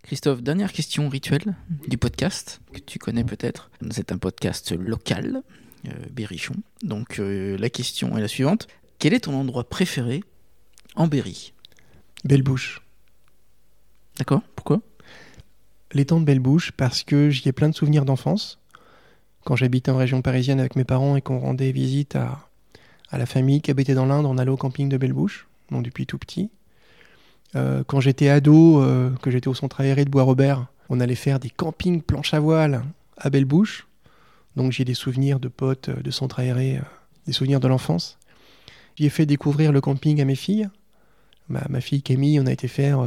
Christophe, 0.02 0.42
dernière 0.42 0.72
question 0.72 1.08
rituelle 1.08 1.54
du 1.86 1.96
podcast 1.96 2.60
que 2.72 2.80
tu 2.80 2.98
connais 2.98 3.22
peut-être. 3.22 3.70
C'est 3.90 4.10
un 4.10 4.18
podcast 4.18 4.72
local, 4.72 5.42
euh, 5.86 5.90
Berrichon. 6.10 6.56
Donc 6.82 7.18
la 7.18 7.70
question 7.70 8.18
est 8.18 8.20
la 8.20 8.26
suivante. 8.26 8.66
Quel 8.98 9.14
est 9.14 9.20
ton 9.20 9.34
endroit 9.34 9.68
préféré 9.68 10.24
en 10.96 11.06
Berry? 11.06 11.52
Belle 12.24 12.42
Bouche. 12.42 12.82
D'accord, 14.18 14.42
pourquoi? 14.56 14.80
L'étang 15.92 16.20
de 16.20 16.24
Belle 16.24 16.40
Bouche 16.40 16.72
parce 16.72 17.04
que 17.04 17.30
j'y 17.30 17.48
ai 17.48 17.52
plein 17.52 17.68
de 17.68 17.74
souvenirs 17.74 18.04
d'enfance 18.04 18.61
quand 19.44 19.56
j'habitais 19.56 19.90
en 19.90 19.96
région 19.96 20.22
parisienne 20.22 20.60
avec 20.60 20.76
mes 20.76 20.84
parents 20.84 21.16
et 21.16 21.20
qu'on 21.20 21.38
rendait 21.38 21.72
visite 21.72 22.16
à, 22.16 22.48
à 23.10 23.18
la 23.18 23.26
famille 23.26 23.60
qui 23.60 23.70
habitait 23.70 23.94
dans 23.94 24.06
l'Inde, 24.06 24.26
on 24.26 24.38
allait 24.38 24.50
au 24.50 24.56
camping 24.56 24.88
de 24.88 24.96
Belle-Bouche, 24.96 25.46
donc 25.70 25.84
depuis 25.84 26.06
tout 26.06 26.18
petit. 26.18 26.50
Euh, 27.54 27.84
quand 27.86 28.00
j'étais 28.00 28.28
ado, 28.28 28.82
euh, 28.82 29.10
que 29.20 29.30
j'étais 29.30 29.48
au 29.48 29.54
centre 29.54 29.80
aéré 29.80 30.04
de 30.04 30.10
Bois-Robert, 30.10 30.66
on 30.88 31.00
allait 31.00 31.14
faire 31.14 31.38
des 31.38 31.50
campings 31.50 32.02
planches 32.02 32.34
à 32.34 32.40
voile 32.40 32.82
à 33.18 33.30
Belle-Bouche. 33.30 33.86
Donc 34.56 34.72
j'ai 34.72 34.84
des 34.84 34.94
souvenirs 34.94 35.40
de 35.40 35.48
potes 35.48 35.90
euh, 35.90 36.02
de 36.02 36.10
centre 36.10 36.40
aéré, 36.40 36.80
des 37.26 37.32
souvenirs 37.32 37.60
de 37.60 37.68
l'enfance. 37.68 38.18
J'y 38.96 39.06
ai 39.06 39.10
fait 39.10 39.26
découvrir 39.26 39.72
le 39.72 39.80
camping 39.80 40.20
à 40.20 40.24
mes 40.24 40.34
filles. 40.34 40.68
Ma, 41.48 41.82
fille 41.82 42.02
Camille, 42.02 42.40
on 42.40 42.46
a 42.46 42.52
été 42.52 42.66
faire, 42.66 43.04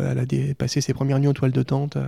elle 0.00 0.18
a 0.18 0.54
passé 0.54 0.80
ses 0.80 0.92
premières 0.92 1.20
nuits 1.20 1.28
en 1.28 1.34
toile 1.34 1.52
de 1.52 1.62
tente 1.62 1.98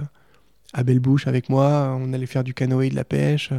à 0.73 0.83
Belle-Bouche 0.83 1.27
avec 1.27 1.49
moi. 1.49 1.97
On 2.01 2.12
allait 2.12 2.27
faire 2.27 2.45
du 2.45 2.55
canoë, 2.55 2.91
de 2.91 2.97
la 2.97 3.05
pêche. 3.05 3.51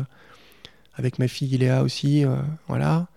Avec 0.95 1.20
ma 1.20 1.28
fille 1.28 1.53
Iléa 1.53 1.84
aussi. 1.84 2.26
Euh, 2.26 2.36
voilà. 2.68 3.07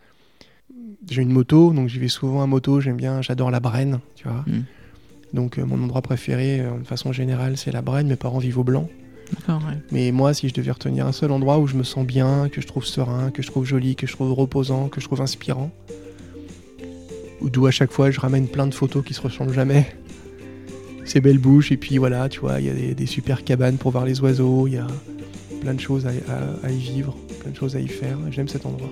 J'ai 1.10 1.22
une 1.22 1.32
moto, 1.32 1.72
donc 1.72 1.88
j'y 1.88 1.98
vais 1.98 2.08
souvent 2.08 2.42
à 2.42 2.46
moto. 2.46 2.80
J'aime 2.80 2.96
bien, 2.96 3.22
j'adore 3.22 3.50
la 3.50 3.60
Brenne, 3.60 4.00
tu 4.14 4.28
vois. 4.28 4.44
Mm. 4.46 4.64
Donc 5.32 5.58
euh, 5.58 5.64
mon 5.64 5.82
endroit 5.82 6.02
préféré, 6.02 6.60
euh, 6.60 6.78
de 6.78 6.86
façon 6.86 7.12
générale, 7.12 7.56
c'est 7.56 7.72
la 7.72 7.82
Brenne. 7.82 8.06
Mes 8.06 8.16
parents 8.16 8.38
vivent 8.38 8.58
au 8.58 8.64
Blanc. 8.64 8.88
Mais 9.90 10.12
moi, 10.12 10.34
si 10.34 10.48
je 10.48 10.54
devais 10.54 10.70
retenir 10.70 11.06
un 11.06 11.12
seul 11.12 11.30
endroit 11.30 11.58
où 11.58 11.66
je 11.66 11.74
me 11.74 11.84
sens 11.84 12.06
bien, 12.06 12.48
que 12.50 12.60
je 12.60 12.66
trouve 12.66 12.84
serein, 12.84 13.30
que 13.30 13.42
je 13.42 13.48
trouve 13.48 13.64
joli, 13.64 13.96
que 13.96 14.06
je 14.06 14.12
trouve 14.12 14.32
reposant, 14.32 14.88
que 14.88 15.00
je 15.00 15.06
trouve 15.06 15.22
inspirant, 15.22 15.70
d'où 17.40 17.66
à 17.66 17.70
chaque 17.70 17.90
fois 17.90 18.10
je 18.10 18.20
ramène 18.20 18.46
plein 18.46 18.66
de 18.66 18.74
photos 18.74 19.04
qui 19.04 19.14
se 19.14 19.22
ressemblent 19.22 19.54
jamais, 19.54 19.96
c'est 21.04 21.20
belle 21.20 21.38
bouche 21.38 21.72
et 21.72 21.76
puis 21.76 21.98
voilà, 21.98 22.28
tu 22.28 22.40
vois, 22.40 22.60
il 22.60 22.66
y 22.66 22.90
a 22.90 22.94
des, 22.94 23.06
super 23.06 23.44
cabanes 23.44 23.76
pour 23.76 23.90
voir 23.90 24.04
les 24.04 24.20
oiseaux, 24.20 24.66
il 24.66 24.74
y 24.74 24.78
a 24.78 24.86
plein 25.60 25.74
de 25.74 25.80
choses 25.80 26.06
à, 26.06 26.70
y 26.70 26.76
vivre, 26.76 27.16
plein 27.40 27.50
de 27.50 27.56
choses 27.56 27.76
à 27.76 27.80
y 27.80 27.88
faire. 27.88 28.18
J'aime 28.30 28.48
cet 28.48 28.66
endroit. 28.66 28.90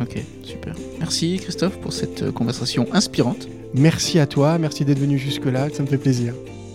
Ok, 0.00 0.22
super. 0.42 0.74
Merci 0.98 1.38
Christophe 1.42 1.78
pour 1.80 1.92
cette 1.92 2.22
euh, 2.22 2.32
conversation 2.32 2.86
inspirante. 2.92 3.48
Merci 3.74 4.18
à 4.18 4.26
toi, 4.26 4.56
merci 4.58 4.84
d'être 4.84 5.00
venu 5.00 5.18
jusque-là, 5.18 5.68
ça 5.72 5.82
me 5.82 5.88
fait 5.88 5.98
plaisir. 5.98 6.32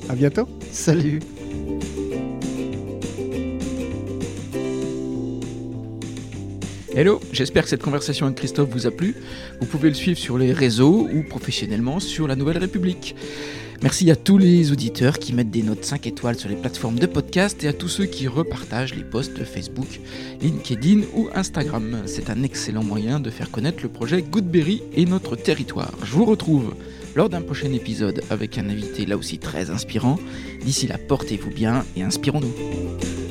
À 0.10 0.16
bientôt. 0.16 0.48
Salut. 0.72 1.22
Hello, 6.94 7.20
j'espère 7.34 7.64
que 7.64 7.70
cette 7.70 7.82
conversation 7.82 8.26
avec 8.26 8.38
Christophe 8.38 8.70
vous 8.70 8.88
a 8.88 8.92
plu. 8.92 9.16
Vous 9.60 9.66
pouvez 9.66 9.90
le 9.90 9.96
suivre 9.96 10.18
sur 10.18 10.38
les 10.38 10.54
réseaux 10.54 11.10
ou 11.14 11.24
professionnellement 11.24 12.00
sur 12.00 12.26
la 12.26 12.38
Nouvelle 12.38 12.58
République. 12.58 13.16
Merci 13.82 14.10
à 14.10 14.16
tous 14.16 14.38
les 14.38 14.72
auditeurs 14.72 15.20
qui 15.20 15.34
mettent 15.34 15.52
des 15.52 15.62
notes 15.62 15.84
5 15.84 16.08
étoiles 16.08 16.38
sur 16.38 16.50
les 16.50 16.56
plateformes 16.56 16.98
de 16.98 17.06
podcast 17.06 17.64
et 17.64 17.68
à 17.68 17.74
tous 17.74 17.90
ceux 17.90 18.06
qui 18.06 18.28
repartagent 18.28 18.96
les 18.96 19.04
posts 19.04 19.44
Facebook, 19.44 20.00
LinkedIn 20.42 21.02
ou 21.14 21.30
Instagram. 21.36 22.04
C'est 22.06 22.30
un 22.30 22.42
excellent 22.44 22.84
moyen 22.84 23.20
de 23.20 23.30
faire 23.30 23.52
connaître 23.52 23.84
le 23.84 23.90
projet 23.90 24.22
Goodberry 24.22 24.82
et 24.94 25.06
notre 25.06 25.36
territoire. 25.36 25.94
Je 26.04 26.14
vous 26.14 26.26
retrouve 26.26 26.74
lors 27.16 27.30
d'un 27.30 27.42
prochain 27.42 27.72
épisode 27.74 28.22
avec 28.30 28.58
un 28.58 28.70
invité 28.70 29.06
là 29.06 29.18
aussi 29.18 29.40
très 29.40 29.70
inspirant. 29.70 30.18
D'ici 30.64 30.88
là, 30.88 30.98
portez-vous 30.98 31.52
bien 31.52 31.86
et 31.96 32.04
inspirons-nous. 32.04 33.25